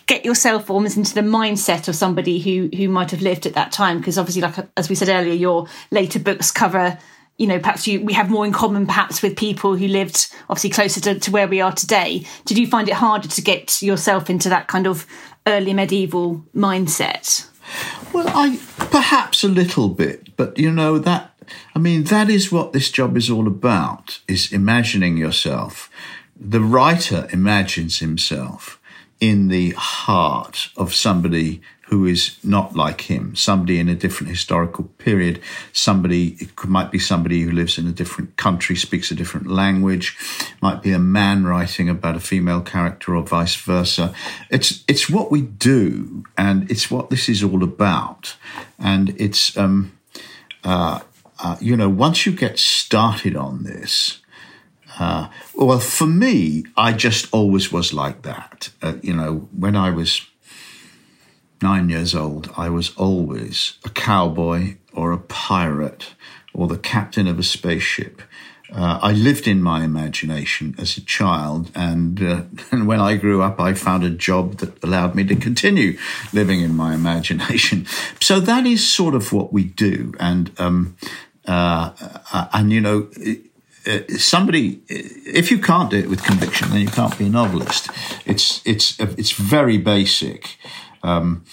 get 0.05 0.25
yourself 0.25 0.69
almost 0.69 0.97
into 0.97 1.13
the 1.13 1.21
mindset 1.21 1.87
of 1.87 1.95
somebody 1.95 2.39
who 2.39 2.69
who 2.75 2.89
might 2.89 3.11
have 3.11 3.21
lived 3.21 3.45
at 3.45 3.53
that 3.53 3.71
time 3.71 3.97
because 3.97 4.17
obviously 4.17 4.41
like 4.41 4.55
as 4.77 4.89
we 4.89 4.95
said 4.95 5.09
earlier 5.09 5.33
your 5.33 5.67
later 5.91 6.19
books 6.19 6.51
cover 6.51 6.97
you 7.37 7.47
know 7.47 7.59
perhaps 7.59 7.87
you 7.87 8.01
we 8.01 8.13
have 8.13 8.29
more 8.29 8.45
in 8.45 8.51
common 8.51 8.85
perhaps 8.85 9.21
with 9.21 9.35
people 9.35 9.75
who 9.75 9.87
lived 9.87 10.33
obviously 10.49 10.69
closer 10.69 10.99
to, 11.01 11.19
to 11.19 11.31
where 11.31 11.47
we 11.47 11.61
are 11.61 11.71
today. 11.71 12.25
Did 12.45 12.57
you 12.57 12.67
find 12.67 12.87
it 12.87 12.95
harder 12.95 13.27
to 13.27 13.41
get 13.41 13.81
yourself 13.81 14.29
into 14.29 14.49
that 14.49 14.67
kind 14.67 14.87
of 14.87 15.07
early 15.47 15.73
medieval 15.73 16.43
mindset? 16.55 17.47
Well 18.11 18.27
i 18.29 18.59
perhaps 18.77 19.43
a 19.43 19.47
little 19.47 19.89
bit 19.89 20.35
but 20.35 20.57
you 20.57 20.71
know 20.71 20.99
that 20.99 21.33
i 21.75 21.79
mean 21.79 22.03
that 22.05 22.29
is 22.29 22.51
what 22.51 22.73
this 22.73 22.91
job 22.91 23.17
is 23.17 23.29
all 23.29 23.47
about 23.47 24.19
is 24.27 24.51
imagining 24.51 25.17
yourself. 25.17 25.89
The 26.35 26.61
writer 26.61 27.27
imagines 27.31 27.99
himself 27.99 28.79
in 29.23 29.47
the 29.47 29.69
heart 29.77 30.67
of 30.75 30.93
somebody 30.93 31.61
who 31.83 32.05
is 32.05 32.37
not 32.43 32.75
like 32.75 33.09
him, 33.09 33.33
somebody 33.37 33.79
in 33.79 33.87
a 33.87 33.95
different 33.95 34.29
historical 34.29 34.83
period, 34.97 35.39
somebody, 35.71 36.35
it 36.41 36.51
might 36.65 36.91
be 36.91 36.99
somebody 36.99 37.39
who 37.39 37.49
lives 37.49 37.77
in 37.77 37.87
a 37.87 37.93
different 37.93 38.35
country, 38.35 38.75
speaks 38.75 39.11
a 39.11 39.15
different 39.15 39.47
language, 39.47 40.17
might 40.61 40.81
be 40.81 40.91
a 40.91 40.99
man 40.99 41.45
writing 41.45 41.87
about 41.87 42.17
a 42.17 42.19
female 42.19 42.59
character 42.59 43.15
or 43.15 43.23
vice 43.23 43.55
versa. 43.55 44.13
It's, 44.49 44.83
it's 44.89 45.09
what 45.09 45.31
we 45.31 45.39
do 45.39 46.25
and 46.37 46.69
it's 46.69 46.91
what 46.91 47.09
this 47.09 47.29
is 47.29 47.41
all 47.45 47.63
about. 47.63 48.35
And 48.77 49.15
it's, 49.17 49.55
um, 49.55 49.93
uh, 50.65 50.99
uh, 51.39 51.55
you 51.61 51.77
know, 51.77 51.87
once 51.87 52.25
you 52.25 52.33
get 52.33 52.59
started 52.59 53.37
on 53.37 53.63
this, 53.63 54.19
uh, 54.99 55.29
well, 55.55 55.79
for 55.79 56.07
me, 56.07 56.65
I 56.77 56.93
just 56.93 57.33
always 57.33 57.71
was 57.71 57.93
like 57.93 58.21
that. 58.23 58.69
Uh, 58.81 58.95
you 59.01 59.13
know, 59.13 59.47
when 59.57 59.75
I 59.75 59.89
was 59.89 60.27
nine 61.61 61.89
years 61.89 62.13
old, 62.13 62.51
I 62.57 62.69
was 62.69 62.95
always 62.95 63.77
a 63.85 63.89
cowboy 63.89 64.75
or 64.93 65.11
a 65.11 65.17
pirate 65.17 66.13
or 66.53 66.67
the 66.67 66.77
captain 66.77 67.27
of 67.27 67.39
a 67.39 67.43
spaceship. 67.43 68.21
Uh, 68.71 68.99
I 69.01 69.11
lived 69.11 69.47
in 69.47 69.61
my 69.61 69.83
imagination 69.83 70.73
as 70.79 70.97
a 70.97 71.01
child, 71.01 71.71
and, 71.75 72.21
uh, 72.21 72.41
and 72.71 72.87
when 72.87 72.99
I 72.99 73.17
grew 73.17 73.41
up, 73.41 73.59
I 73.59 73.73
found 73.73 74.03
a 74.03 74.09
job 74.09 74.57
that 74.57 74.83
allowed 74.83 75.15
me 75.15 75.23
to 75.25 75.35
continue 75.35 75.97
living 76.33 76.61
in 76.61 76.75
my 76.75 76.93
imagination. 77.01 77.85
So 78.19 78.39
that 78.39 78.65
is 78.65 78.87
sort 78.87 79.15
of 79.15 79.31
what 79.31 79.53
we 79.53 79.63
do, 79.63 80.13
and 80.19 80.51
um, 80.59 80.97
uh, 81.47 81.91
uh 82.31 82.47
and 82.53 82.71
you 82.71 82.81
know. 82.81 83.09
It, 83.13 83.52
uh, 83.85 83.99
somebody, 84.17 84.81
if 84.87 85.51
you 85.51 85.59
can't 85.59 85.89
do 85.89 85.97
it 85.97 86.09
with 86.09 86.23
conviction, 86.23 86.69
then 86.69 86.81
you 86.81 86.87
can't 86.87 87.17
be 87.17 87.25
a 87.25 87.29
novelist. 87.29 87.89
It's 88.25 88.61
it's 88.65 88.99
it's 88.99 89.31
very 89.31 89.77
basic. 89.77 90.57
Um, 91.03 91.43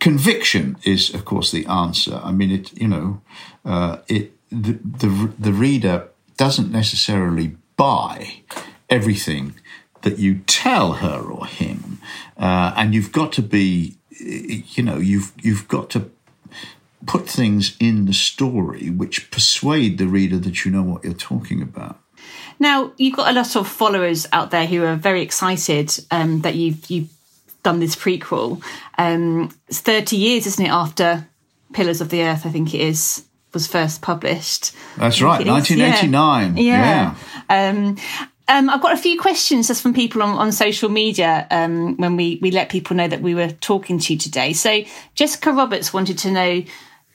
conviction 0.00 0.76
is, 0.84 1.14
of 1.14 1.24
course, 1.24 1.50
the 1.50 1.66
answer. 1.66 2.20
I 2.22 2.32
mean, 2.32 2.50
it 2.50 2.72
you 2.80 2.88
know, 2.88 3.20
uh, 3.64 3.98
it 4.08 4.32
the, 4.50 4.78
the 4.82 5.32
the 5.38 5.52
reader 5.52 6.08
doesn't 6.36 6.70
necessarily 6.70 7.56
buy 7.76 8.42
everything 8.88 9.54
that 10.02 10.18
you 10.18 10.40
tell 10.46 10.94
her 10.94 11.20
or 11.20 11.46
him, 11.46 11.98
uh, 12.36 12.72
and 12.76 12.94
you've 12.94 13.12
got 13.12 13.32
to 13.32 13.42
be, 13.42 13.96
you 14.10 14.82
know, 14.82 14.98
you've 14.98 15.32
you've 15.40 15.68
got 15.68 15.90
to 15.90 16.10
put 17.04 17.28
things 17.28 17.76
in 17.78 18.06
the 18.06 18.12
story 18.12 18.90
which 18.90 19.30
persuade 19.30 19.98
the 19.98 20.06
reader 20.06 20.38
that 20.38 20.64
you 20.64 20.70
know 20.70 20.82
what 20.82 21.04
you're 21.04 21.12
talking 21.12 21.60
about. 21.60 21.98
Now 22.58 22.92
you've 22.96 23.16
got 23.16 23.30
a 23.30 23.34
lot 23.34 23.54
of 23.56 23.68
followers 23.68 24.26
out 24.32 24.50
there 24.50 24.66
who 24.66 24.82
are 24.84 24.96
very 24.96 25.22
excited 25.22 25.92
um, 26.10 26.40
that 26.40 26.54
you've 26.54 26.90
you've 26.90 27.10
done 27.62 27.80
this 27.80 27.96
prequel. 27.96 28.62
Um, 28.96 29.50
it's 29.68 29.80
thirty 29.80 30.16
years, 30.16 30.46
isn't 30.46 30.64
it, 30.64 30.70
after 30.70 31.28
Pillars 31.72 32.00
of 32.00 32.08
the 32.08 32.22
Earth? 32.22 32.46
I 32.46 32.50
think 32.50 32.74
it 32.74 32.80
is 32.80 33.26
was 33.52 33.66
first 33.66 34.02
published. 34.02 34.72
That's 34.98 35.22
right, 35.22 35.46
1989. 35.46 36.56
Yeah. 36.58 37.14
yeah. 37.48 37.68
Um, 37.70 37.96
um, 38.48 38.70
I've 38.70 38.82
got 38.82 38.92
a 38.92 38.98
few 38.98 39.18
questions 39.18 39.68
just 39.68 39.82
from 39.82 39.92
people 39.94 40.22
on, 40.22 40.36
on 40.36 40.52
social 40.52 40.88
media 40.88 41.46
um, 41.50 41.96
when 41.96 42.16
we, 42.16 42.38
we 42.40 42.50
let 42.50 42.68
people 42.68 42.94
know 42.94 43.08
that 43.08 43.20
we 43.20 43.34
were 43.34 43.48
talking 43.48 43.98
to 43.98 44.12
you 44.12 44.18
today. 44.18 44.52
So, 44.52 44.82
Jessica 45.14 45.52
Roberts 45.52 45.92
wanted 45.92 46.18
to 46.18 46.30
know 46.30 46.62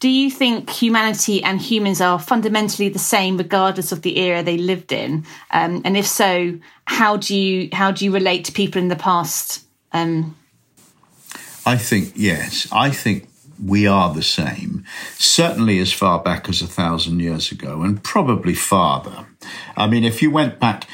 Do 0.01 0.09
you 0.09 0.31
think 0.31 0.71
humanity 0.71 1.43
and 1.43 1.61
humans 1.61 2.01
are 2.01 2.17
fundamentally 2.17 2.89
the 2.89 2.99
same 2.99 3.37
regardless 3.37 3.91
of 3.91 4.01
the 4.01 4.17
era 4.17 4.41
they 4.41 4.57
lived 4.57 4.91
in? 4.91 5.25
Um, 5.51 5.83
and 5.85 5.95
if 5.95 6.07
so, 6.07 6.57
how 6.85 7.17
do 7.17 7.37
you 7.37 7.69
how 7.71 7.91
do 7.91 8.03
you 8.03 8.11
relate 8.11 8.45
to 8.45 8.51
people 8.51 8.81
in 8.81 8.87
the 8.87 8.95
past? 8.95 9.63
Um, 9.93 10.35
I 11.67 11.77
think 11.77 12.13
yes. 12.15 12.67
I 12.71 12.89
think 12.89 13.29
we 13.63 13.85
are 13.85 14.11
the 14.11 14.23
same, 14.23 14.85
certainly 15.19 15.77
as 15.77 15.93
far 15.93 16.17
back 16.17 16.49
as 16.49 16.63
a 16.63 16.67
thousand 16.67 17.19
years 17.19 17.51
ago, 17.51 17.83
and 17.83 18.03
probably 18.03 18.55
farther. 18.55 19.27
I 19.77 19.85
mean, 19.85 20.03
if 20.03 20.23
you 20.23 20.31
went 20.31 20.59
back 20.59 20.87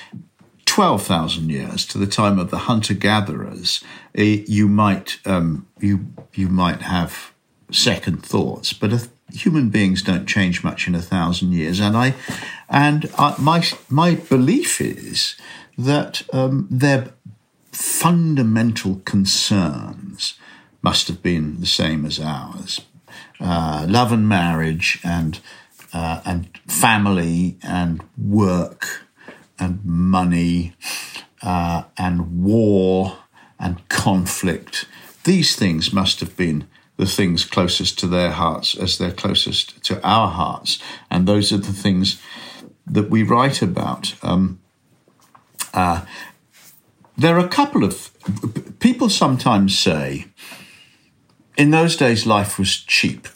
12,000 0.65 1.49
years 1.49 1.85
to 1.85 1.97
the 1.97 2.07
time 2.07 2.37
of 2.37 2.51
the 2.51 2.57
hunter 2.57 2.93
gatherers, 2.93 3.81
eh, 4.15 4.43
you 4.47 4.67
might, 4.67 5.19
um, 5.25 5.65
you, 5.79 6.07
you 6.33 6.49
might 6.49 6.81
have 6.81 7.31
second 7.71 8.25
thoughts, 8.25 8.73
but 8.73 9.09
human 9.33 9.69
beings 9.69 10.01
don't 10.01 10.25
change 10.25 10.63
much 10.63 10.87
in 10.87 10.95
a 10.95 11.01
thousand 11.01 11.53
years. 11.53 11.79
And 11.79 11.97
I, 11.97 12.15
and 12.69 13.09
I, 13.17 13.35
my, 13.39 13.63
my 13.89 14.15
belief 14.15 14.79
is 14.81 15.35
that 15.77 16.23
um, 16.33 16.67
their 16.71 17.09
fundamental 17.71 19.01
concerns 19.05 20.35
must 20.81 21.07
have 21.07 21.21
been 21.21 21.59
the 21.59 21.67
same 21.67 22.05
as 22.05 22.19
ours. 22.19 22.81
Uh, 23.39 23.85
love 23.87 24.11
and 24.11 24.27
marriage 24.27 24.99
and 25.03 25.39
uh, 25.93 26.21
and 26.25 26.49
family 26.67 27.57
and 27.63 28.03
work 28.17 29.07
and 29.57 29.83
money 29.85 30.73
uh, 31.41 31.83
and 31.97 32.43
war 32.43 33.19
and 33.59 33.87
conflict. 33.89 34.85
These 35.23 35.55
things 35.55 35.93
must 35.93 36.19
have 36.19 36.35
been 36.35 36.67
the 36.97 37.05
things 37.05 37.45
closest 37.45 37.99
to 37.99 38.07
their 38.07 38.31
hearts 38.31 38.75
as 38.75 38.97
they're 38.97 39.11
closest 39.11 39.83
to 39.83 40.01
our 40.05 40.27
hearts. 40.27 40.79
And 41.09 41.27
those 41.27 41.51
are 41.53 41.57
the 41.57 41.73
things 41.73 42.21
that 42.85 43.09
we 43.09 43.23
write 43.23 43.61
about. 43.61 44.15
Um, 44.23 44.59
uh, 45.73 46.05
there 47.15 47.35
are 47.35 47.45
a 47.45 47.49
couple 47.49 47.83
of 47.83 48.11
people 48.79 49.09
sometimes 49.09 49.77
say, 49.77 50.27
in 51.55 51.71
those 51.71 51.95
days, 51.95 52.25
life 52.25 52.59
was 52.59 52.77
cheap. 52.77 53.27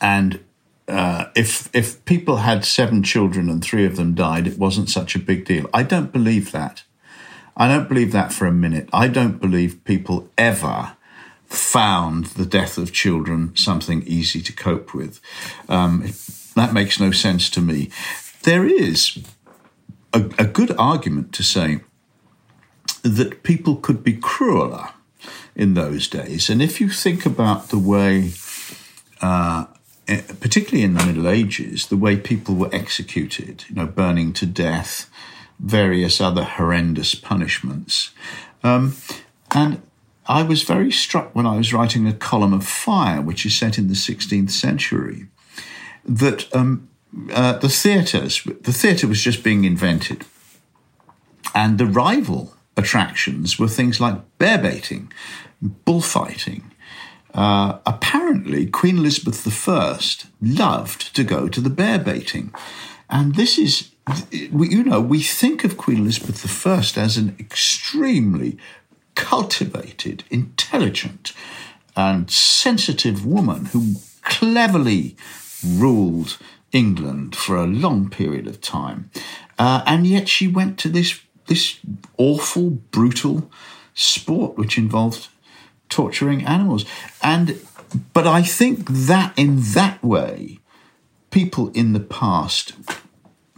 And 0.00 0.40
uh, 0.88 1.26
if 1.34 1.68
if 1.72 2.04
people 2.04 2.38
had 2.38 2.64
seven 2.64 3.02
children 3.02 3.48
and 3.48 3.62
three 3.62 3.86
of 3.86 3.96
them 3.96 4.14
died, 4.14 4.46
it 4.46 4.58
wasn't 4.58 4.88
such 4.88 5.14
a 5.14 5.20
big 5.20 5.44
deal. 5.44 5.68
I 5.72 5.82
don't 5.82 6.12
believe 6.12 6.52
that. 6.52 6.84
I 7.56 7.68
don't 7.68 7.88
believe 7.88 8.12
that 8.12 8.32
for 8.32 8.46
a 8.46 8.52
minute. 8.52 8.88
I 8.92 9.08
don't 9.08 9.40
believe 9.40 9.82
people 9.84 10.28
ever 10.36 10.95
found 11.46 12.26
the 12.26 12.46
death 12.46 12.78
of 12.78 12.92
children 12.92 13.54
something 13.56 14.02
easy 14.02 14.40
to 14.42 14.52
cope 14.52 14.94
with. 14.94 15.20
Um, 15.68 16.12
that 16.54 16.72
makes 16.72 16.98
no 16.98 17.10
sense 17.10 17.50
to 17.50 17.60
me. 17.60 17.90
There 18.42 18.66
is 18.66 19.18
a, 20.12 20.30
a 20.38 20.44
good 20.44 20.74
argument 20.78 21.32
to 21.34 21.42
say 21.42 21.80
that 23.02 23.42
people 23.42 23.76
could 23.76 24.02
be 24.02 24.14
crueler 24.14 24.90
in 25.54 25.74
those 25.74 26.08
days. 26.08 26.50
And 26.50 26.60
if 26.60 26.80
you 26.80 26.88
think 26.88 27.24
about 27.24 27.68
the 27.68 27.78
way 27.78 28.32
uh, 29.20 29.66
Eh, 30.08 30.22
particularly 30.40 30.84
in 30.84 30.94
the 30.94 31.04
Middle 31.04 31.28
Ages, 31.28 31.86
the 31.86 31.96
way 31.96 32.16
people 32.16 32.54
were 32.54 32.72
executed, 32.72 33.64
you 33.68 33.74
know, 33.74 33.86
burning 33.86 34.32
to 34.34 34.46
death, 34.46 35.10
various 35.58 36.20
other 36.20 36.44
horrendous 36.44 37.16
punishments. 37.16 38.12
Um, 38.62 38.94
and 39.50 39.82
I 40.28 40.42
was 40.42 40.62
very 40.62 40.90
struck 40.90 41.34
when 41.34 41.46
I 41.46 41.56
was 41.56 41.72
writing 41.72 42.06
A 42.06 42.12
Column 42.12 42.52
of 42.52 42.66
Fire, 42.66 43.22
which 43.22 43.46
is 43.46 43.56
set 43.56 43.78
in 43.78 43.88
the 43.88 43.94
16th 43.94 44.50
century, 44.50 45.26
that 46.04 46.54
um, 46.54 46.88
uh, 47.32 47.58
the 47.58 47.68
theatres, 47.68 48.42
the 48.44 48.72
theatre 48.72 49.06
was 49.06 49.22
just 49.22 49.42
being 49.42 49.64
invented. 49.64 50.24
And 51.54 51.78
the 51.78 51.86
rival 51.86 52.54
attractions 52.76 53.58
were 53.58 53.68
things 53.68 54.00
like 54.00 54.20
bear 54.38 54.58
baiting, 54.58 55.12
bullfighting, 55.62 56.72
uh, 57.36 57.80
apparently, 57.84 58.66
Queen 58.66 58.96
Elizabeth 58.96 59.68
I 59.68 59.98
loved 60.40 61.14
to 61.14 61.22
go 61.22 61.48
to 61.48 61.60
the 61.60 61.68
bear 61.68 61.98
baiting. 61.98 62.52
And 63.10 63.34
this 63.34 63.58
is, 63.58 63.90
you 64.30 64.82
know, 64.82 65.02
we 65.02 65.22
think 65.22 65.62
of 65.62 65.76
Queen 65.76 65.98
Elizabeth 65.98 66.66
I 66.66 66.78
as 67.00 67.18
an 67.18 67.36
extremely 67.38 68.56
cultivated, 69.16 70.22
intelligent, 70.30 71.32
and 71.96 72.30
sensitive 72.30 73.26
woman 73.26 73.66
who 73.66 73.96
cleverly 74.22 75.16
ruled 75.66 76.38
England 76.70 77.34
for 77.34 77.56
a 77.56 77.66
long 77.66 78.08
period 78.08 78.46
of 78.46 78.60
time. 78.60 79.10
Uh, 79.58 79.82
and 79.86 80.06
yet 80.06 80.28
she 80.28 80.46
went 80.46 80.78
to 80.78 80.88
this, 80.88 81.20
this 81.46 81.80
awful, 82.18 82.70
brutal 82.70 83.50
sport 83.94 84.56
which 84.56 84.78
involved 84.78 85.28
torturing 85.88 86.44
animals. 86.44 86.84
And 87.22 87.58
but 88.12 88.26
I 88.26 88.42
think 88.42 88.88
that 88.88 89.32
in 89.38 89.60
that 89.74 90.02
way, 90.02 90.58
people 91.30 91.70
in 91.70 91.92
the 91.92 92.00
past 92.00 92.74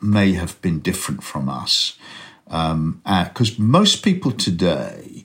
may 0.00 0.34
have 0.34 0.60
been 0.62 0.80
different 0.80 1.22
from 1.22 1.48
us. 1.48 1.98
Because 2.44 2.72
um, 2.72 3.02
uh, 3.04 3.30
most 3.58 4.02
people 4.02 4.32
today 4.32 5.17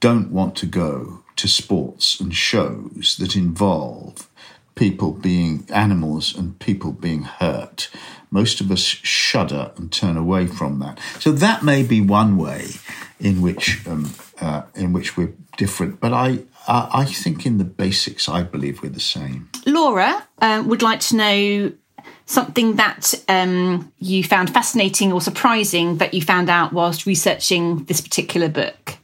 don't 0.00 0.30
want 0.30 0.56
to 0.56 0.66
go 0.66 1.22
to 1.36 1.48
sports 1.48 2.20
and 2.20 2.34
shows 2.34 3.16
that 3.18 3.36
involve 3.36 4.28
people 4.74 5.12
being 5.12 5.66
animals 5.72 6.36
and 6.36 6.58
people 6.58 6.92
being 6.92 7.22
hurt. 7.22 7.90
Most 8.30 8.60
of 8.60 8.70
us 8.70 8.80
shudder 8.80 9.72
and 9.76 9.90
turn 9.90 10.16
away 10.16 10.46
from 10.46 10.78
that. 10.80 11.00
So 11.18 11.32
that 11.32 11.64
may 11.64 11.82
be 11.82 12.00
one 12.00 12.36
way 12.36 12.66
in 13.18 13.42
which 13.42 13.86
um, 13.86 14.12
uh, 14.40 14.62
in 14.74 14.92
which 14.92 15.16
we're 15.16 15.32
different. 15.56 16.00
But 16.00 16.12
I, 16.12 16.40
uh, 16.66 16.88
I 16.92 17.04
think 17.04 17.44
in 17.44 17.58
the 17.58 17.64
basics, 17.64 18.28
I 18.28 18.42
believe 18.42 18.82
we're 18.82 18.90
the 18.90 19.00
same. 19.00 19.50
Laura 19.66 20.26
uh, 20.40 20.62
would 20.64 20.82
like 20.82 21.00
to 21.00 21.16
know 21.16 21.72
something 22.26 22.76
that 22.76 23.14
um, 23.28 23.92
you 23.98 24.22
found 24.22 24.52
fascinating 24.52 25.12
or 25.12 25.20
surprising 25.20 25.98
that 25.98 26.14
you 26.14 26.22
found 26.22 26.48
out 26.48 26.72
whilst 26.72 27.06
researching 27.06 27.84
this 27.84 28.00
particular 28.00 28.48
book. 28.48 28.98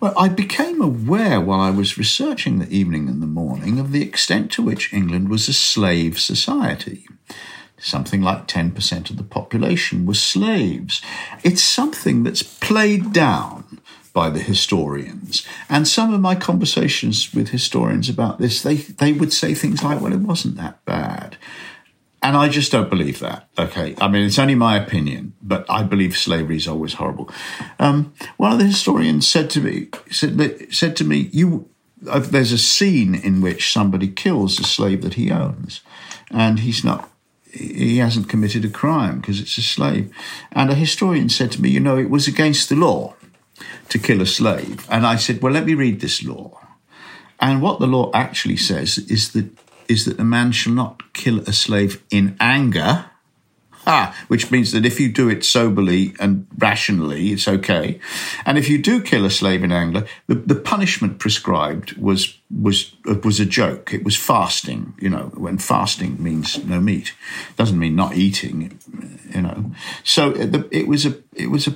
Well, 0.00 0.14
I 0.16 0.28
became 0.28 0.80
aware 0.80 1.40
while 1.40 1.60
I 1.60 1.70
was 1.70 1.98
researching 1.98 2.58
the 2.58 2.70
evening 2.70 3.08
and 3.08 3.20
the 3.20 3.26
morning 3.26 3.80
of 3.80 3.90
the 3.90 4.02
extent 4.02 4.52
to 4.52 4.62
which 4.62 4.92
England 4.92 5.28
was 5.28 5.48
a 5.48 5.52
slave 5.52 6.20
society. 6.20 7.04
Something 7.78 8.22
like 8.22 8.46
10% 8.46 9.10
of 9.10 9.16
the 9.16 9.24
population 9.24 10.06
were 10.06 10.14
slaves. 10.14 11.02
It's 11.42 11.62
something 11.62 12.22
that's 12.22 12.42
played 12.42 13.12
down 13.12 13.80
by 14.12 14.30
the 14.30 14.40
historians. 14.40 15.46
And 15.68 15.86
some 15.86 16.14
of 16.14 16.20
my 16.20 16.34
conversations 16.36 17.34
with 17.34 17.48
historians 17.48 18.08
about 18.08 18.38
this, 18.38 18.62
they, 18.62 18.76
they 18.76 19.12
would 19.12 19.32
say 19.32 19.54
things 19.54 19.82
like, 19.82 20.00
well, 20.00 20.12
it 20.12 20.20
wasn't 20.20 20.56
that 20.56 20.84
bad. 20.84 21.36
And 22.20 22.36
I 22.36 22.48
just 22.48 22.72
don't 22.72 22.90
believe 22.90 23.20
that. 23.20 23.48
Okay. 23.58 23.94
I 24.00 24.08
mean, 24.08 24.26
it's 24.26 24.38
only 24.38 24.56
my 24.56 24.76
opinion, 24.76 25.34
but 25.40 25.64
I 25.70 25.82
believe 25.84 26.16
slavery 26.16 26.56
is 26.56 26.66
always 26.66 26.94
horrible. 26.94 27.30
Um, 27.78 28.12
one 28.36 28.52
of 28.52 28.58
the 28.58 28.66
historians 28.66 29.28
said 29.28 29.50
to 29.50 29.60
me, 29.60 29.88
said, 30.10 30.72
said 30.74 30.96
to 30.96 31.04
me, 31.04 31.30
you, 31.32 31.68
uh, 32.08 32.18
there's 32.18 32.52
a 32.52 32.58
scene 32.58 33.14
in 33.14 33.40
which 33.40 33.72
somebody 33.72 34.08
kills 34.08 34.58
a 34.58 34.64
slave 34.64 35.02
that 35.02 35.14
he 35.14 35.30
owns 35.30 35.80
and 36.30 36.60
he's 36.60 36.84
not, 36.84 37.08
he 37.50 37.98
hasn't 37.98 38.28
committed 38.28 38.64
a 38.64 38.68
crime 38.68 39.20
because 39.20 39.40
it's 39.40 39.56
a 39.56 39.62
slave. 39.62 40.12
And 40.52 40.70
a 40.70 40.74
historian 40.74 41.28
said 41.28 41.52
to 41.52 41.62
me, 41.62 41.70
you 41.70 41.80
know, 41.80 41.96
it 41.96 42.10
was 42.10 42.26
against 42.26 42.68
the 42.68 42.76
law 42.76 43.14
to 43.88 43.98
kill 43.98 44.20
a 44.20 44.26
slave. 44.26 44.86
And 44.90 45.06
I 45.06 45.16
said, 45.16 45.40
well, 45.40 45.52
let 45.52 45.66
me 45.66 45.74
read 45.74 46.00
this 46.00 46.22
law. 46.22 46.60
And 47.40 47.62
what 47.62 47.78
the 47.78 47.86
law 47.86 48.10
actually 48.12 48.56
says 48.56 48.98
is 48.98 49.32
that 49.32 49.56
is 49.88 50.04
that 50.04 50.20
a 50.20 50.24
man 50.24 50.52
shall 50.52 50.72
not 50.72 51.12
kill 51.12 51.40
a 51.40 51.52
slave 51.52 52.02
in 52.10 52.36
anger 52.38 53.06
Ah, 53.90 54.14
which 54.28 54.50
means 54.50 54.72
that 54.72 54.84
if 54.84 55.00
you 55.00 55.08
do 55.08 55.30
it 55.30 55.42
soberly 55.42 56.14
and 56.20 56.46
rationally, 56.58 57.32
it's 57.32 57.48
okay. 57.48 57.98
And 58.44 58.58
if 58.58 58.68
you 58.68 58.76
do 58.76 59.00
kill 59.00 59.24
a 59.24 59.30
slave 59.30 59.64
in 59.64 59.72
anger, 59.72 60.06
the, 60.26 60.34
the 60.34 60.54
punishment 60.54 61.18
prescribed 61.18 61.96
was 61.96 62.38
was 62.50 62.94
was 63.24 63.40
a 63.40 63.46
joke. 63.46 63.94
It 63.94 64.04
was 64.04 64.14
fasting. 64.14 64.92
You 65.00 65.08
know, 65.08 65.32
when 65.34 65.56
fasting 65.56 66.22
means 66.22 66.62
no 66.66 66.80
meat, 66.80 67.14
doesn't 67.56 67.78
mean 67.78 67.96
not 67.96 68.14
eating. 68.14 68.78
You 69.34 69.40
know, 69.40 69.72
so 70.04 70.32
the, 70.32 70.68
it 70.70 70.86
was 70.86 71.06
a 71.06 71.16
it 71.32 71.50
was 71.50 71.66
a 71.66 71.74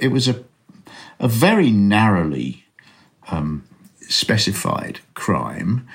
it 0.00 0.12
was 0.12 0.28
a 0.28 0.44
a 1.18 1.26
very 1.26 1.72
narrowly 1.72 2.66
um, 3.32 3.64
specified 4.08 5.00
crime 5.14 5.88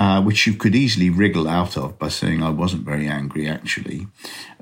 uh, 0.00 0.22
which 0.22 0.46
you 0.46 0.54
could 0.54 0.74
easily 0.74 1.10
wriggle 1.10 1.46
out 1.46 1.76
of 1.76 1.98
by 1.98 2.08
saying 2.08 2.42
I 2.42 2.48
wasn't 2.48 2.86
very 2.86 3.06
angry 3.06 3.46
actually, 3.46 4.06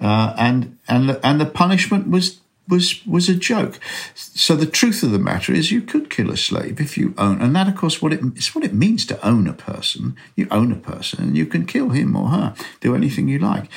uh, 0.00 0.34
and 0.36 0.76
and 0.88 1.08
the, 1.08 1.24
and 1.24 1.40
the 1.40 1.46
punishment 1.46 2.08
was 2.08 2.40
was 2.66 3.06
was 3.06 3.28
a 3.28 3.36
joke. 3.36 3.78
So 4.16 4.56
the 4.56 4.66
truth 4.66 5.04
of 5.04 5.12
the 5.12 5.18
matter 5.20 5.52
is, 5.52 5.70
you 5.70 5.80
could 5.80 6.10
kill 6.10 6.32
a 6.32 6.36
slave 6.36 6.80
if 6.80 6.98
you 6.98 7.14
own, 7.16 7.40
and 7.40 7.54
that 7.54 7.68
of 7.68 7.76
course 7.76 8.02
what 8.02 8.12
it 8.12 8.20
it's 8.34 8.52
what 8.52 8.64
it 8.64 8.74
means 8.74 9.06
to 9.06 9.26
own 9.26 9.46
a 9.46 9.52
person. 9.52 10.16
You 10.34 10.48
own 10.50 10.72
a 10.72 10.76
person, 10.92 11.22
and 11.22 11.36
you 11.36 11.46
can 11.46 11.66
kill 11.66 11.90
him 11.90 12.16
or 12.16 12.30
her, 12.30 12.54
do 12.80 12.96
anything 12.96 13.28
you 13.28 13.38
like. 13.38 13.70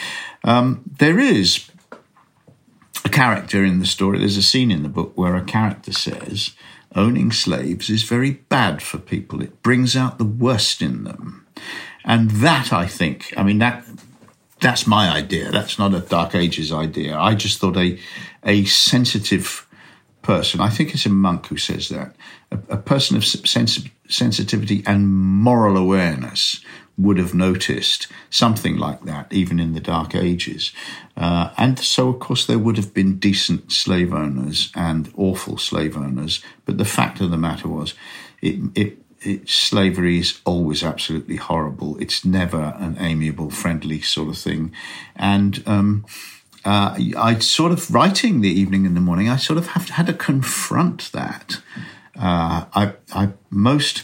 Um, 0.43 0.81
there 0.97 1.19
is 1.19 1.69
a 3.05 3.09
character 3.09 3.63
in 3.63 3.77
the 3.77 3.85
story. 3.85 4.17
There's 4.17 4.35
a 4.35 4.41
scene 4.41 4.71
in 4.71 4.81
the 4.81 4.89
book 4.89 5.13
where 5.15 5.35
a 5.35 5.45
character 5.45 5.93
says. 5.93 6.55
Owning 6.93 7.31
slaves 7.31 7.89
is 7.89 8.03
very 8.03 8.31
bad 8.49 8.81
for 8.81 8.97
people. 8.97 9.41
It 9.41 9.63
brings 9.63 9.95
out 9.95 10.17
the 10.17 10.25
worst 10.25 10.81
in 10.81 11.05
them. 11.05 11.40
And 12.03 12.31
that, 12.31 12.73
I 12.73 12.87
think, 12.87 13.33
I 13.37 13.43
mean, 13.43 13.59
that 13.59 13.85
that's 14.59 14.85
my 14.85 15.09
idea. 15.09 15.51
That's 15.51 15.79
not 15.79 15.93
a 15.93 15.99
Dark 15.99 16.35
Ages 16.35 16.71
idea. 16.71 17.17
I 17.17 17.35
just 17.35 17.59
thought 17.59 17.77
a 17.77 17.99
a 18.43 18.65
sensitive 18.65 19.67
person. 20.21 20.61
I 20.61 20.69
think 20.69 20.93
it's 20.93 21.05
a 21.05 21.09
monk 21.09 21.47
who 21.47 21.57
says 21.57 21.89
that. 21.89 22.15
A, 22.51 22.59
a 22.69 22.77
person 22.77 23.17
of 23.17 23.25
sens- 23.25 23.87
sensitivity 24.07 24.83
and 24.85 25.09
moral 25.09 25.77
awareness 25.77 26.61
would 26.97 27.17
have 27.17 27.33
noticed 27.33 28.07
something 28.29 28.77
like 28.77 29.03
that, 29.03 29.31
even 29.33 29.59
in 29.59 29.73
the 29.73 29.79
Dark 29.79 30.13
Ages. 30.13 30.71
Uh, 31.17 31.49
and 31.57 31.79
so, 31.79 32.09
of 32.09 32.19
course, 32.19 32.45
there 32.45 32.59
would 32.59 32.77
have 32.77 32.93
been 32.93 33.17
decent 33.17 33.71
slave 33.71 34.13
owners 34.13 34.71
and 34.75 35.11
awful 35.17 35.57
slave 35.57 35.97
owners. 35.97 36.43
But 36.65 36.77
the 36.77 36.85
fact 36.85 37.21
of 37.21 37.31
the 37.31 37.37
matter 37.37 37.67
was, 37.67 37.95
it, 38.41 38.59
it 38.75 38.97
it, 39.21 39.49
slavery 39.49 40.19
is 40.19 40.39
always 40.45 40.83
absolutely 40.83 41.35
horrible. 41.35 41.97
It's 41.99 42.25
never 42.25 42.75
an 42.79 42.97
amiable, 42.99 43.49
friendly 43.49 44.01
sort 44.01 44.29
of 44.29 44.37
thing. 44.37 44.73
And 45.15 45.63
um, 45.65 46.05
uh, 46.65 46.97
I 47.17 47.39
sort 47.39 47.71
of 47.71 47.93
writing 47.93 48.41
the 48.41 48.49
evening 48.49 48.85
and 48.85 48.95
the 48.95 49.01
morning. 49.01 49.29
I 49.29 49.37
sort 49.37 49.57
of 49.57 49.67
have 49.67 49.89
had 49.89 50.07
to 50.07 50.13
confront 50.13 51.11
that. 51.11 51.61
Uh, 52.15 52.65
I, 52.73 52.93
I, 53.13 53.29
most 53.49 54.03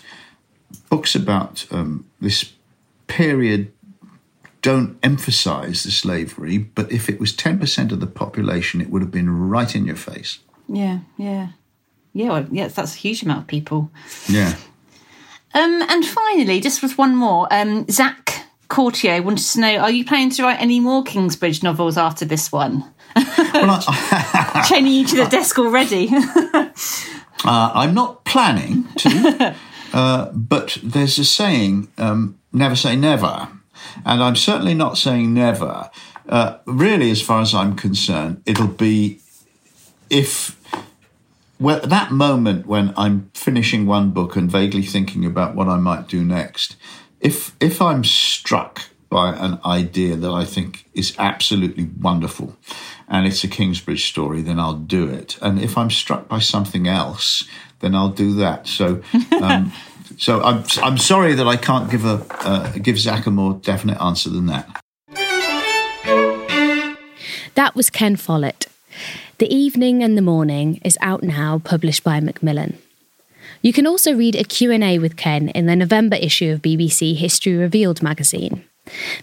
books 0.90 1.16
about 1.16 1.66
um, 1.72 2.06
this 2.20 2.54
period 3.08 3.72
don't 4.62 4.98
emphasize 5.04 5.84
the 5.84 5.92
slavery, 5.92 6.58
but 6.58 6.92
if 6.92 7.10
it 7.10 7.20
was 7.20 7.34
ten 7.34 7.60
percent 7.60 7.92
of 7.92 8.00
the 8.00 8.08
population, 8.08 8.82
it 8.82 8.90
would 8.90 9.02
have 9.02 9.12
been 9.12 9.50
right 9.50 9.76
in 9.76 9.86
your 9.86 9.96
face. 9.96 10.40
Yeah, 10.68 11.00
yeah, 11.18 11.50
yeah. 12.14 12.30
Well, 12.30 12.48
yes, 12.52 12.74
that's 12.74 12.96
a 12.96 12.98
huge 12.98 13.24
amount 13.24 13.42
of 13.42 13.48
people. 13.48 13.92
Yeah. 14.28 14.56
Um, 15.58 15.82
and 15.90 16.06
finally, 16.06 16.60
just 16.60 16.84
with 16.84 17.00
one 17.00 17.16
more, 17.16 17.48
um, 17.50 17.88
Zach 17.90 18.46
Courtier 18.68 19.24
wanted 19.24 19.44
to 19.54 19.60
know: 19.60 19.78
Are 19.78 19.90
you 19.90 20.06
planning 20.06 20.30
to 20.32 20.44
write 20.44 20.62
any 20.62 20.80
more 20.80 21.04
Kingsbridge 21.04 21.64
novels 21.64 21.98
after 21.98 22.26
this 22.26 22.52
one? 22.52 22.84
well, 23.16 23.84
I, 23.88 24.66
Chaining 24.70 24.94
you 24.94 25.08
to 25.08 25.16
the 25.16 25.26
desk 25.30 25.58
already. 25.58 26.10
uh, 26.12 27.72
I'm 27.74 27.96
not 27.96 28.24
planning 28.24 28.88
to, 28.98 29.56
uh, 29.94 30.32
but 30.32 30.78
there's 30.84 31.18
a 31.18 31.26
saying: 31.26 31.88
um, 31.98 32.38
"Never 32.54 32.76
say 32.76 32.96
never," 32.96 33.48
and 34.06 34.22
I'm 34.22 34.36
certainly 34.36 34.76
not 34.76 35.00
saying 35.00 35.34
never. 35.34 35.90
Uh, 36.30 36.58
really, 36.66 37.10
as 37.10 37.22
far 37.24 37.42
as 37.42 37.56
I'm 37.56 37.76
concerned, 37.76 38.44
it'll 38.46 38.68
be 38.68 39.22
if 40.12 40.57
well, 41.60 41.80
that 41.80 42.12
moment 42.12 42.68
when 42.68 42.94
I'm 42.96 43.32
finishing 43.34 43.86
one 43.86 44.12
book 44.12 44.36
and 44.36 44.52
vaguely 44.52 44.84
thinking 44.84 45.26
about 45.26 45.56
what 45.56 45.68
I 45.68 45.78
might 45.78 46.08
do 46.08 46.24
next, 46.24 46.76
if 47.20 47.56
if 47.60 47.82
I'm 47.82 48.04
struck 48.04 48.82
by 49.10 49.34
an 49.34 49.60
idea 49.66 50.16
that 50.16 50.32
I 50.32 50.44
think 50.44 50.86
is 50.94 51.16
absolutely 51.18 51.90
wonderful, 52.00 52.58
and 53.08 53.26
it's 53.26 53.44
a 53.44 53.48
Kingsbridge 53.48 54.06
story, 54.08 54.42
then 54.42 54.60
I'll 54.60 54.74
do 54.74 55.08
it. 55.10 55.38
And 55.42 55.60
if 55.60 55.78
I'm 55.78 55.90
struck 55.90 56.28
by 56.28 56.40
something 56.40 56.88
else, 56.88 57.48
then 57.80 57.96
I'll 57.96 58.10
do 58.10 58.34
that. 58.36 58.68
So. 58.68 59.02
Um, 59.42 59.72
so 60.18 60.42
I'm 60.42 60.64
I'm 60.82 60.98
sorry 60.98 61.36
that 61.36 61.48
I 61.48 61.58
can't 61.58 61.92
give 61.92 62.06
a 62.06 62.26
uh, 62.42 62.72
give 62.72 62.98
Zach 62.98 63.28
a 63.28 63.32
more 63.32 63.54
definite 63.54 64.02
answer 64.02 64.30
than 64.30 64.48
that. 64.48 64.82
That 67.54 67.76
was 67.76 67.90
Ken 67.90 68.16
Follett. 68.16 68.68
The 69.40 69.54
Evening 69.54 70.02
and 70.02 70.18
the 70.18 70.24
Morning 70.24 70.82
is 70.84 70.98
out 71.00 71.22
now, 71.22 71.60
published 71.64 72.04
by 72.04 72.20
Macmillan. 72.20 72.80
You 73.62 73.72
can 73.72 73.86
also 73.86 74.16
read 74.16 74.36
a 74.36 74.44
Q&A 74.44 74.98
with 74.98 75.16
Ken 75.16 75.50
in 75.50 75.68
the 75.68 75.76
November 75.76 76.16
issue 76.16 76.52
of 76.52 76.64
BBC 76.64 77.16
History 77.16 77.56
Revealed 77.56 78.02
magazine. 78.02 78.64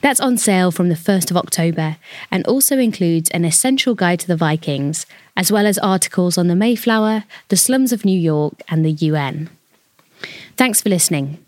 That's 0.03 0.21
on 0.21 0.39
sale 0.39 0.71
from 0.71 0.89
the 0.89 0.95
1st 0.95 1.33
of 1.33 1.37
October 1.37 1.97
and 2.31 2.47
also 2.47 2.79
includes 2.79 3.29
an 3.31 3.45
essential 3.45 3.97
guide 3.97 4.21
to 4.21 4.29
the 4.29 4.37
Vikings, 4.37 5.05
as 5.37 5.51
well 5.51 5.67
as 5.67 5.79
articles 5.79 6.39
on 6.39 6.47
the 6.47 6.55
Mayflower, 6.55 7.25
the 7.49 7.57
slums 7.57 7.93
of 7.93 8.05
New 8.05 8.17
York, 8.17 8.63
and 8.69 8.85
the 8.85 8.93
UN. 8.93 9.51
Thanks 10.57 10.81
for 10.81 10.91
listening. 10.91 11.45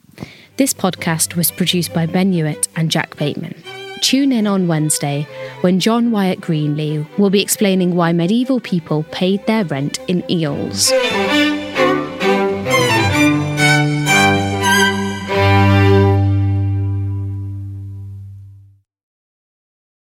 This 0.57 0.75
podcast 0.75 1.37
was 1.37 1.53
produced 1.53 1.95
by 1.95 2.07
Ben 2.07 2.33
Hewitt 2.33 2.67
and 2.75 2.91
Jack 2.91 3.17
Bateman. 3.17 3.55
Tune 4.03 4.33
in 4.33 4.47
on 4.47 4.69
Wednesday 4.69 5.27
when 5.63 5.81
John 5.81 6.11
Wyatt 6.11 6.41
Greenlee 6.41 7.07
will 7.19 7.31
be 7.31 7.41
explaining 7.41 7.95
why 7.95 8.13
medieval 8.13 8.61
people 8.61 9.05
paid 9.11 9.45
their 9.47 9.65
rent 9.65 9.99
in 10.07 10.23
eels. 10.31 10.93